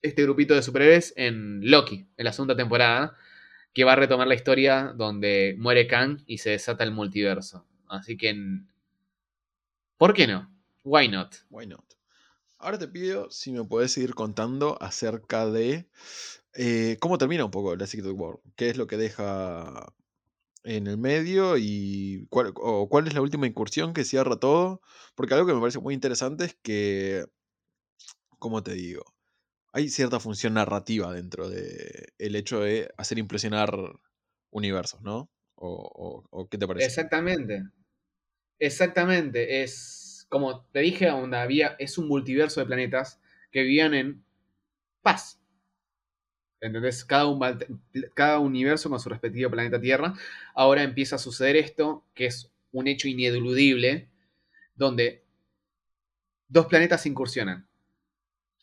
este 0.03 0.23
grupito 0.23 0.55
de 0.55 0.63
superhéroes 0.63 1.15
en 1.17 1.71
Loki, 1.71 2.07
en 2.17 2.25
la 2.25 2.33
segunda 2.33 2.57
temporada, 2.57 3.17
que 3.73 3.85
va 3.85 3.95
a 3.95 3.97
retomar 3.97 4.27
la 4.27 4.35
historia 4.35 4.93
donde 4.97 5.57
muere 5.59 5.87
Kang 5.87 6.23
y 6.27 6.39
se 6.39 6.51
desata 6.51 6.85
el 6.85 6.93
multiverso. 6.93 7.67
Así 7.89 8.17
que... 8.17 8.35
¿Por 9.97 10.15
qué 10.15 10.27
no? 10.27 10.53
Why 10.85 11.09
not? 11.09 11.37
Why 11.49 11.67
not? 11.67 11.85
Ahora 12.59 12.79
te 12.79 12.89
pido 12.89 13.31
si 13.31 13.53
me 13.53 13.65
puedes 13.65 13.93
seguir 13.93 14.15
contando 14.15 14.81
acerca 14.81 15.51
de 15.51 15.89
eh, 16.55 16.97
cómo 17.01 17.19
termina 17.19 17.45
un 17.45 17.51
poco 17.51 17.77
la 17.77 17.87
Secret 17.87 18.13
War. 18.15 18.39
¿Qué 18.57 18.71
es 18.71 18.77
lo 18.77 18.87
que 18.87 18.97
deja 18.97 19.95
en 20.65 20.87
el 20.87 20.99
medio 20.99 21.57
y 21.59 22.27
cuál, 22.31 22.53
o 22.57 22.89
cuál 22.89 23.07
es 23.09 23.15
la 23.15 23.23
última 23.23 23.47
incursión 23.47 23.95
que 23.95 24.05
cierra 24.05 24.37
todo? 24.37 24.81
Porque 25.15 25.35
algo 25.35 25.47
que 25.47 25.55
me 25.55 25.61
parece 25.61 25.81
muy 25.81 25.95
interesante 25.95 26.45
es 26.45 26.57
que, 26.63 27.27
¿cómo 28.39 28.63
te 28.63 28.75
digo? 28.75 29.05
Hay 29.73 29.89
cierta 29.89 30.21
función 30.21 30.55
narrativa 30.55 31.13
dentro 31.13 31.49
de 31.49 32.13
el 32.19 32.37
hecho 32.37 32.61
de 32.61 32.91
hacer 32.99 33.19
impresionar 33.19 33.75
universos, 34.51 35.01
¿no? 35.03 35.31
O, 35.55 36.49
¿qué 36.51 36.59
te 36.59 36.67
parece? 36.67 36.87
Exactamente. 36.87 37.63
Exactamente. 38.59 39.63
Es 39.63 40.27
como 40.29 40.65
te 40.67 40.81
dije, 40.81 41.11
onda, 41.11 41.43
había, 41.43 41.77
es 41.79 41.99
un 41.99 42.09
multiverso 42.09 42.61
de 42.61 42.67
planetas 42.67 43.21
que 43.51 43.63
vivían 43.63 43.95
en 43.95 44.25
paz. 45.03 45.42
¿Entendés? 46.63 47.05
Cada, 47.05 47.27
un, 47.27 47.41
cada 48.15 48.39
universo 48.39 48.89
con 48.89 49.01
su 49.01 49.09
respectivo 49.09 49.51
planeta 49.51 49.81
Tierra. 49.81 50.15
Ahora 50.55 50.85
empieza 50.85 51.17
a 51.17 51.19
suceder 51.19 51.57
esto, 51.57 52.05
que 52.15 52.27
es 52.27 52.53
un 52.71 52.87
hecho 52.87 53.09
ineludible, 53.09 54.09
donde 54.77 55.25
dos 56.47 56.67
planetas 56.67 57.05
incursionan. 57.05 57.67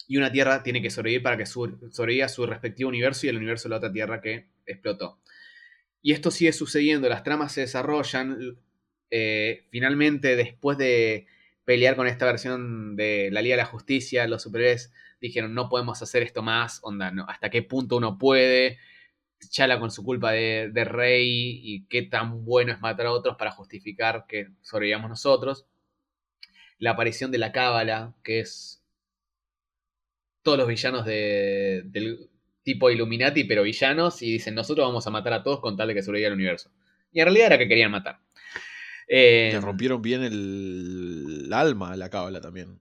Y 0.08 0.16
una 0.16 0.32
Tierra 0.32 0.64
tiene 0.64 0.82
que 0.82 0.90
sobrevivir 0.90 1.22
para 1.22 1.38
que 1.38 1.46
sobreviva 1.46 2.30
su 2.30 2.46
respectivo 2.46 2.90
universo 2.90 3.26
y 3.26 3.30
el 3.30 3.38
universo 3.38 3.68
de 3.68 3.72
la 3.72 3.78
otra 3.78 3.92
Tierra 3.92 4.22
que 4.22 4.48
explotó. 4.66 5.20
Y 6.02 6.14
esto 6.14 6.32
sigue 6.32 6.54
sucediendo, 6.54 7.10
las 7.10 7.24
tramas 7.24 7.52
se 7.52 7.62
desarrollan. 7.62 8.58
eh, 9.12 9.66
finalmente, 9.72 10.38
después 10.38 10.78
de 10.78 11.28
pelear 11.66 11.98
con 11.98 12.08
esta 12.08 12.26
versión 12.26 12.96
de 12.96 13.30
la 13.32 13.42
Liga 13.42 13.56
de 13.58 13.64
la 13.64 13.66
Justicia, 13.66 14.26
los 14.28 14.44
superhéroes 14.44 14.94
dijeron, 15.22 15.54
no 15.54 15.70
podemos 15.70 16.02
hacer 16.02 16.24
esto 16.24 16.42
más, 16.42 16.80
onda, 16.84 17.12
no, 17.12 17.26
hasta 17.28 17.50
qué 17.50 17.62
punto 17.64 17.98
uno 17.98 18.18
puede. 18.18 18.78
Chala 19.50 19.80
con 19.80 19.90
su 19.92 20.04
culpa 20.04 20.32
de, 20.32 20.70
de 20.74 20.84
rey 20.86 21.62
y 21.64 21.86
qué 21.88 22.02
tan 22.04 22.44
bueno 22.44 22.74
es 22.74 22.82
matar 22.82 23.06
a 23.06 23.12
otros 23.12 23.38
para 23.38 23.52
justificar 23.52 24.26
que 24.28 24.50
sobrevivamos 24.62 25.10
nosotros. 25.10 25.66
La 26.78 26.92
aparición 26.92 27.32
de 27.32 27.38
la 27.38 27.52
Cábala, 27.52 28.14
que 28.24 28.40
es 28.42 28.84
todos 30.42 30.58
los 30.58 30.68
villanos 30.68 31.06
de- 31.06 31.84
del 31.86 32.30
tipo 32.64 32.90
Illuminati, 32.90 33.44
pero 33.46 33.64
villanos, 33.64 34.22
y 34.22 34.32
dicen, 34.34 34.56
nosotros 34.56 34.88
vamos 34.88 35.06
a 35.08 35.10
matar 35.10 35.34
a 35.34 35.44
todos 35.44 35.60
con 35.60 35.76
tal 35.76 35.88
de 35.88 35.94
que 35.96 36.04
sobreviva 36.04 36.28
el 36.30 36.34
universo. 36.36 36.72
Y 37.12 37.20
en 37.20 37.26
realidad 37.26 37.48
era 37.48 37.58
que 37.58 37.68
querían 37.68 37.92
matar. 37.92 38.20
Eh, 39.08 39.58
rompieron 39.62 40.02
bien 40.02 40.24
el, 40.24 41.44
el 41.46 41.54
alma 41.54 41.96
la 41.96 42.10
cábala 42.10 42.40
también. 42.42 42.80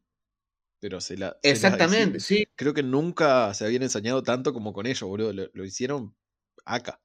Pero 0.81 1.01
se 1.01 1.16
la. 1.16 1.37
se 1.43 1.51
exactamente, 1.51 2.20
sí. 2.20 2.47
Creo 2.55 2.72
que 2.74 2.83
nunca 2.83 3.53
se 3.55 3.64
habían 3.64 3.83
ensañado 3.83 4.22
tanto 4.22 4.53
como 4.53 4.72
con 4.72 4.87
ellos, 4.87 5.03
boludo. 5.03 5.33
Lo, 5.33 5.49
lo 5.53 5.64
hicieron 5.64 6.14
acá. 6.64 7.01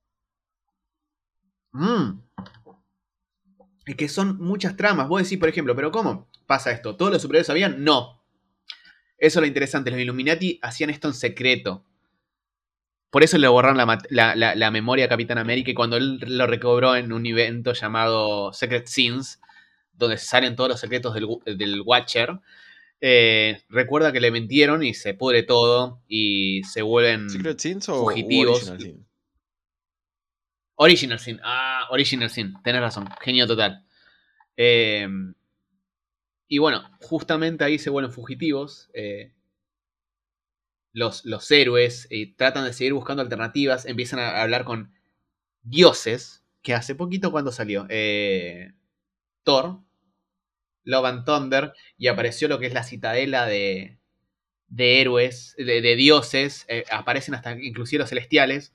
Mm. 1.72 2.20
Es 3.86 3.96
que 3.96 4.08
son 4.08 4.38
muchas 4.40 4.78
tramas. 4.78 5.08
Vos 5.08 5.24
decís, 5.24 5.38
por 5.40 5.50
ejemplo, 5.50 5.76
¿pero 5.76 5.92
cómo 5.92 6.30
pasa 6.46 6.72
esto? 6.72 6.96
¿Todos 6.96 7.12
los 7.12 7.22
superhéroes 7.22 7.48
sabían? 7.48 7.84
No. 7.84 8.24
Eso 9.18 9.40
es 9.40 9.42
lo 9.42 9.48
interesante. 9.48 9.92
Los 9.92 10.00
Illuminati 10.00 10.60
hacían 10.62 10.90
esto 10.90 11.08
en 11.08 11.14
secreto. 11.14 11.84
Por 13.10 13.24
eso 13.24 13.38
le 13.38 13.48
borraron 13.48 13.78
la, 13.78 14.00
la- 14.10 14.36
la- 14.36 14.56
la 14.56 14.72
memoria 14.72 15.06
a 15.06 15.10
Capitán 15.10 15.38
América 15.38 15.72
y 15.72 15.74
cuando 15.76 15.98
él 15.98 16.18
lo 16.20 16.48
recobró 16.48 16.96
en 16.96 17.12
un 17.12 17.26
evento 17.26 17.74
llamado 17.74 18.54
Secret 18.54 18.88
Scenes, 18.88 19.40
donde 19.94 20.18
salen 20.18 20.56
todos 20.56 20.70
los 20.70 20.80
secretos 20.80 21.14
del, 21.14 21.28
del 21.58 21.82
Watcher, 21.82 22.40
eh, 23.06 23.62
recuerda 23.68 24.14
que 24.14 24.22
le 24.22 24.32
mintieron 24.32 24.82
y 24.82 24.94
se 24.94 25.14
pudre 25.14 25.44
todo 25.44 26.02
y 26.08 26.64
se 26.64 26.82
vuelven... 26.82 27.30
¿Secret 27.30 27.60
Sins 27.60 27.90
o 27.90 28.06
fugitivos. 28.06 28.70
Original 28.70 28.80
Sin? 28.80 29.08
Original 30.76 31.20
Sin. 31.20 31.40
Ah, 31.44 31.88
Original 31.92 32.30
Sin. 32.30 32.54
Tenés 32.64 32.80
razón. 32.80 33.10
Genio 33.20 33.46
total. 33.46 33.86
Eh, 34.56 35.06
y 36.48 36.58
bueno, 36.60 36.90
justamente 37.02 37.66
ahí 37.66 37.78
se 37.78 37.90
vuelven 37.90 38.14
fugitivos. 38.14 38.90
eh, 38.94 39.34
los, 40.94 41.26
los 41.26 41.52
héroes 41.52 42.08
tratan 42.38 42.64
de 42.64 42.72
seguir 42.72 42.94
buscando 42.94 43.22
alternativas. 43.22 43.86
Empiezan 43.86 44.20
a 44.20 44.42
hablar 44.42 44.64
con 44.64 44.94
dioses. 45.62 46.46
Que 46.62 46.74
hace 46.74 46.96
poquito 46.96 47.34
cuando 47.34 47.52
salió. 47.52 47.86
Thor. 49.44 49.82
Love 50.84 51.06
and 51.06 51.26
Thunder. 51.26 51.74
Y 51.98 52.08
apareció 52.08 52.48
lo 52.48 52.60
que 52.60 52.68
es 52.68 52.74
la 52.74 52.84
citadela 52.84 53.46
de, 53.46 53.98
de 54.68 55.02
héroes. 55.02 55.56
De, 55.58 55.96
dioses. 55.96 56.66
eh, 56.68 56.86
aparecen 56.92 57.36
hasta 57.36 57.52
inclusive 57.52 58.00
los 58.00 58.10
celestiales 58.10 58.74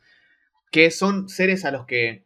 que 0.71 0.91
son 0.91 1.29
seres 1.29 1.65
a 1.65 1.71
los 1.71 1.87
que 1.87 2.25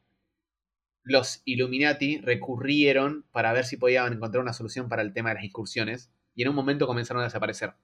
los 1.05 1.43
Illuminati 1.45 2.19
recurrieron 2.19 3.25
para 3.33 3.53
ver 3.53 3.65
si 3.65 3.77
podían 3.77 4.13
encontrar 4.13 4.43
una 4.43 4.53
solución 4.53 4.89
para 4.89 5.03
el 5.03 5.13
tema 5.13 5.31
de 5.31 5.37
las 5.37 5.45
incursiones, 5.45 6.11
y 6.35 6.43
en 6.43 6.49
un 6.49 6.55
momento 6.55 6.87
comenzaron 6.87 7.23
a 7.23 7.27
desaparecer. 7.27 7.75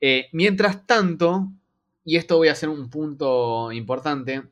Eh, 0.00 0.28
mientras 0.32 0.86
tanto, 0.86 1.52
y 2.04 2.16
esto 2.16 2.36
voy 2.36 2.48
a 2.48 2.52
hacer 2.52 2.68
un 2.68 2.90
punto 2.90 3.72
importante, 3.72 4.44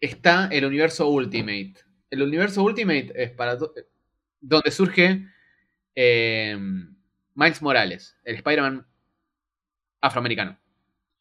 está 0.00 0.48
el 0.48 0.64
universo 0.64 1.08
Ultimate. 1.08 1.85
El 2.16 2.22
universo 2.28 2.62
Ultimate 2.62 3.12
es 3.14 3.30
para 3.30 3.56
to- 3.58 3.72
donde 4.40 4.70
surge 4.70 5.26
eh, 5.94 6.56
Miles 7.34 7.62
Morales, 7.62 8.16
el 8.24 8.36
Spider-Man 8.36 8.86
afroamericano. 10.00 10.58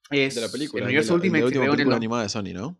Es 0.09 0.35
De 0.35 0.41
la 0.41 0.49
película. 0.49 0.83
El 0.85 0.89
el 0.89 0.93
de 0.95 1.11
universo 1.11 1.13
la, 1.13 1.15
el 1.15 1.21
de 1.21 1.27
Ultimate 1.27 1.39
la 1.41 1.45
última 1.45 1.61
creó 1.61 1.63
en 1.63 1.69
el 1.71 1.77
película 1.77 1.95
animada 1.97 2.23
de 2.23 2.29
Sony, 2.29 2.53
¿no? 2.53 2.79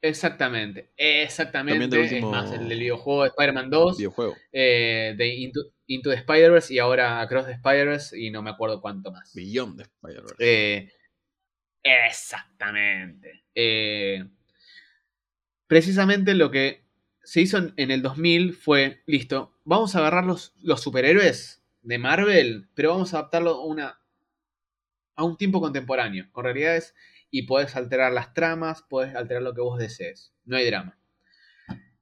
Exactamente, 0.00 0.92
exactamente. 0.96 1.72
También 1.88 1.90
del 1.90 2.00
Es 2.04 2.12
último 2.12 2.30
más, 2.30 2.52
el 2.52 2.68
del 2.68 2.78
videojuego 2.78 3.22
de 3.24 3.28
Spider-Man 3.30 3.68
2, 3.70 3.96
Videojuego. 3.98 4.36
eh, 4.52 5.14
de 5.18 5.26
Into, 5.34 5.60
Into 5.88 6.10
the 6.10 6.16
Spider-Verse 6.16 6.72
y 6.72 6.78
ahora 6.78 7.20
Across 7.20 7.46
the 7.46 7.52
Spider-Verse 7.54 8.16
y 8.20 8.30
no 8.30 8.40
me 8.42 8.50
acuerdo 8.50 8.80
cuánto 8.80 9.10
más. 9.10 9.34
Beyond 9.34 9.76
de 9.78 9.82
Spider-Verse. 9.82 10.36
Eh, 10.38 10.92
exactamente. 11.82 13.42
Eh, 13.52 14.24
precisamente 15.68 16.34
lo 16.34 16.50
que 16.50 16.84
se 17.24 17.42
hizo 17.42 17.58
en, 17.58 17.74
en 17.78 17.92
el 17.92 18.02
2000 18.02 18.54
fue, 18.54 19.02
listo, 19.06 19.54
vamos 19.64 19.94
a 19.96 20.00
agarrar 20.00 20.26
los, 20.26 20.54
los 20.62 20.82
superhéroes 20.82 21.62
de 21.82 21.98
Marvel, 21.98 22.68
pero 22.74 22.90
vamos 22.90 23.14
a 23.14 23.18
adaptarlo 23.20 23.52
a, 23.56 23.66
una, 23.66 24.00
a 25.16 25.24
un 25.24 25.36
tiempo 25.36 25.60
contemporáneo, 25.60 26.28
con 26.32 26.44
realidades, 26.44 26.94
y 27.30 27.42
podés 27.42 27.76
alterar 27.76 28.10
las 28.12 28.32
tramas, 28.32 28.82
podés 28.82 29.14
alterar 29.14 29.42
lo 29.42 29.52
que 29.54 29.60
vos 29.60 29.78
desees. 29.78 30.32
No 30.46 30.56
hay 30.56 30.64
drama. 30.66 30.98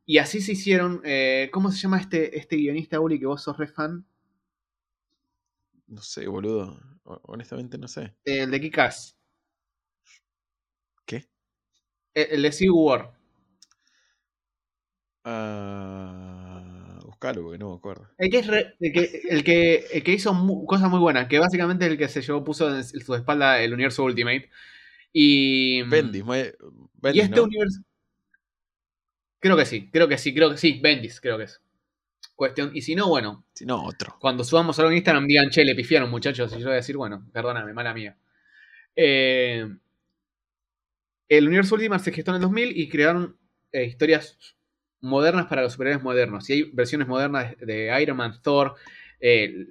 Y 0.07 0.19
así 0.19 0.41
se 0.41 0.53
hicieron, 0.53 1.01
eh, 1.05 1.51
¿cómo 1.53 1.71
se 1.71 1.79
llama 1.79 1.99
este, 2.01 2.39
este 2.39 2.57
guionista, 2.57 3.01
Uli, 3.01 3.19
que 3.19 3.27
vos 3.27 3.43
sos 3.43 3.57
re 3.59 3.67
fan? 3.67 4.07
No 5.89 6.01
sé, 6.03 6.27
boludo. 6.29 6.79
Ho- 7.05 7.21
Honestamente 7.25 7.77
no 7.79 7.89
sé. 7.89 8.15
El 8.25 8.51
de 8.53 8.61
Kikas. 8.61 9.17
¿Qué? 11.05 11.29
El, 12.15 12.27
el 12.33 12.43
de 12.43 12.53
Civil 12.53 12.73
War. 12.75 13.13
Ah, 15.29 16.99
buscalo 17.05 17.43
porque 17.43 17.59
no 17.59 17.71
me 17.71 17.77
acuerdo. 17.77 18.09
El 18.17 18.31
que, 18.31 18.39
es 18.39 18.47
re- 18.47 18.75
el 18.81 18.93
que, 18.93 19.23
el 19.29 19.45
que, 19.45 19.87
el 19.93 20.03
que 20.05 20.13
hizo 20.13 20.33
mu- 20.35 20.65
cosas 20.67 20.89
muy 20.89 21.01
buenas, 21.01 21.27
que 21.29 21.39
básicamente 21.41 21.85
es 21.87 21.91
el 21.93 21.99
que 21.99 22.09
se 22.09 22.23
llevó, 22.23 22.45
puso 22.45 22.75
en 22.75 22.85
su 22.85 23.15
espalda 23.15 23.61
el 23.61 23.73
universo 23.75 24.05
Ultimate. 24.05 24.49
Y. 25.13 25.83
Bendis, 25.83 26.23
y 26.23 26.27
Bendis, 26.95 27.25
este 27.25 27.37
¿no? 27.37 27.45
universo. 27.45 27.81
Creo 29.41 29.57
que 29.57 29.67
sí, 29.67 29.91
creo 29.91 30.09
que 30.09 30.19
sí, 30.19 30.35
creo 30.35 30.51
que 30.51 30.57
sí. 30.59 30.81
Bendis, 30.83 31.21
creo 31.21 31.39
que 31.39 31.45
es. 31.45 31.61
Cuestión. 32.35 32.71
Y 32.75 32.83
si 32.83 32.95
no, 32.95 33.09
bueno, 33.09 33.45
Si 33.55 33.65
no, 33.67 33.85
otro. 33.85 34.17
cuando 34.21 34.45
subamos 34.45 34.79
algo 34.79 34.91
en 34.91 34.99
Instagram 34.99 35.27
digan, 35.27 35.51
che, 35.51 35.65
le 35.65 35.75
pifiaron 35.75 36.11
muchachos, 36.11 36.53
y 36.55 36.59
yo 36.59 36.65
voy 36.67 36.73
a 36.75 36.77
decir, 36.77 36.97
bueno, 36.97 37.27
perdóname, 37.33 37.73
mala 37.73 37.95
mía. 37.95 38.17
Eh, 38.97 39.67
el 41.29 41.47
universo 41.47 41.75
Ultimate 41.75 42.05
se 42.05 42.13
gestó 42.13 42.31
en 42.31 42.37
el 42.37 42.43
2000 42.43 42.77
y 42.77 42.89
crearon 42.89 43.37
eh, 43.73 43.85
historias 43.85 44.56
modernas 45.01 45.47
para 45.47 45.63
los 45.63 45.73
superhéroes 45.73 46.03
modernos. 46.03 46.49
Y 46.51 46.53
hay 46.55 46.63
versiones 46.73 47.09
modernas 47.09 47.57
de, 47.59 47.67
de 47.67 48.03
Iron 48.03 48.17
Man, 48.17 48.41
Thor, 48.43 48.75
eh, 49.21 49.67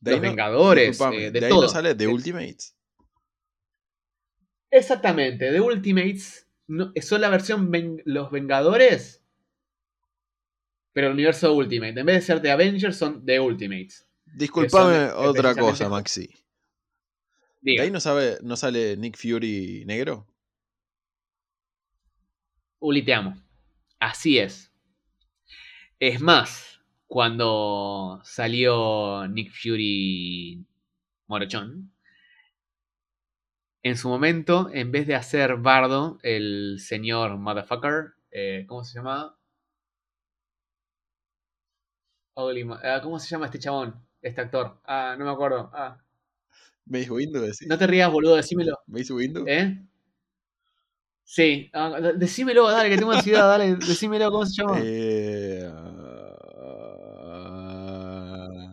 De 0.00 0.10
ahí 0.10 0.16
los 0.16 0.20
no- 0.22 0.28
Vengadores, 0.30 1.00
eh, 1.00 1.30
de, 1.30 1.44
ahí 1.46 1.50
todo. 1.52 1.62
no 1.62 1.68
sale 1.68 1.94
The 1.94 2.08
Ultimates. 2.08 2.76
Exactamente, 4.70 5.50
The 5.52 5.60
Ultimates 5.60 6.48
no- 6.66 6.92
son 7.00 7.20
la 7.20 7.28
versión 7.28 7.70
ven- 7.70 8.02
Los 8.04 8.30
Vengadores, 8.30 9.22
pero 10.92 11.08
el 11.08 11.12
universo 11.14 11.52
Ultimate. 11.54 12.00
En 12.00 12.06
vez 12.06 12.16
de 12.16 12.22
ser 12.22 12.40
The 12.42 12.50
Avengers, 12.50 12.96
son 12.96 13.24
The 13.24 13.38
Ultimates. 13.40 14.06
Disculpame 14.36 15.10
otra 15.12 15.54
cosa, 15.54 15.88
Maxi. 15.88 16.28
¿De 17.62 17.70
Diga, 17.72 17.82
ahí 17.84 17.90
no, 17.90 18.00
sabe, 18.00 18.38
no 18.42 18.56
sale 18.56 18.96
Nick 18.96 19.16
Fury 19.16 19.84
negro? 19.86 20.26
Uli, 22.80 23.02
te 23.04 23.14
amo. 23.14 23.34
Así 23.98 24.38
es. 24.38 24.70
Es 25.98 26.20
más, 26.20 26.80
cuando 27.06 28.20
salió 28.24 29.26
Nick 29.28 29.50
Fury 29.52 30.64
Morochón, 31.26 31.92
en 33.84 33.96
su 33.96 34.08
momento, 34.08 34.68
en 34.72 34.90
vez 34.90 35.06
de 35.06 35.14
hacer 35.14 35.56
Bardo, 35.56 36.18
el 36.22 36.78
señor 36.80 37.36
Motherfucker, 37.38 38.14
eh, 38.30 38.64
¿cómo 38.66 38.82
se 38.82 38.94
llama? 38.98 39.36
Ah, 42.36 43.00
¿Cómo 43.02 43.18
se 43.18 43.28
llama 43.28 43.46
este 43.46 43.58
chabón? 43.58 43.94
Este 44.20 44.40
actor. 44.40 44.80
Ah, 44.84 45.14
no 45.18 45.24
me 45.24 45.30
acuerdo. 45.30 45.70
Ah. 45.72 45.98
¿Me 46.86 47.00
dijo 47.00 47.14
Windu? 47.14 47.40
Decís? 47.40 47.66
No 47.68 47.78
te 47.78 47.86
rías, 47.86 48.10
boludo, 48.10 48.36
decímelo. 48.36 48.78
¿Me 48.86 49.00
hizo 49.00 49.14
Windu? 49.14 49.44
¿Eh? 49.46 49.80
Sí. 51.24 51.70
Ah, 51.72 51.98
decímelo, 52.16 52.68
dale, 52.70 52.90
que 52.90 52.98
tengo 52.98 53.12
ansiedad, 53.12 53.48
dale, 53.48 53.76
decímelo, 53.76 54.30
¿cómo 54.30 54.44
se 54.46 54.62
llama? 54.62 54.78
Eh, 54.82 55.66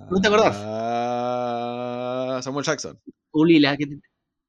¿No 0.09 0.19
te 0.21 0.27
acordás? 0.27 0.57
ah, 0.59 2.39
Samuel 2.43 2.65
Jackson. 2.65 2.99
Uli, 3.31 3.59
la 3.59 3.77
que 3.77 3.87
te- 3.87 3.99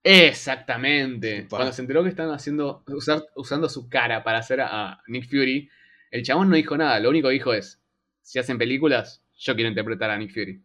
Exactamente. 0.04 1.46
Cuando 1.48 1.72
se 1.72 1.82
enteró 1.82 2.02
que 2.02 2.08
están 2.08 2.30
haciendo, 2.30 2.82
usar- 2.88 3.24
usando 3.36 3.68
su 3.68 3.88
cara 3.88 4.24
para 4.24 4.38
hacer 4.38 4.60
a, 4.60 5.00
Nick 5.06 5.28
Fury, 5.28 5.68
el 6.10 6.22
chabón 6.24 6.50
no 6.50 6.56
dijo 6.56 6.76
nada. 6.76 6.98
Lo 7.00 7.10
único 7.10 7.28
que 7.28 7.34
dijo 7.34 7.54
es: 7.54 7.80
si 8.22 8.38
hacen 8.40 8.58
películas, 8.58 9.22
yo 9.38 9.54
quiero 9.54 9.68
interpretar 9.68 10.10
a 10.10 10.18
Nick 10.18 10.32
Fury. 10.32 10.62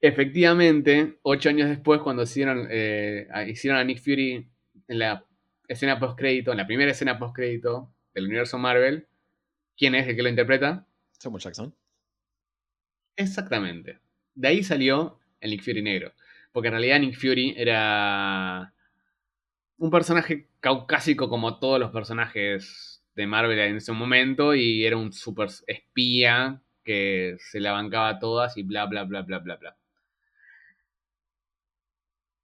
Efectivamente, 0.00 1.18
ocho 1.22 1.48
años 1.48 1.68
después, 1.68 2.00
cuando 2.00 2.22
hicieron, 2.22 2.68
eh, 2.70 3.26
hicieron 3.48 3.80
a 3.80 3.84
Nick 3.84 3.98
Fury 4.00 4.48
en 4.86 4.98
la 4.98 5.24
escena 5.68 6.00
post-crédito, 6.00 6.50
en 6.50 6.56
la 6.56 6.66
primera 6.66 6.90
escena 6.90 7.18
post-crédito 7.18 7.92
del 8.14 8.26
universo 8.26 8.58
Marvel, 8.58 9.06
¿quién 9.76 9.94
es 9.94 10.08
el 10.08 10.16
que 10.16 10.22
lo 10.22 10.28
interpreta? 10.28 10.86
Samuel 11.12 11.42
Jackson. 11.42 11.74
Exactamente. 13.16 13.98
De 14.34 14.48
ahí 14.48 14.62
salió 14.62 15.18
el 15.40 15.50
Nick 15.50 15.62
Fury 15.62 15.82
negro. 15.82 16.12
Porque 16.52 16.68
en 16.68 16.74
realidad 16.74 17.00
Nick 17.00 17.16
Fury 17.16 17.54
era 17.56 18.72
un 19.76 19.90
personaje 19.90 20.48
caucásico 20.60 21.28
como 21.28 21.58
todos 21.58 21.78
los 21.78 21.90
personajes 21.90 23.04
de 23.14 23.26
Marvel 23.26 23.58
en 23.58 23.76
ese 23.76 23.92
momento 23.92 24.54
y 24.54 24.84
era 24.84 24.96
un 24.96 25.12
super 25.12 25.48
espía 25.66 26.62
que 26.84 27.36
se 27.38 27.60
la 27.60 27.72
bancaba 27.72 28.18
todas 28.18 28.56
y 28.56 28.62
bla 28.62 28.86
bla 28.86 29.04
bla 29.04 29.22
bla 29.22 29.38
bla 29.38 29.56
bla. 29.56 29.76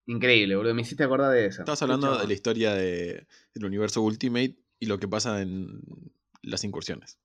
Increíble, 0.07 0.57
boludo. 0.57 0.75
Me 0.75 0.83
hiciste 0.83 1.05
acordar 1.05 1.33
de 1.33 1.47
eso. 1.47 1.63
Estabas 1.63 1.81
hablando 1.83 2.19
de 2.19 2.27
la 2.27 2.33
historia 2.33 2.75
de- 2.75 3.27
del 3.55 3.65
universo 3.65 4.03
Ultimate 4.03 4.57
y 4.79 4.87
lo 4.87 4.99
que 4.99 5.09
pasa 5.09 5.41
en 5.41 5.81
las 6.43 6.65
incursiones. 6.65 7.19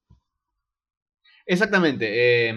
Exactamente. 1.45 2.49
eh, 2.49 2.53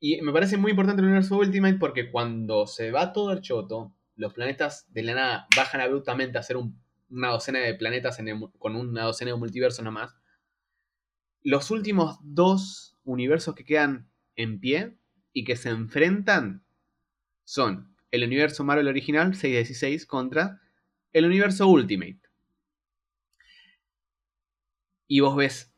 y 0.00 0.20
me 0.22 0.32
parece 0.32 0.56
muy 0.56 0.70
importante 0.70 1.00
el 1.00 1.06
universo 1.06 1.36
Ultimate 1.36 1.74
porque 1.74 2.10
cuando 2.10 2.66
se 2.66 2.90
va 2.90 3.12
todo 3.12 3.32
el 3.32 3.40
choto, 3.40 3.94
los 4.16 4.32
planetas 4.32 4.92
de 4.92 5.02
la 5.02 5.14
nada 5.14 5.46
bajan 5.56 5.80
abruptamente 5.80 6.38
a 6.38 6.42
ser 6.42 6.56
un- 6.56 6.80
una 7.10 7.28
docena 7.28 7.58
de 7.60 7.74
planetas 7.74 8.18
en 8.18 8.28
el 8.28 8.36
mu- 8.36 8.50
con 8.58 8.74
una 8.76 9.04
docena 9.04 9.30
de 9.32 9.36
multiversos 9.36 9.84
nomás. 9.84 10.14
Los 11.42 11.70
últimos 11.70 12.18
dos 12.22 12.96
universos 13.04 13.54
que 13.54 13.64
quedan 13.64 14.08
en 14.36 14.60
pie 14.60 14.96
y 15.32 15.44
que 15.44 15.56
se 15.56 15.68
enfrentan 15.70 16.64
son 17.44 17.91
el 18.12 18.24
universo 18.24 18.62
Marvel 18.62 18.86
original 18.88 19.34
616 19.34 20.06
contra 20.06 20.60
el 21.12 21.26
universo 21.26 21.66
Ultimate. 21.66 22.20
Y 25.08 25.20
vos 25.20 25.36
ves 25.36 25.72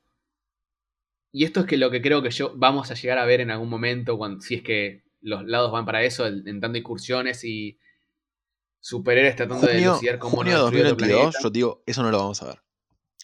y 1.37 1.43
esto 1.45 1.59
es 1.59 1.67
que 1.67 1.77
lo 1.77 1.91
que 1.91 2.01
creo 2.01 2.23
que 2.23 2.31
yo 2.31 2.53
vamos 2.55 2.93
a 2.93 2.95
llegar 2.95 3.19
a 3.19 3.25
ver 3.25 3.41
en 3.41 3.51
algún 3.51 3.69
momento, 3.69 4.17
cuando, 4.17 4.41
si 4.41 4.55
es 4.55 4.63
que 4.63 5.03
los 5.21 5.45
lados 5.45 5.73
van 5.73 5.85
para 5.85 6.05
eso, 6.05 6.29
en, 6.29 6.61
tanto 6.61 6.79
incursiones 6.79 7.43
y 7.43 7.77
superhéroes 8.79 9.35
tratando 9.35 9.67
de 9.67 9.73
Junio, 9.73 9.91
elucidar 9.91 10.21
cómo 10.21 10.37
junio 10.37 10.53
no 10.53 10.59
de 10.59 10.63
destruir 10.63 10.85
otro 10.85 10.95
2022, 10.95 11.19
planeta. 11.35 11.43
yo 11.43 11.51
digo, 11.51 11.83
eso 11.87 12.03
no 12.05 12.13
lo 12.13 12.19
vamos 12.19 12.41
a 12.41 12.47
ver. 12.47 12.63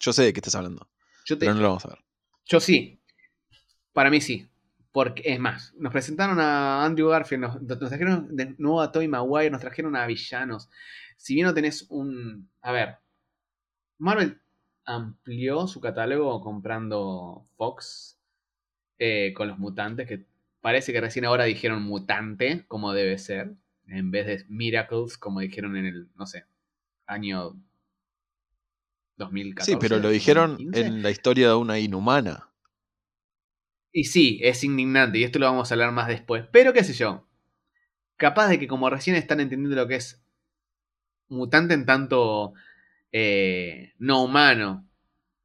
Yo 0.01 0.13
sé 0.13 0.25
de 0.25 0.33
qué 0.33 0.41
estás 0.41 0.57
hablando, 0.57 0.91
Yo, 1.25 1.39
te- 1.39 1.47
pero 1.47 1.55
no 1.55 1.61
lo 1.61 1.69
vamos 1.69 1.85
a 1.85 1.91
ver. 1.91 1.99
yo 2.47 2.59
sí. 2.59 3.01
Para 3.93 4.11
mí 4.11 4.21
sí. 4.21 4.50
Porque, 4.93 5.23
es 5.25 5.39
más, 5.39 5.73
nos 5.79 5.93
presentaron 5.93 6.41
a 6.41 6.85
Andrew 6.85 7.09
Garfield, 7.09 7.43
nos, 7.43 7.63
nos 7.63 7.79
trajeron 7.79 8.35
de 8.35 8.55
nuevo 8.59 8.81
a 8.81 8.91
Tobey 8.91 9.07
Maguire, 9.07 9.51
nos 9.51 9.61
trajeron 9.61 9.95
a 9.95 10.07
villanos. 10.07 10.69
Si 11.17 11.35
bien 11.35 11.47
no 11.47 11.55
tenés 11.55 11.87
un... 11.91 12.51
A 12.61 12.73
ver, 12.73 12.97
Marvel 13.99 14.41
amplió 14.85 15.67
su 15.67 15.81
catálogo 15.81 16.41
comprando 16.41 17.47
Fox 17.57 18.19
eh, 18.99 19.33
con 19.35 19.49
los 19.49 19.59
mutantes, 19.59 20.09
que 20.09 20.27
parece 20.61 20.93
que 20.93 21.01
recién 21.01 21.25
ahora 21.25 21.45
dijeron 21.45 21.83
mutante, 21.83 22.65
como 22.67 22.93
debe 22.93 23.19
ser, 23.19 23.55
en 23.87 24.11
vez 24.11 24.27
de 24.27 24.45
Miracles, 24.49 25.19
como 25.19 25.41
dijeron 25.41 25.77
en 25.77 25.87
el, 25.87 26.09
no 26.17 26.27
sé, 26.27 26.45
año 27.07 27.57
2014. 29.17 29.73
Sí, 29.73 29.79
pero 29.81 29.99
lo 29.99 30.09
dijeron 30.11 30.53
2015. 30.53 30.87
en 30.87 31.03
la 31.03 31.11
historia 31.11 31.49
de 31.49 31.55
una 31.55 31.79
inhumana. 31.79 32.50
Y 33.93 34.05
sí, 34.05 34.41
es 34.43 34.63
indignante, 34.65 35.19
y 35.19 35.25
esto 35.25 35.39
lo 35.39 35.47
vamos 35.47 35.71
a 35.71 35.75
hablar 35.75 35.93
más 35.93 36.09
después. 36.09 36.45
Pero 36.53 36.73
qué 36.73 36.85
sé 36.85 36.93
yo. 36.93 37.27
Capaz 38.17 38.49
de 38.49 38.59
que 38.59 38.69
como 38.69 38.91
recién 38.91 39.17
están 39.17 39.41
entendiendo 39.41 39.77
lo 39.77 39.89
que 39.89 39.97
es 39.97 40.23
mutante 41.29 41.75
en 41.75 41.87
tanto 41.87 42.53
eh, 43.13 43.93
no 43.99 44.23
humano, 44.23 44.87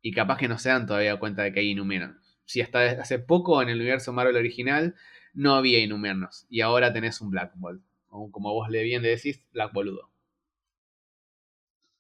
y 0.02 0.12
capaz 0.12 0.38
que 0.38 0.48
no 0.48 0.60
se 0.60 0.70
dan 0.70 0.86
todavía 0.86 1.18
cuenta 1.18 1.44
de 1.44 1.54
que 1.54 1.62
hay 1.62 1.72
inhumanos. 1.72 2.38
Si 2.46 2.62
hasta 2.62 2.82
hace 3.02 3.18
poco 3.18 3.62
en 3.62 3.70
el 3.70 3.80
universo 3.80 4.14
Marvel 4.14 4.36
original 4.36 4.96
no 5.34 5.56
había 5.56 5.80
inhumanos, 5.80 6.46
y 6.50 6.62
ahora 6.62 6.94
tenés 6.94 7.22
un 7.22 7.32
Black 7.32 7.54
Bolt. 7.56 7.84
O 8.10 8.32
como 8.32 8.54
vos 8.54 8.70
le 8.70 8.84
bien 8.84 9.02
le 9.02 9.10
decís, 9.10 9.42
Black 9.52 9.74
Boludo. 9.74 10.12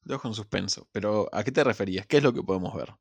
Dejo 0.03 0.27
en 0.27 0.33
suspenso. 0.35 0.87
Pero, 0.91 1.27
¿a 1.33 1.43
qué 1.43 1.51
te 1.51 1.63
referías? 1.63 2.05
¿Qué 2.05 2.17
es 2.17 2.23
lo 2.23 2.33
que 2.33 2.43
podemos 2.43 2.73
ver? 2.75 2.93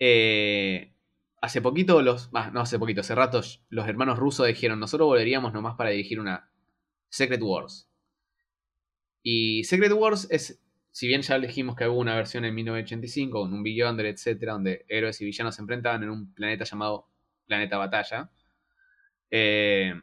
Eh, 0.00 0.94
hace 1.40 1.60
poquito, 1.62 2.02
los. 2.02 2.30
ah, 2.34 2.50
no 2.52 2.60
hace 2.60 2.78
poquito, 2.78 3.00
hace 3.00 3.14
rato, 3.14 3.40
los 3.70 3.88
hermanos 3.88 4.18
rusos 4.18 4.46
dijeron: 4.46 4.80
Nosotros 4.80 5.06
volveríamos 5.08 5.52
nomás 5.52 5.76
para 5.76 5.90
dirigir 5.90 6.20
una 6.20 6.50
Secret 7.08 7.40
Wars. 7.42 7.90
Y 9.22 9.64
Secret 9.64 9.92
Wars 9.92 10.26
es. 10.30 10.60
Si 10.90 11.06
bien 11.06 11.22
ya 11.22 11.38
dijimos 11.38 11.76
que 11.76 11.86
hubo 11.86 12.00
una 12.00 12.16
versión 12.16 12.44
en 12.44 12.54
1985 12.54 13.40
con 13.42 13.52
un 13.52 13.62
Beyonder, 13.62 14.06
etcétera, 14.06 14.54
donde 14.54 14.84
héroes 14.88 15.20
y 15.20 15.24
villanos 15.26 15.54
se 15.54 15.62
enfrentaban 15.62 16.02
en 16.02 16.10
un 16.10 16.34
planeta 16.34 16.64
llamado 16.64 17.06
Planeta 17.46 17.78
Batalla. 17.78 18.30
eh, 19.30 19.94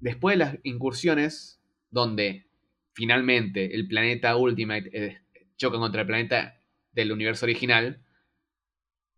después 0.00 0.34
de 0.34 0.38
las 0.44 0.58
incursiones, 0.62 1.60
donde 1.90 2.46
finalmente 2.94 3.74
el 3.74 3.88
planeta 3.88 4.36
Ultimate 4.36 4.90
eh, 4.92 5.22
choca 5.56 5.78
contra 5.78 6.02
el 6.02 6.06
planeta 6.06 6.60
del 6.92 7.12
universo 7.12 7.46
original, 7.46 8.02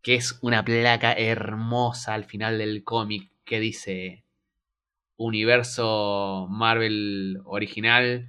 que 0.03 0.15
es 0.17 0.39
una 0.43 0.65
placa 0.65 1.13
hermosa 1.13 2.15
al 2.15 2.25
final 2.25 2.59
del 2.59 2.85
cómic 2.85 3.31
que 3.45 3.61
dice 3.61 4.25
Universo 5.17 6.47
Marvel 6.51 7.41
original, 7.45 8.29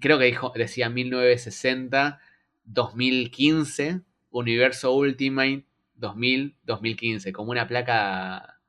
creo 0.00 0.18
que 0.18 0.26
dijo, 0.26 0.52
decía 0.54 0.88
1960, 0.88 2.20
2015, 2.64 4.02
Universo 4.30 4.94
Ultimate 4.94 5.66
2000, 5.94 6.56
2015, 6.62 7.32
como 7.32 7.50
una 7.50 7.66
placa 7.66 8.60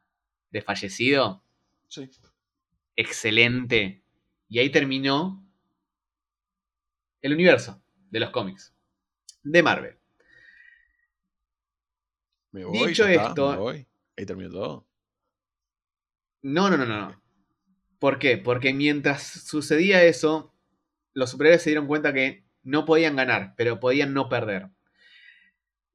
de 0.52 0.62
fallecido, 0.62 1.44
Sí. 1.88 2.10
excelente. 2.96 4.02
Y 4.50 4.60
ahí 4.60 4.70
terminó 4.70 5.46
el 7.22 7.34
universo 7.34 7.82
de 8.10 8.20
los 8.20 8.32
cómics 8.32 8.74
de 9.44 9.64
Marvel. 9.64 10.01
Me 12.52 12.66
voy, 12.66 12.88
Dicho 12.90 13.04
ya 13.06 13.12
está, 13.12 13.28
esto- 13.30 13.52
me 13.52 13.58
voy. 13.58 13.88
Ahí 14.18 14.26
terminó 14.26 14.50
todo. 14.50 14.88
No, 16.42 16.70
no, 16.70 16.78
no, 16.78 16.86
no. 16.86 17.10
no. 17.10 17.22
¿Por 18.00 18.18
qué? 18.20 18.38
Porque 18.38 18.74
mientras 18.74 19.22
sucedía 19.24 20.04
eso, 20.04 20.54
los 21.14 21.30
superhéroes 21.30 21.62
se 21.62 21.70
dieron 21.70 21.88
cuenta 21.88 22.14
que 22.14 22.44
no 22.64 22.86
podían 22.86 23.16
ganar, 23.16 23.54
pero 23.58 23.80
podían 23.80 24.14
no 24.14 24.28
perder. 24.28 24.70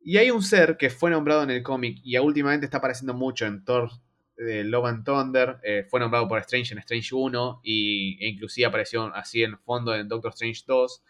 Y 0.00 0.18
hay 0.18 0.30
un 0.30 0.42
ser 0.42 0.76
que 0.76 0.88
fue 0.88 1.10
nombrado 1.10 1.42
en 1.42 1.50
el 1.50 1.62
cómic 1.64 1.98
y 2.04 2.16
últimamente 2.18 2.64
está 2.66 2.78
apareciendo 2.78 3.12
mucho 3.12 3.44
en 3.44 3.64
Thor 3.64 3.90
eh, 4.36 4.62
Love 4.62 4.86
and 4.86 5.04
Thunder. 5.04 5.58
eh, 5.64 5.84
fue 5.90 5.98
nombrado 5.98 6.28
por 6.28 6.38
Strange 6.40 6.74
en 6.74 6.78
Strange 6.78 7.12
1 7.14 7.60
y, 7.64 8.24
e 8.24 8.28
inclusive 8.28 8.66
apareció 8.66 9.04
así 9.14 9.42
en 9.42 9.58
fondo 9.58 9.94
en 9.94 10.06
Doctor 10.08 10.30
Strange 10.32 10.62
2. 10.66 11.02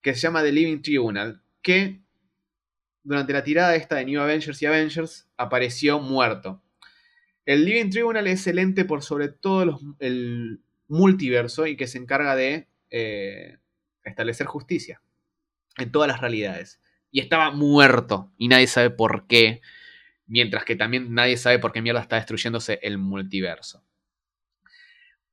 Que 0.00 0.14
se 0.14 0.20
llama 0.20 0.42
The 0.42 0.52
Living 0.52 0.80
Tribunal. 0.80 1.42
Que 1.60 2.00
durante 3.06 3.32
la 3.32 3.44
tirada 3.44 3.76
esta 3.76 3.96
de 3.96 4.04
New 4.04 4.20
Avengers 4.20 4.60
y 4.60 4.66
Avengers 4.66 5.28
apareció 5.36 6.00
muerto. 6.00 6.60
El 7.44 7.64
Living 7.64 7.88
Tribunal 7.88 8.26
es 8.26 8.44
el 8.48 8.58
ente 8.58 8.84
por 8.84 9.02
sobre 9.02 9.28
todo 9.28 9.78
el 10.00 10.60
multiverso 10.88 11.68
y 11.68 11.76
que 11.76 11.86
se 11.86 11.98
encarga 11.98 12.34
de 12.34 12.66
eh, 12.90 13.58
establecer 14.02 14.48
justicia 14.48 15.00
en 15.76 15.92
todas 15.92 16.08
las 16.08 16.20
realidades. 16.20 16.80
Y 17.12 17.20
estaba 17.20 17.52
muerto 17.52 18.32
y 18.38 18.48
nadie 18.48 18.66
sabe 18.66 18.90
por 18.90 19.28
qué. 19.28 19.60
Mientras 20.26 20.64
que 20.64 20.74
también 20.74 21.14
nadie 21.14 21.36
sabe 21.36 21.60
por 21.60 21.72
qué 21.72 21.80
mierda 21.80 22.00
está 22.00 22.16
destruyéndose 22.16 22.80
el 22.82 22.98
multiverso. 22.98 23.84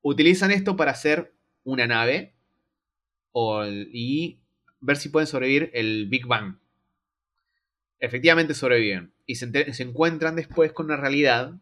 Utilizan 0.03 0.51
esto 0.51 0.75
para 0.75 0.91
hacer 0.91 1.33
una 1.63 1.87
nave 1.87 2.35
o 3.31 3.65
y 3.65 4.39
ver 4.79 4.97
si 4.97 5.09
pueden 5.09 5.25
sobrevivir 5.25 5.71
el 5.73 6.05
Big 6.07 6.27
Bang. 6.27 6.59
Efectivamente 7.99 8.53
sobreviven. 8.53 9.13
Y 9.25 9.35
se, 9.35 9.49
encuentran 9.79 10.35
después 10.35 10.73
con 10.73 10.87
una 10.87 10.97
realidad 10.97 11.53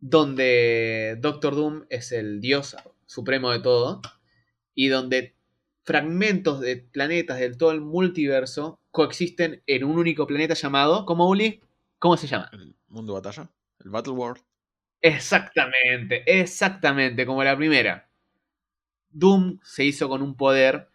donde 0.00 1.16
Doctor 1.20 1.54
Doom 1.54 1.86
es 1.90 2.12
el 2.12 2.40
dios 2.40 2.76
supremo 3.06 3.50
de 3.50 3.60
todo 3.60 4.00
y 4.74 4.88
donde 4.88 5.34
fragmentos 5.84 6.60
de 6.60 6.76
planetas 6.76 7.38
del 7.38 7.56
todo 7.56 7.72
el 7.72 7.80
multiverso 7.80 8.80
coexisten 8.90 9.62
en 9.66 9.84
un 9.84 9.98
único 9.98 10.26
planeta 10.26 10.54
llamado, 10.54 11.04
¿cómo 11.06 11.28
Uli? 11.28 11.60
¿Cómo 11.98 12.16
se 12.16 12.26
llama? 12.26 12.48
El 12.52 12.76
mundo 12.88 13.14
batalla. 13.14 13.50
El 13.80 13.90
Battle 13.90 14.12
World. 14.12 14.42
Exactamente, 15.00 16.22
exactamente, 16.26 17.24
como 17.24 17.44
la 17.44 17.56
primera. 17.56 18.08
Doom 19.10 19.60
se 19.62 19.84
hizo 19.84 20.08
con 20.08 20.22
un 20.22 20.36
poder 20.36 20.88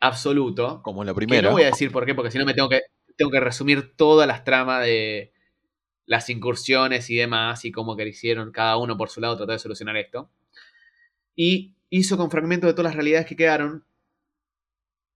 absoluto. 0.00 0.82
Como 0.82 1.04
la 1.04 1.12
Que 1.12 1.16
primera. 1.16 1.48
no 1.48 1.52
voy 1.52 1.62
a 1.62 1.66
decir 1.66 1.90
por 1.92 2.06
qué, 2.06 2.14
porque 2.14 2.30
si 2.30 2.38
no 2.38 2.44
me 2.44 2.54
tengo 2.54 2.68
que, 2.68 2.82
tengo 3.16 3.30
que 3.30 3.40
resumir 3.40 3.96
todas 3.96 4.26
las 4.26 4.44
tramas 4.44 4.84
de 4.84 5.32
las 6.06 6.30
incursiones 6.30 7.10
y 7.10 7.16
demás, 7.16 7.64
y 7.64 7.72
cómo 7.72 7.96
que 7.96 8.08
hicieron 8.08 8.50
cada 8.50 8.76
uno 8.78 8.96
por 8.96 9.10
su 9.10 9.20
lado 9.20 9.36
tratar 9.36 9.54
de 9.54 9.58
solucionar 9.58 9.96
esto. 9.96 10.30
Y 11.36 11.74
hizo 11.90 12.16
con 12.16 12.30
fragmentos 12.30 12.68
de 12.68 12.72
todas 12.74 12.90
las 12.90 12.94
realidades 12.94 13.26
que 13.26 13.36
quedaron, 13.36 13.84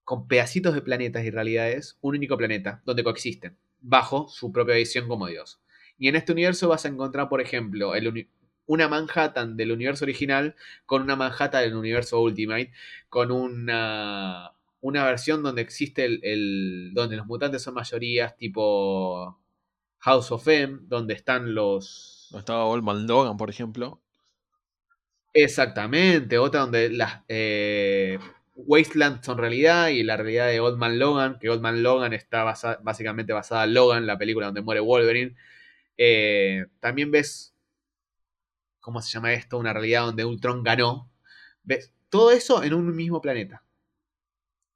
con 0.04 0.28
pedacitos 0.28 0.74
de 0.74 0.82
planetas 0.82 1.24
y 1.24 1.30
realidades, 1.30 1.98
un 2.00 2.16
único 2.16 2.36
planeta, 2.36 2.82
donde 2.84 3.04
coexisten, 3.04 3.56
bajo 3.80 4.28
su 4.28 4.52
propia 4.52 4.74
visión 4.74 5.08
como 5.08 5.26
Dios. 5.28 5.60
Y 5.98 6.08
en 6.08 6.16
este 6.16 6.32
universo 6.32 6.68
vas 6.68 6.84
a 6.84 6.88
encontrar, 6.88 7.28
por 7.28 7.40
ejemplo, 7.40 7.94
el 7.94 8.28
una 8.66 8.88
Manhattan 8.88 9.56
del 9.56 9.72
universo 9.72 10.04
original 10.04 10.54
con 10.86 11.02
una 11.02 11.16
Manhattan 11.16 11.62
del 11.62 11.74
universo 11.74 12.20
Ultimate, 12.20 12.72
con 13.08 13.30
una, 13.30 14.52
una 14.82 15.04
versión 15.06 15.42
donde 15.44 15.62
existe 15.62 16.04
el, 16.06 16.20
el- 16.24 16.92
donde 16.94 17.16
los 17.16 17.26
mutantes 17.26 17.62
son 17.62 17.74
mayorías, 17.74 18.36
tipo 18.36 19.38
House 20.00 20.32
of 20.32 20.48
M, 20.48 20.80
donde 20.84 21.14
están 21.14 21.54
los... 21.54 22.28
No 22.32 22.40
estaba 22.40 22.66
Old 22.66 22.84
Man 22.84 23.06
Logan, 23.06 23.36
por 23.38 23.50
ejemplo. 23.50 24.00
Exactamente, 25.34 26.36
otra 26.38 26.60
donde 26.60 26.90
las 26.90 27.22
eh, 27.28 28.18
Wasteland 28.54 29.22
son 29.24 29.38
realidad 29.38 29.88
y 29.88 30.02
la 30.02 30.16
realidad 30.18 30.48
de 30.48 30.60
Old 30.60 30.76
Man 30.76 30.98
Logan, 30.98 31.38
que 31.38 31.48
Old 31.48 31.62
Man 31.62 31.82
Logan 31.82 32.12
está 32.12 32.44
basa- 32.44 32.78
básicamente 32.82 33.32
basada 33.32 33.64
en 33.64 33.72
Logan, 33.74 34.06
la 34.06 34.18
película 34.18 34.46
donde 34.46 34.60
muere 34.62 34.80
Wolverine. 34.82 35.34
Eh, 35.98 36.66
también 36.80 37.10
ves, 37.12 37.54
¿cómo 38.80 39.00
se 39.00 39.10
llama 39.10 39.32
esto? 39.32 39.56
Una 39.58 39.72
realidad 39.72 40.02
donde 40.04 40.24
Ultron 40.26 40.62
ganó. 40.62 41.10
¿Ves? 41.62 41.92
Todo 42.10 42.30
eso 42.32 42.62
en 42.62 42.74
un 42.74 42.94
mismo 42.94 43.20
planeta. 43.22 43.62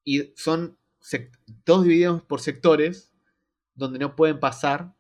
Y 0.07 0.33
son 0.37 0.79
todos 1.65 1.85
divididos 1.85 2.23
por 2.23 2.41
sectores 2.41 3.15
donde 3.75 3.99
no 4.01 4.17
pueden 4.17 4.41
pasar 4.41 4.95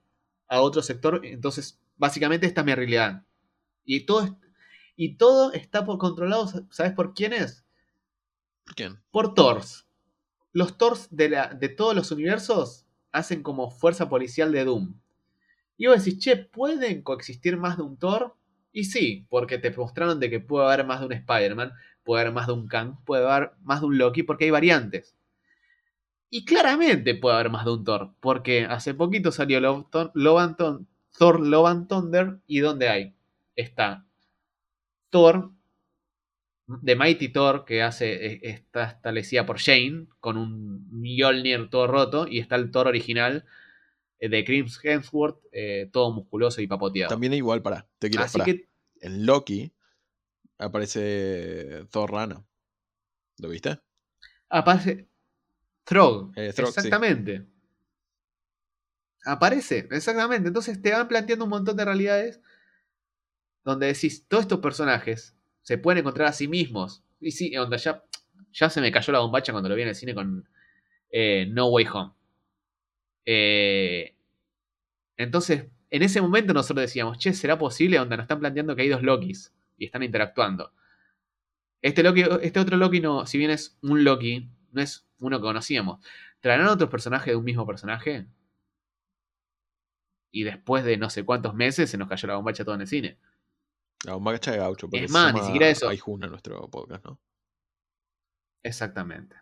a 0.48 0.60
otro 0.62 0.82
sector. 0.82 1.22
Entonces, 1.24 1.80
básicamente 1.96 2.46
esta 2.46 2.62
es 2.62 2.66
mi 2.66 2.74
realidad. 2.74 3.24
Y 3.84 4.06
todo, 4.06 4.38
y 4.96 5.16
todo 5.16 5.52
está 5.54 5.84
por 5.86 5.98
controlado, 5.98 6.48
¿sabes 6.70 6.92
por 6.94 7.14
quién 7.14 7.32
es? 7.34 7.64
¿Por 8.64 8.74
quién? 8.74 9.02
Por 9.10 9.34
Thors. 9.34 9.86
Los 10.52 10.78
Thors 10.78 11.08
de, 11.10 11.30
la- 11.30 11.48
de 11.54 11.68
todos 11.70 11.94
los 11.96 12.10
universos 12.12 12.86
hacen 13.12 13.42
como 13.42 13.70
fuerza 13.70 14.08
policial 14.08 14.52
de 14.52 14.64
Doom. 14.64 15.00
Y 15.78 15.86
vos 15.88 16.04
decís, 16.04 16.20
che, 16.22 16.36
¿pueden 16.36 17.02
coexistir 17.02 17.56
más 17.56 17.76
de 17.78 17.84
un 17.84 17.98
Thor? 17.98 18.36
Y 18.72 18.84
sí, 18.84 19.26
porque 19.30 19.58
te 19.58 19.70
mostraron 19.70 20.20
de 20.20 20.30
que 20.30 20.40
puede 20.40 20.66
haber 20.66 20.86
más 20.86 21.00
de 21.00 21.06
un 21.06 21.12
Spider-Man, 21.12 21.72
puede 22.06 22.22
haber 22.22 22.32
más 22.32 22.46
de 22.46 22.52
un 22.54 22.68
Kang, 22.68 22.94
puede 23.04 23.28
haber 23.28 23.50
más 23.62 23.80
de 23.80 23.86
un 23.86 23.98
Loki, 23.98 24.22
porque 24.22 24.44
hay 24.44 24.50
variantes. 24.50 25.14
Y 26.30 26.44
claramente 26.44 27.14
puede 27.16 27.34
haber 27.34 27.50
más 27.50 27.64
de 27.64 27.72
un 27.72 27.84
Thor, 27.84 28.14
porque 28.20 28.64
hace 28.64 28.94
poquito 28.94 29.32
salió 29.32 29.60
Love, 29.60 29.86
Thor- 29.90 30.12
Love 30.14 30.38
and 30.40 30.86
Thor 31.18 31.40
Love 31.40 31.66
and 31.66 31.88
Thunder, 31.88 32.38
y 32.46 32.60
¿dónde 32.60 32.88
hay? 32.88 33.14
Está 33.56 34.06
Thor, 35.10 35.50
de 36.66 36.96
Mighty 36.96 37.28
Thor, 37.28 37.64
que 37.64 37.82
hace, 37.82 38.26
eh, 38.26 38.40
está 38.42 38.84
establecida 38.84 39.44
por 39.44 39.58
Shane, 39.58 40.06
con 40.20 40.36
un 40.36 40.88
Mjolnir 40.90 41.68
todo 41.70 41.86
roto, 41.86 42.26
y 42.28 42.38
está 42.38 42.56
el 42.56 42.70
Thor 42.70 42.86
original 42.86 43.44
eh, 44.18 44.28
de 44.28 44.44
Chris 44.44 44.78
Hemsworth, 44.82 45.38
eh, 45.52 45.88
todo 45.92 46.12
musculoso 46.12 46.60
y 46.60 46.66
papoteado. 46.66 47.08
También 47.10 47.34
igual, 47.34 47.62
para. 47.62 47.86
Te 47.98 48.10
quiero 48.10 48.24
Así 48.24 48.40
que, 48.40 48.68
En 49.00 49.26
Loki 49.26 49.72
aparece 50.58 51.86
Thor 51.90 52.10
Rana. 52.12 52.44
¿Lo 53.38 53.48
viste? 53.48 53.80
aparece 54.48 55.08
Throg, 55.84 56.32
Eh, 56.36 56.52
Throg, 56.52 56.78
sí. 56.78 56.88
exactamente. 56.88 57.46
Aparece, 59.26 59.86
exactamente. 59.90 60.48
Entonces 60.48 60.80
te 60.80 60.90
van 60.92 61.06
planteando 61.08 61.44
un 61.44 61.50
montón 61.50 61.76
de 61.76 61.84
realidades 61.84 62.40
donde 63.64 63.86
decís, 63.86 64.26
todos 64.28 64.44
estos 64.44 64.60
personajes 64.60 65.34
se 65.62 65.78
pueden 65.78 65.98
encontrar 66.00 66.28
a 66.28 66.32
sí 66.32 66.48
mismos. 66.48 67.02
Y 67.20 67.32
sí, 67.32 67.56
onda, 67.56 67.76
ya, 67.76 68.02
ya 68.52 68.70
se 68.70 68.80
me 68.80 68.92
cayó 68.92 69.12
la 69.12 69.18
bombacha 69.20 69.52
cuando 69.52 69.68
lo 69.68 69.74
vi 69.74 69.82
en 69.82 69.88
el 69.88 69.94
cine 69.94 70.14
con 70.14 70.48
eh, 71.10 71.46
No 71.50 71.68
Way 71.68 71.86
Home. 71.92 72.12
Eh, 73.24 74.14
entonces, 75.16 75.66
en 75.90 76.02
ese 76.02 76.20
momento 76.20 76.52
nosotros 76.54 76.82
decíamos, 76.82 77.18
che, 77.18 77.32
¿será 77.32 77.58
posible? 77.58 77.98
Onda, 77.98 78.16
nos 78.16 78.24
están 78.24 78.40
planteando 78.40 78.76
que 78.76 78.82
hay 78.82 78.88
dos 78.88 79.02
Lokis 79.02 79.52
y 79.76 79.86
están 79.86 80.02
interactuando. 80.02 80.72
Este, 81.82 82.02
Loki, 82.02 82.24
este 82.42 82.58
otro 82.60 82.76
Loki, 82.76 83.00
no, 83.00 83.26
si 83.26 83.38
bien 83.38 83.50
es 83.50 83.78
un 83.82 84.02
Loki, 84.04 84.50
no 84.72 84.80
es 84.82 85.06
uno 85.18 85.38
que 85.38 85.42
conocíamos. 85.42 86.04
¿Traerán 86.40 86.68
otros 86.68 86.90
personajes 86.90 87.26
de 87.32 87.36
un 87.36 87.44
mismo 87.44 87.66
personaje? 87.66 88.26
Y 90.30 90.42
después 90.44 90.84
de 90.84 90.96
no 90.96 91.08
sé 91.10 91.24
cuántos 91.24 91.54
meses 91.54 91.88
se 91.90 91.96
nos 91.98 92.08
cayó 92.08 92.28
la 92.28 92.36
bombacha 92.36 92.64
todo 92.64 92.74
en 92.74 92.82
el 92.82 92.86
cine. 92.86 93.18
La 94.04 94.14
bombacha 94.14 94.50
de 94.52 94.58
gaucho. 94.58 94.88
Es 94.92 95.10
más, 95.10 95.32
ni 95.34 95.40
siquiera 95.40 95.68
eso. 95.68 95.88
Aijuna 95.88 96.26
nuestro 96.26 96.68
podcast, 96.68 97.04
¿no? 97.04 97.18
Exactamente. 98.62 99.36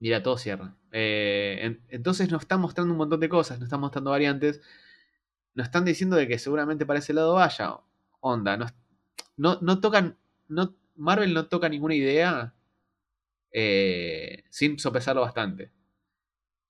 Mira, 0.00 0.22
todo 0.22 0.36
cierra. 0.38 0.74
Eh, 0.90 1.58
en- 1.62 1.84
entonces 1.88 2.30
nos 2.30 2.42
están 2.42 2.60
mostrando 2.60 2.92
un 2.92 2.98
montón 2.98 3.20
de 3.20 3.28
cosas, 3.28 3.58
nos 3.58 3.66
están 3.66 3.80
mostrando 3.80 4.10
variantes. 4.10 4.60
Nos 5.54 5.66
están 5.66 5.84
diciendo 5.84 6.16
de 6.16 6.26
que 6.26 6.38
seguramente 6.38 6.84
para 6.86 6.98
ese 6.98 7.12
lado 7.12 7.34
vaya. 7.34 7.76
Onda, 8.20 8.56
no, 8.56 8.66
no, 9.36 9.58
no 9.60 9.80
tocan. 9.80 10.16
No, 10.48 10.74
Marvel 10.96 11.32
no 11.34 11.46
toca 11.46 11.68
ninguna 11.68 11.94
idea 11.94 12.54
eh, 13.52 14.44
sin 14.50 14.78
sopesarlo 14.78 15.22
bastante. 15.22 15.70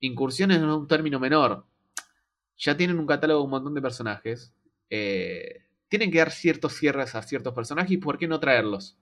Incursiones 0.00 0.60
no 0.60 0.72
es 0.74 0.80
un 0.80 0.88
término 0.88 1.20
menor. 1.20 1.66
Ya 2.58 2.76
tienen 2.76 2.98
un 2.98 3.06
catálogo 3.06 3.40
de 3.40 3.44
un 3.44 3.50
montón 3.50 3.74
de 3.74 3.82
personajes. 3.82 4.54
Eh, 4.90 5.64
tienen 5.88 6.10
que 6.10 6.18
dar 6.18 6.30
ciertos 6.30 6.74
cierres 6.74 7.14
a 7.14 7.22
ciertos 7.22 7.54
personajes 7.54 7.90
y 7.92 7.96
¿por 7.98 8.18
qué 8.18 8.26
no 8.28 8.40
traerlos? 8.40 8.96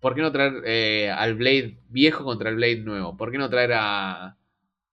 ¿Por 0.00 0.14
qué 0.14 0.22
no 0.22 0.32
traer 0.32 0.62
eh, 0.64 1.10
al 1.10 1.34
Blade 1.34 1.78
viejo 1.88 2.24
contra 2.24 2.48
el 2.48 2.56
Blade 2.56 2.80
nuevo? 2.80 3.16
¿Por 3.16 3.30
qué 3.30 3.38
no 3.38 3.50
traer 3.50 3.72
a... 3.74 4.36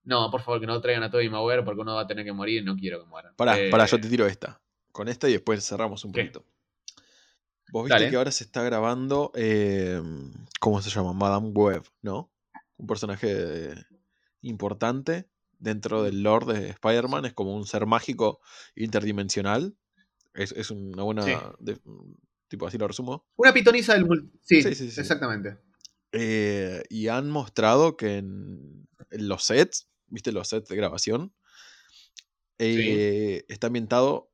No, 0.04 0.30
por 0.32 0.42
favor, 0.42 0.60
que 0.60 0.68
no 0.68 0.80
traigan 0.82 1.04
a 1.04 1.10
Tobey 1.10 1.30
Maguire 1.30 1.64
porque 1.64 1.82
uno 1.82 1.96
va 1.96 2.02
a 2.02 2.08
tener 2.08 2.26
que 2.26 2.34
morir 2.34 2.62
y 2.62 2.66
no 2.66 2.76
quiero 2.78 3.00
que 3.02 3.06
mueran. 3.08 3.34
Pará, 3.36 3.60
Eh, 3.60 3.70
pará, 3.70 3.86
yo 3.86 4.00
te 4.00 4.10
tiro 4.10 4.26
esta. 4.26 4.60
Con 4.92 5.08
esta 5.08 5.30
y 5.30 5.34
después 5.34 5.66
cerramos 5.66 6.04
un 6.06 6.12
¿qué? 6.12 6.22
poquito. 6.22 6.46
Vos 7.72 7.84
viste 7.86 7.96
Dale. 8.00 8.10
que 8.10 8.16
ahora 8.16 8.32
se 8.32 8.44
está 8.46 8.64
grabando, 8.64 9.32
eh, 9.36 10.02
¿cómo 10.60 10.82
se 10.82 10.90
llama? 10.90 11.14
Madame 11.14 11.50
Web, 11.50 11.84
¿no? 12.02 12.32
Un 12.78 12.88
personaje 12.88 13.74
importante 14.42 15.30
dentro 15.60 16.04
del 16.04 16.24
lore 16.24 16.54
de 16.54 16.70
Spider-Man. 16.70 17.26
Es 17.26 17.34
como 17.34 17.56
un 17.56 17.66
ser 17.68 17.86
mágico 17.86 18.40
interdimensional. 18.76 19.76
Es, 20.34 20.52
es 20.54 20.72
una 20.72 21.04
buena... 21.04 21.24
Sí. 21.24 21.34
de- 21.60 21.80
tipo, 22.48 22.66
así 22.68 22.78
lo 22.78 22.88
resumo. 22.88 23.28
Una 23.36 23.54
pitoniza 23.54 23.94
del 23.96 24.08
Sí, 24.44 24.62
Sí, 24.64 24.74
sí, 24.76 24.90
sí. 24.92 25.02
exactamente. 25.02 25.58
Eh, 26.14 26.84
y 26.90 27.10
han 27.10 27.30
mostrado 27.30 27.98
que 27.98 28.18
en, 28.20 28.88
en 29.12 29.28
los 29.28 29.44
sets, 29.44 29.90
¿viste 30.08 30.32
los 30.32 30.48
sets 30.48 30.70
de 30.70 30.76
grabación? 30.78 31.34
Eh, 32.60 33.44
Está 33.50 33.68
ambientado 33.68 34.32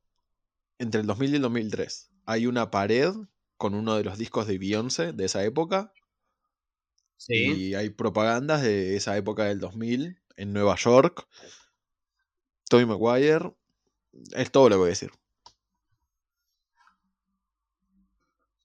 entre 0.78 1.00
el 1.00 1.06
2000 1.08 1.32
y 1.32 1.36
el 1.36 1.42
2003. 1.42 2.10
Hay 2.26 2.46
una 2.46 2.70
pared 2.70 3.14
con 3.56 3.74
uno 3.74 3.96
de 3.96 4.04
los 4.04 4.18
discos 4.18 4.46
de 4.46 4.58
Beyoncé 4.58 5.12
de 5.12 5.24
esa 5.24 5.44
época 5.44 5.92
Sí. 7.16 7.34
y 7.70 7.74
hay 7.74 7.90
propagandas 7.90 8.62
de 8.62 8.96
esa 8.96 9.16
época 9.16 9.44
del 9.44 9.58
2000 9.60 10.20
en 10.36 10.52
Nueva 10.52 10.76
York. 10.76 11.26
Tobey 12.68 12.84
Maguire. 12.86 13.54
Es 14.34 14.50
todo 14.52 14.68
lo 14.68 14.76
que 14.76 14.78
voy 14.80 14.86
a 14.88 14.90
decir. 14.90 15.10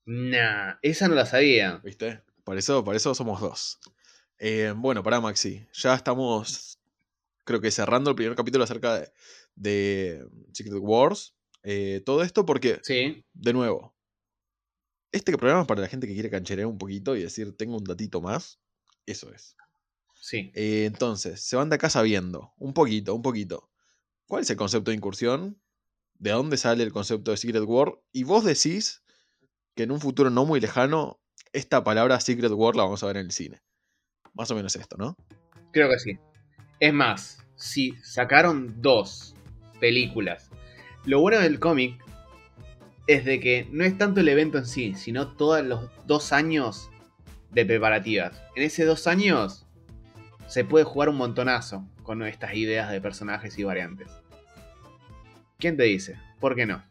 Nah, 0.06 0.78
esa 0.82 1.08
no 1.08 1.16
la 1.16 1.26
sabía. 1.26 1.78
¿Viste? 1.84 2.24
Por 2.44 2.58
eso, 2.58 2.84
por 2.84 2.96
eso 2.96 3.14
somos 3.14 3.42
dos. 3.42 3.80
Eh, 4.40 4.74
bueno, 4.76 5.04
para 5.04 5.22
Maxi, 5.22 5.68
ya 5.74 5.94
estamos, 5.94 6.80
creo 7.46 7.62
que 7.62 7.72
cerrando 7.72 8.12
el 8.12 8.16
primer 8.16 8.36
capítulo 8.36 8.64
acerca 8.64 8.96
de, 9.00 9.14
de 9.56 10.28
Secret 10.54 10.80
Wars. 10.82 11.36
Eh, 11.64 12.02
todo 12.06 12.24
esto 12.24 12.46
porque, 12.46 12.80
Sí. 12.84 13.24
de 13.34 13.54
nuevo, 13.54 13.96
este 15.12 15.36
programa 15.38 15.62
es 15.62 15.68
para 15.68 15.82
la 15.82 15.88
gente 15.88 16.08
que 16.08 16.14
quiere 16.14 16.30
cancherear 16.30 16.68
un 16.68 16.78
poquito 16.78 17.16
y 17.16 17.24
decir, 17.24 17.56
tengo 17.58 17.78
un 17.78 17.84
datito 17.84 18.22
más. 18.22 18.60
Eso 19.06 19.34
es. 19.34 19.56
Sí. 20.14 20.52
Eh, 20.54 20.86
entonces, 20.86 21.42
se 21.42 21.56
van 21.56 21.70
de 21.70 21.76
acá 21.76 21.90
sabiendo, 21.90 22.54
un 22.58 22.74
poquito, 22.74 23.16
un 23.16 23.22
poquito, 23.22 23.70
cuál 24.28 24.44
es 24.44 24.50
el 24.50 24.58
concepto 24.58 24.92
de 24.92 24.98
incursión, 24.98 25.60
de 26.16 26.32
dónde 26.32 26.58
sale 26.58 26.84
el 26.84 26.92
concepto 26.92 27.32
de 27.32 27.38
Secret 27.38 27.64
War, 27.66 28.00
y 28.12 28.24
vos 28.24 28.44
decís 28.44 29.02
que 29.76 29.84
en 29.84 29.92
un 29.92 30.02
futuro 30.02 30.30
no 30.30 30.46
muy 30.46 30.60
lejano, 30.60 31.20
esta 31.54 31.84
palabra 31.84 32.20
Secret 32.20 32.52
War 32.52 32.76
la 32.76 32.84
vamos 32.84 33.02
a 33.02 33.08
ver 33.08 33.18
en 33.18 33.26
el 33.28 33.32
cine. 33.32 33.62
Más 34.34 34.52
o 34.52 34.56
menos 34.56 34.76
esto, 34.76 34.98
¿no? 34.98 35.16
Creo 35.72 35.90
que 35.90 35.98
sí. 36.00 36.18
Es 36.80 36.94
más, 36.94 37.40
si 37.56 37.94
sacaron 38.04 38.82
dos 38.82 39.34
películas. 39.80 40.49
Lo 41.06 41.20
bueno 41.20 41.40
del 41.40 41.60
cómic 41.60 42.04
es 43.08 43.26
de 43.26 43.40
que 43.40 43.68
no 43.72 43.84
es 43.84 43.98
tanto 43.98 44.20
el 44.20 44.28
evento 44.28 44.58
en 44.58 44.66
sí, 44.66 44.94
sino 44.96 45.30
todos 45.30 45.64
los 45.66 45.90
dos 46.06 46.32
años 46.32 46.90
de 47.52 47.66
preparativas. 47.66 48.42
En 48.56 48.64
esos 48.64 48.86
dos 48.86 49.08
años 49.08 49.66
se 50.48 50.66
puede 50.66 50.86
jugar 50.86 51.10
un 51.10 51.18
montonazo 51.18 51.88
con 52.04 52.22
estas 52.24 52.54
ideas 52.54 52.92
de 52.92 53.02
personajes 53.02 53.58
y 53.58 53.64
variantes. 53.64 54.08
¿Quién 55.58 55.78
te 55.78 55.84
dice? 55.84 56.18
¿Por 56.40 56.56
qué 56.56 56.66
no? 56.66 56.84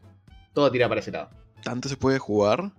Todo 0.53 0.71
tira 0.71 0.87
para 0.89 1.01
ese 1.01 1.11
lado. 1.11 1.29
Tanto 1.63 1.89
se 1.89 1.97
puede 1.97 2.19
jugar 2.19 2.71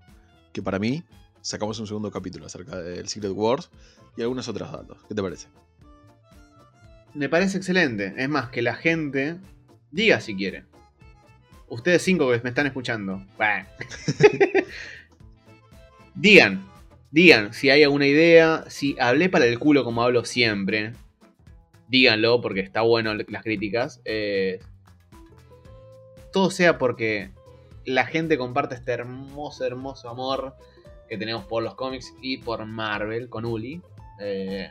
que 0.53 0.62
para 0.62 0.78
mí 0.78 1.05
sacamos 1.41 1.78
un 1.81 1.87
segundo 1.87 2.11
capítulo 2.11 2.47
acerca 2.47 2.76
del 2.76 3.09
Secret 3.09 3.33
Wars 3.35 3.70
y 4.16 4.22
algunos 4.22 4.49
otros 4.49 4.70
datos. 4.70 4.99
¿Qué 5.09 5.14
te 5.14 5.22
parece? 5.22 5.49
Me 7.14 7.28
parece 7.28 7.59
excelente. 7.59 8.14
Es 8.16 8.28
más, 8.28 8.51
que 8.51 8.62
la 8.62 8.74
gente 8.74 9.37
diga 9.91 10.20
si 10.20 10.37
quiere. 10.37 10.64
Ustedes 11.70 12.02
cinco 12.02 12.30
que 12.30 12.40
me 12.42 12.50
están 12.50 12.66
escuchando. 12.66 13.24
bah. 13.38 13.66
digan. 16.14 16.66
Digan 17.10 17.54
si 17.54 17.70
hay 17.70 17.82
alguna 17.82 18.06
idea. 18.06 18.64
Si 18.68 18.96
hablé 19.00 19.28
para 19.28 19.46
el 19.46 19.58
culo 19.58 19.84
como 19.84 20.02
hablo 20.02 20.24
siempre. 20.24 20.92
Díganlo 21.88 22.40
porque 22.40 22.60
está 22.60 22.82
bueno 22.82 23.14
las 23.14 23.42
críticas. 23.42 24.00
eh, 24.04 24.60
todo 26.32 26.50
sea 26.50 26.78
porque 26.78 27.30
la 27.84 28.06
gente 28.06 28.38
comparte 28.38 28.76
este 28.76 28.92
hermoso, 28.92 29.64
hermoso 29.64 30.08
amor 30.08 30.54
que 31.08 31.18
tenemos 31.18 31.44
por 31.46 31.62
los 31.64 31.74
cómics 31.74 32.14
y 32.22 32.36
por 32.36 32.64
Marvel 32.66 33.28
con 33.28 33.44
Uli. 33.44 33.80
Eh, 34.20 34.70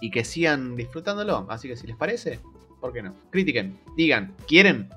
y 0.00 0.10
que 0.10 0.24
sigan 0.24 0.74
disfrutándolo. 0.76 1.46
Así 1.48 1.68
que 1.68 1.76
si 1.76 1.86
les 1.86 1.96
parece, 1.96 2.40
¿por 2.80 2.92
qué 2.92 3.02
no? 3.02 3.14
Critiquen, 3.30 3.78
digan, 3.96 4.34
¿quieren? 4.48 4.88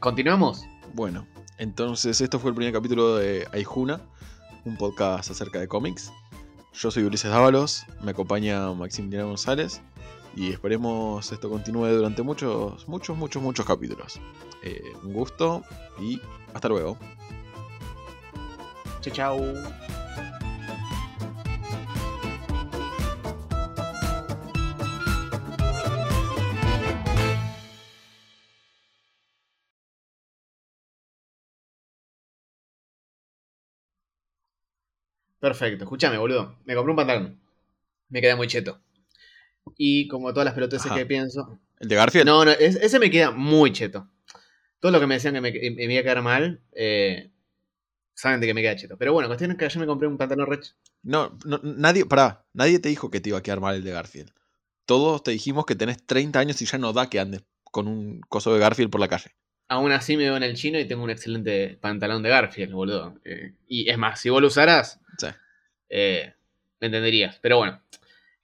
¿Continuamos? 0.00 0.66
Bueno, 0.94 1.26
entonces 1.58 2.20
esto 2.20 2.38
fue 2.38 2.50
el 2.50 2.56
primer 2.56 2.72
capítulo 2.72 3.16
de 3.16 3.48
Aijuna, 3.52 4.00
un 4.64 4.76
podcast 4.76 5.30
acerca 5.30 5.58
de 5.58 5.68
cómics. 5.68 6.12
Yo 6.74 6.90
soy 6.90 7.04
Ulises 7.04 7.30
Dávalos, 7.30 7.86
me 8.02 8.10
acompaña 8.10 8.72
Maximiliano 8.72 9.28
González 9.28 9.80
y 10.36 10.52
esperemos 10.52 11.32
esto 11.32 11.48
continúe 11.48 11.86
durante 11.86 12.22
muchos, 12.22 12.86
muchos, 12.86 13.16
muchos, 13.16 13.42
muchos 13.42 13.64
capítulos. 13.64 14.20
Eh, 14.62 14.92
un 15.02 15.14
gusto 15.14 15.64
y 15.98 16.20
hasta 16.52 16.68
luego. 16.68 16.98
Chao, 19.00 19.14
chao. 19.14 20.05
Perfecto, 35.46 35.84
escúchame, 35.84 36.18
boludo. 36.18 36.58
Me 36.64 36.74
compré 36.74 36.90
un 36.90 36.96
pantalón. 36.96 37.40
Me 38.08 38.20
queda 38.20 38.34
muy 38.34 38.48
cheto. 38.48 38.80
Y 39.76 40.08
como 40.08 40.32
todas 40.32 40.44
las 40.44 40.54
pelotas 40.54 40.84
Ajá. 40.84 40.96
que 40.96 41.06
pienso. 41.06 41.60
¿El 41.78 41.88
de 41.88 41.94
Garfield? 41.94 42.26
No, 42.26 42.44
no, 42.44 42.50
es- 42.50 42.74
ese 42.74 42.98
me 42.98 43.10
queda 43.12 43.30
muy 43.30 43.72
cheto. 43.72 44.08
Todo 44.80 44.90
lo 44.90 44.98
que 44.98 45.06
me 45.06 45.14
decían 45.14 45.34
que 45.34 45.40
me, 45.40 45.52
me 45.52 45.84
iba 45.84 46.00
a 46.00 46.02
quedar 46.02 46.20
mal, 46.22 46.62
eh, 46.72 47.30
saben 48.14 48.40
de 48.40 48.48
que 48.48 48.54
me 48.54 48.62
queda 48.62 48.74
cheto. 48.74 48.98
Pero 48.98 49.12
bueno, 49.12 49.28
cuestión 49.28 49.52
es 49.52 49.56
que 49.56 49.66
ayer 49.66 49.78
me 49.78 49.86
compré 49.86 50.08
un 50.08 50.18
pantalón 50.18 50.48
rech. 50.48 50.74
No, 51.04 51.38
no, 51.44 51.60
nadie, 51.62 52.04
pará, 52.06 52.44
nadie 52.52 52.80
te 52.80 52.88
dijo 52.88 53.08
que 53.12 53.20
te 53.20 53.28
iba 53.28 53.38
a 53.38 53.42
quedar 53.44 53.60
mal 53.60 53.76
el 53.76 53.84
de 53.84 53.92
Garfield. 53.92 54.32
Todos 54.84 55.22
te 55.22 55.30
dijimos 55.30 55.64
que 55.64 55.76
tenés 55.76 56.04
30 56.04 56.40
años 56.40 56.60
y 56.60 56.66
ya 56.66 56.76
no 56.78 56.92
da 56.92 57.08
que 57.08 57.20
andes 57.20 57.44
con 57.62 57.86
un 57.86 58.20
coso 58.28 58.52
de 58.52 58.58
Garfield 58.58 58.90
por 58.90 59.00
la 59.00 59.06
calle. 59.06 59.36
Aún 59.68 59.90
así 59.92 60.16
me 60.16 60.24
veo 60.24 60.36
en 60.36 60.44
el 60.44 60.54
chino 60.54 60.78
y 60.78 60.84
tengo 60.86 61.02
un 61.02 61.10
excelente 61.10 61.76
pantalón 61.80 62.22
de 62.22 62.28
Garfield, 62.30 62.72
boludo. 62.72 63.18
Eh, 63.24 63.54
y 63.66 63.90
es 63.90 63.98
más, 63.98 64.20
si 64.20 64.30
vos 64.30 64.40
lo 64.40 64.46
usaras, 64.48 65.00
Sí. 65.18 65.26
eh, 65.88 66.34
me 66.80 66.86
entenderías. 66.86 67.38
Pero 67.40 67.58
bueno, 67.58 67.82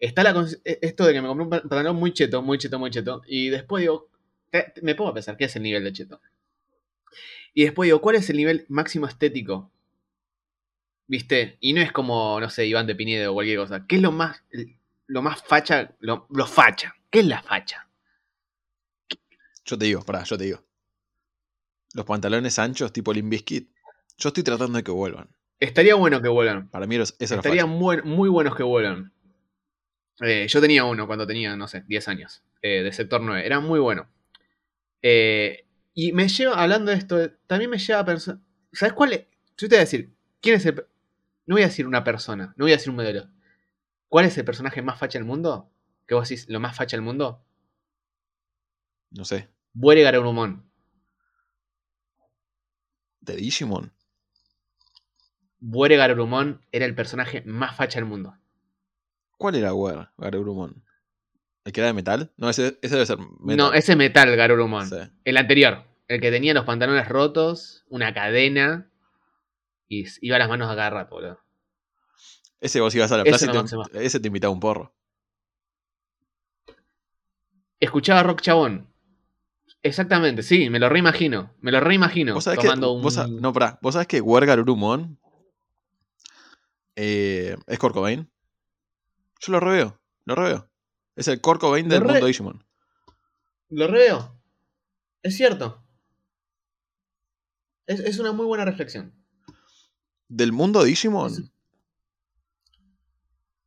está 0.01 0.25
la 0.25 0.31
eh, 0.65 0.79
esto 0.83 1.07
de 1.07 1.13
que 1.13 1.23
me 1.23 1.29
compré 1.29 1.45
un 1.45 1.51
pa- 1.51 1.61
pantalón 1.63 1.97
muy 1.97 2.13
cheto, 2.13 2.43
muy 2.43 2.59
cheto, 2.59 2.79
muy 2.79 2.91
cheto. 2.91 3.23
Y 3.27 3.51
después 3.51 3.83
digo, 3.83 4.11
te- 4.51 4.73
te- 4.75 4.83
me 4.83 4.95
pongo 4.97 5.11
a 5.11 5.15
pensar, 5.15 5.37
¿qué 5.37 5.45
es 5.45 5.55
el 5.57 5.63
nivel 5.63 5.85
de 5.85 5.93
cheto? 5.93 6.21
Y 7.55 7.65
después 7.65 7.87
digo, 7.87 8.01
¿cuál 8.01 8.17
es 8.17 8.29
el 8.31 8.37
nivel 8.37 8.65
máximo 8.69 9.07
estético? 9.07 9.71
¿Viste? 11.07 11.57
Y 11.61 11.73
no 11.73 11.83
es 11.83 11.93
como, 11.93 12.41
no 12.41 12.49
sé, 12.49 12.67
Iván 12.67 12.87
de 12.87 12.95
Pinedo 12.95 13.31
o 13.31 13.35
cualquier 13.35 13.59
cosa. 13.59 13.87
¿Qué 13.87 13.97
es 13.97 14.03
lo 14.03 14.13
más, 14.13 14.43
lo 15.07 15.23
más 15.23 15.43
facha? 15.43 15.95
Lo, 16.01 16.27
lo 16.31 16.47
facha. 16.47 16.95
¿Qué 17.11 17.21
es 17.21 17.27
la 17.27 17.43
facha? 17.43 17.89
Yo 19.65 19.79
te 19.79 19.85
digo, 19.85 20.03
pará, 20.03 20.25
yo 20.25 20.37
te 20.39 20.45
digo. 20.45 20.65
Los 21.95 22.07
pantalones 22.07 22.59
anchos 22.59 22.93
tipo 22.93 23.13
Limbiskit, 23.13 23.71
yo 24.17 24.29
estoy 24.29 24.43
tratando 24.43 24.79
de 24.79 24.85
que 24.85 24.91
vuelvan. 24.91 25.29
Estaría 25.61 25.95
bueno 25.95 26.21
que 26.21 26.29
vuelvan. 26.29 26.69
Para 26.71 26.87
mí 26.87 26.97
eso 26.97 27.15
facha. 27.43 27.67
muy, 27.67 28.03
muy 28.03 28.29
buenos 28.29 28.57
que 28.57 28.63
vuelan. 28.63 29.13
Eh, 30.21 30.47
yo 30.49 30.61
tenía 30.61 30.85
uno 30.85 31.07
cuando 31.07 31.27
tenía, 31.27 31.57
no 31.57 31.69
sé, 31.69 31.85
10 31.87 32.09
años, 32.09 32.43
eh, 32.63 32.83
de 32.83 32.93
sector 32.93 33.21
9. 33.21 33.45
Era 33.47 33.61
muy 33.61 33.81
bueno. 33.81 34.09
Eh, 35.03 35.67
y 35.95 36.13
me 36.13 36.29
lleva, 36.29 36.55
hablando 36.55 36.91
de 36.91 36.99
esto, 36.99 37.31
también 37.47 37.71
me 37.71 37.79
lleva 37.79 38.01
a 38.01 38.05
pensar. 38.05 38.39
¿Sabes 38.73 38.95
cuál 38.95 39.13
es? 39.13 39.27
Yo 39.57 39.69
te 39.69 39.75
voy 39.75 39.77
a 39.77 39.81
decir, 39.81 40.15
¿quién 40.41 40.57
es 40.57 40.67
el. 40.67 40.75
No 41.47 41.57
voy 41.57 41.63
a 41.63 41.67
decir 41.67 41.87
una 41.87 42.05
persona, 42.05 42.55
no 42.57 42.65
voy 42.65 42.73
a 42.73 42.77
decir 42.77 42.91
un 42.91 42.97
modelo. 42.97 43.29
¿Cuál 44.09 44.27
es 44.27 44.37
el 44.39 44.45
personaje 44.45 44.83
más 44.83 44.99
facha 44.99 45.19
del 45.19 45.27
mundo? 45.27 45.71
¿Que 46.07 46.15
vos 46.15 46.29
decís 46.29 46.49
lo 46.49 46.61
más 46.61 46.77
facha 46.77 46.97
del 46.97 47.05
mundo? 47.05 47.45
No 49.11 49.25
sé, 49.25 49.49
Buere 49.73 50.03
Garurumon. 50.03 50.72
De 53.23 53.37
Digimon. 53.37 53.93
Buere 55.61 55.97
Garurumon 55.97 56.61
era 56.73 56.85
el 56.87 56.95
personaje 56.95 57.43
más 57.47 57.77
facha 57.77 57.99
del 57.99 58.09
mundo. 58.09 58.37
¿Cuál 59.39 59.55
era 59.57 59.73
War, 59.75 60.13
Garurumon? 60.19 60.85
¿El 61.65 61.73
que 61.73 61.81
era 61.81 61.87
de 61.89 61.93
metal? 61.95 62.33
No, 62.37 62.51
ese, 62.51 62.79
ese 62.83 62.95
debe 62.97 63.07
ser 63.07 63.19
metal. 63.19 63.57
No, 63.57 63.73
ese 63.73 63.95
Metal 63.95 64.35
Garurumon. 64.37 64.89
Sí. 64.89 64.97
El 65.25 65.37
anterior, 65.37 65.85
el 66.09 66.21
que 66.21 66.31
tenía 66.33 66.55
los 66.55 66.65
pantalones 66.65 67.09
rotos, 67.09 67.85
una 67.89 68.13
cadena 68.13 68.91
y 69.89 70.05
iba 70.21 70.37
a 70.37 70.39
las 70.41 70.49
manos 70.49 70.69
a 70.71 70.75
cada 70.75 70.91
rato, 70.91 71.15
boludo. 71.15 71.39
Ese 72.61 72.81
vos 72.81 72.95
ibas 72.95 73.13
a 73.13 73.19
la 73.19 73.25
plaza 73.25 73.45
y 73.45 73.49
no, 73.49 73.65
te- 73.65 74.05
ese 74.05 74.19
te 74.21 74.27
invitaba 74.29 74.53
un 74.53 74.61
porro. 74.61 74.93
Escuchaba 77.81 78.23
rock 78.23 78.41
chabón. 78.41 78.92
Exactamente, 79.85 80.43
sí, 80.43 80.71
me 80.71 80.79
lo 80.79 80.89
reimagino. 80.89 81.55
Me 81.61 81.73
lo 81.73 81.81
reimagino. 81.81 82.35
¿Vos 82.35 82.45
sabés 82.45 82.61
tomando 82.61 82.89
que, 82.89 82.97
un. 82.97 83.03
vos 83.03 83.15
no, 83.41 83.53
pará, 83.53 83.79
¿vos 83.83 83.95
sabés 83.95 84.07
que 84.07 84.21
Wergarurumon 84.21 85.19
eh, 86.97 87.57
es 87.67 87.79
Kurt 87.79 87.95
Cobain? 87.95 88.31
Yo 89.41 89.53
lo 89.53 89.61
reveo, 89.61 90.01
lo 90.25 90.35
reveo. 90.37 90.71
Es 91.17 91.27
el 91.29 91.41
Lo 91.89 91.95
del 91.95 92.01
re- 92.05 92.13
mundo 92.13 92.27
Digimon. 92.27 92.65
Lo 93.71 93.87
reveo. 93.89 94.41
Es 95.23 95.37
cierto. 95.37 95.85
Es, 97.87 98.01
es 98.01 98.19
una 98.19 98.33
muy 98.33 98.47
buena 98.47 98.65
reflexión. 98.65 99.15
Del 100.29 100.53
mundo 100.53 100.85
Digimon 100.85 101.33
Es- 101.33 101.51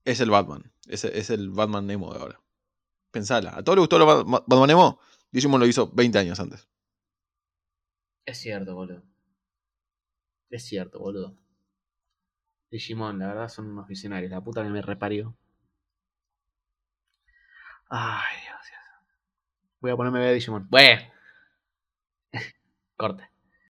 es 0.05 0.19
el 0.21 0.29
Batman. 0.29 0.71
Es, 0.87 1.03
es 1.03 1.29
el 1.29 1.49
Batman 1.49 1.87
Nemo 1.87 2.13
de 2.13 2.19
ahora. 2.19 2.41
Pensala. 3.11 3.55
¿A 3.55 3.63
todos 3.63 3.75
les 3.77 3.81
gustó 3.83 3.97
el 3.97 4.05
Ba- 4.05 4.23
Ba- 4.23 4.43
Batman 4.47 4.67
Nemo? 4.67 4.99
Digimon 5.35 5.59
lo 5.59 5.67
hizo 5.67 5.91
20 5.91 6.17
años 6.17 6.39
antes. 6.39 6.65
Es 8.25 8.37
cierto, 8.37 8.73
boludo. 8.73 9.03
Es 10.49 10.63
cierto, 10.63 10.97
boludo. 10.97 11.37
Digimon, 12.71 13.19
la 13.19 13.27
verdad 13.27 13.49
son 13.49 13.69
unos 13.71 13.85
visionarios. 13.85 14.31
La 14.31 14.41
puta 14.41 14.63
que 14.63 14.69
me 14.69 14.81
reparió. 14.81 15.35
Ay, 17.89 18.37
Dios, 18.43 18.61
Dios. 18.65 18.81
Voy 19.81 19.91
a 19.91 19.97
ponerme 19.97 20.19
a 20.19 20.21
ver 20.21 20.35
Digimon. 20.35 20.69
Bueno. 20.69 21.01
Corte. 22.95 23.34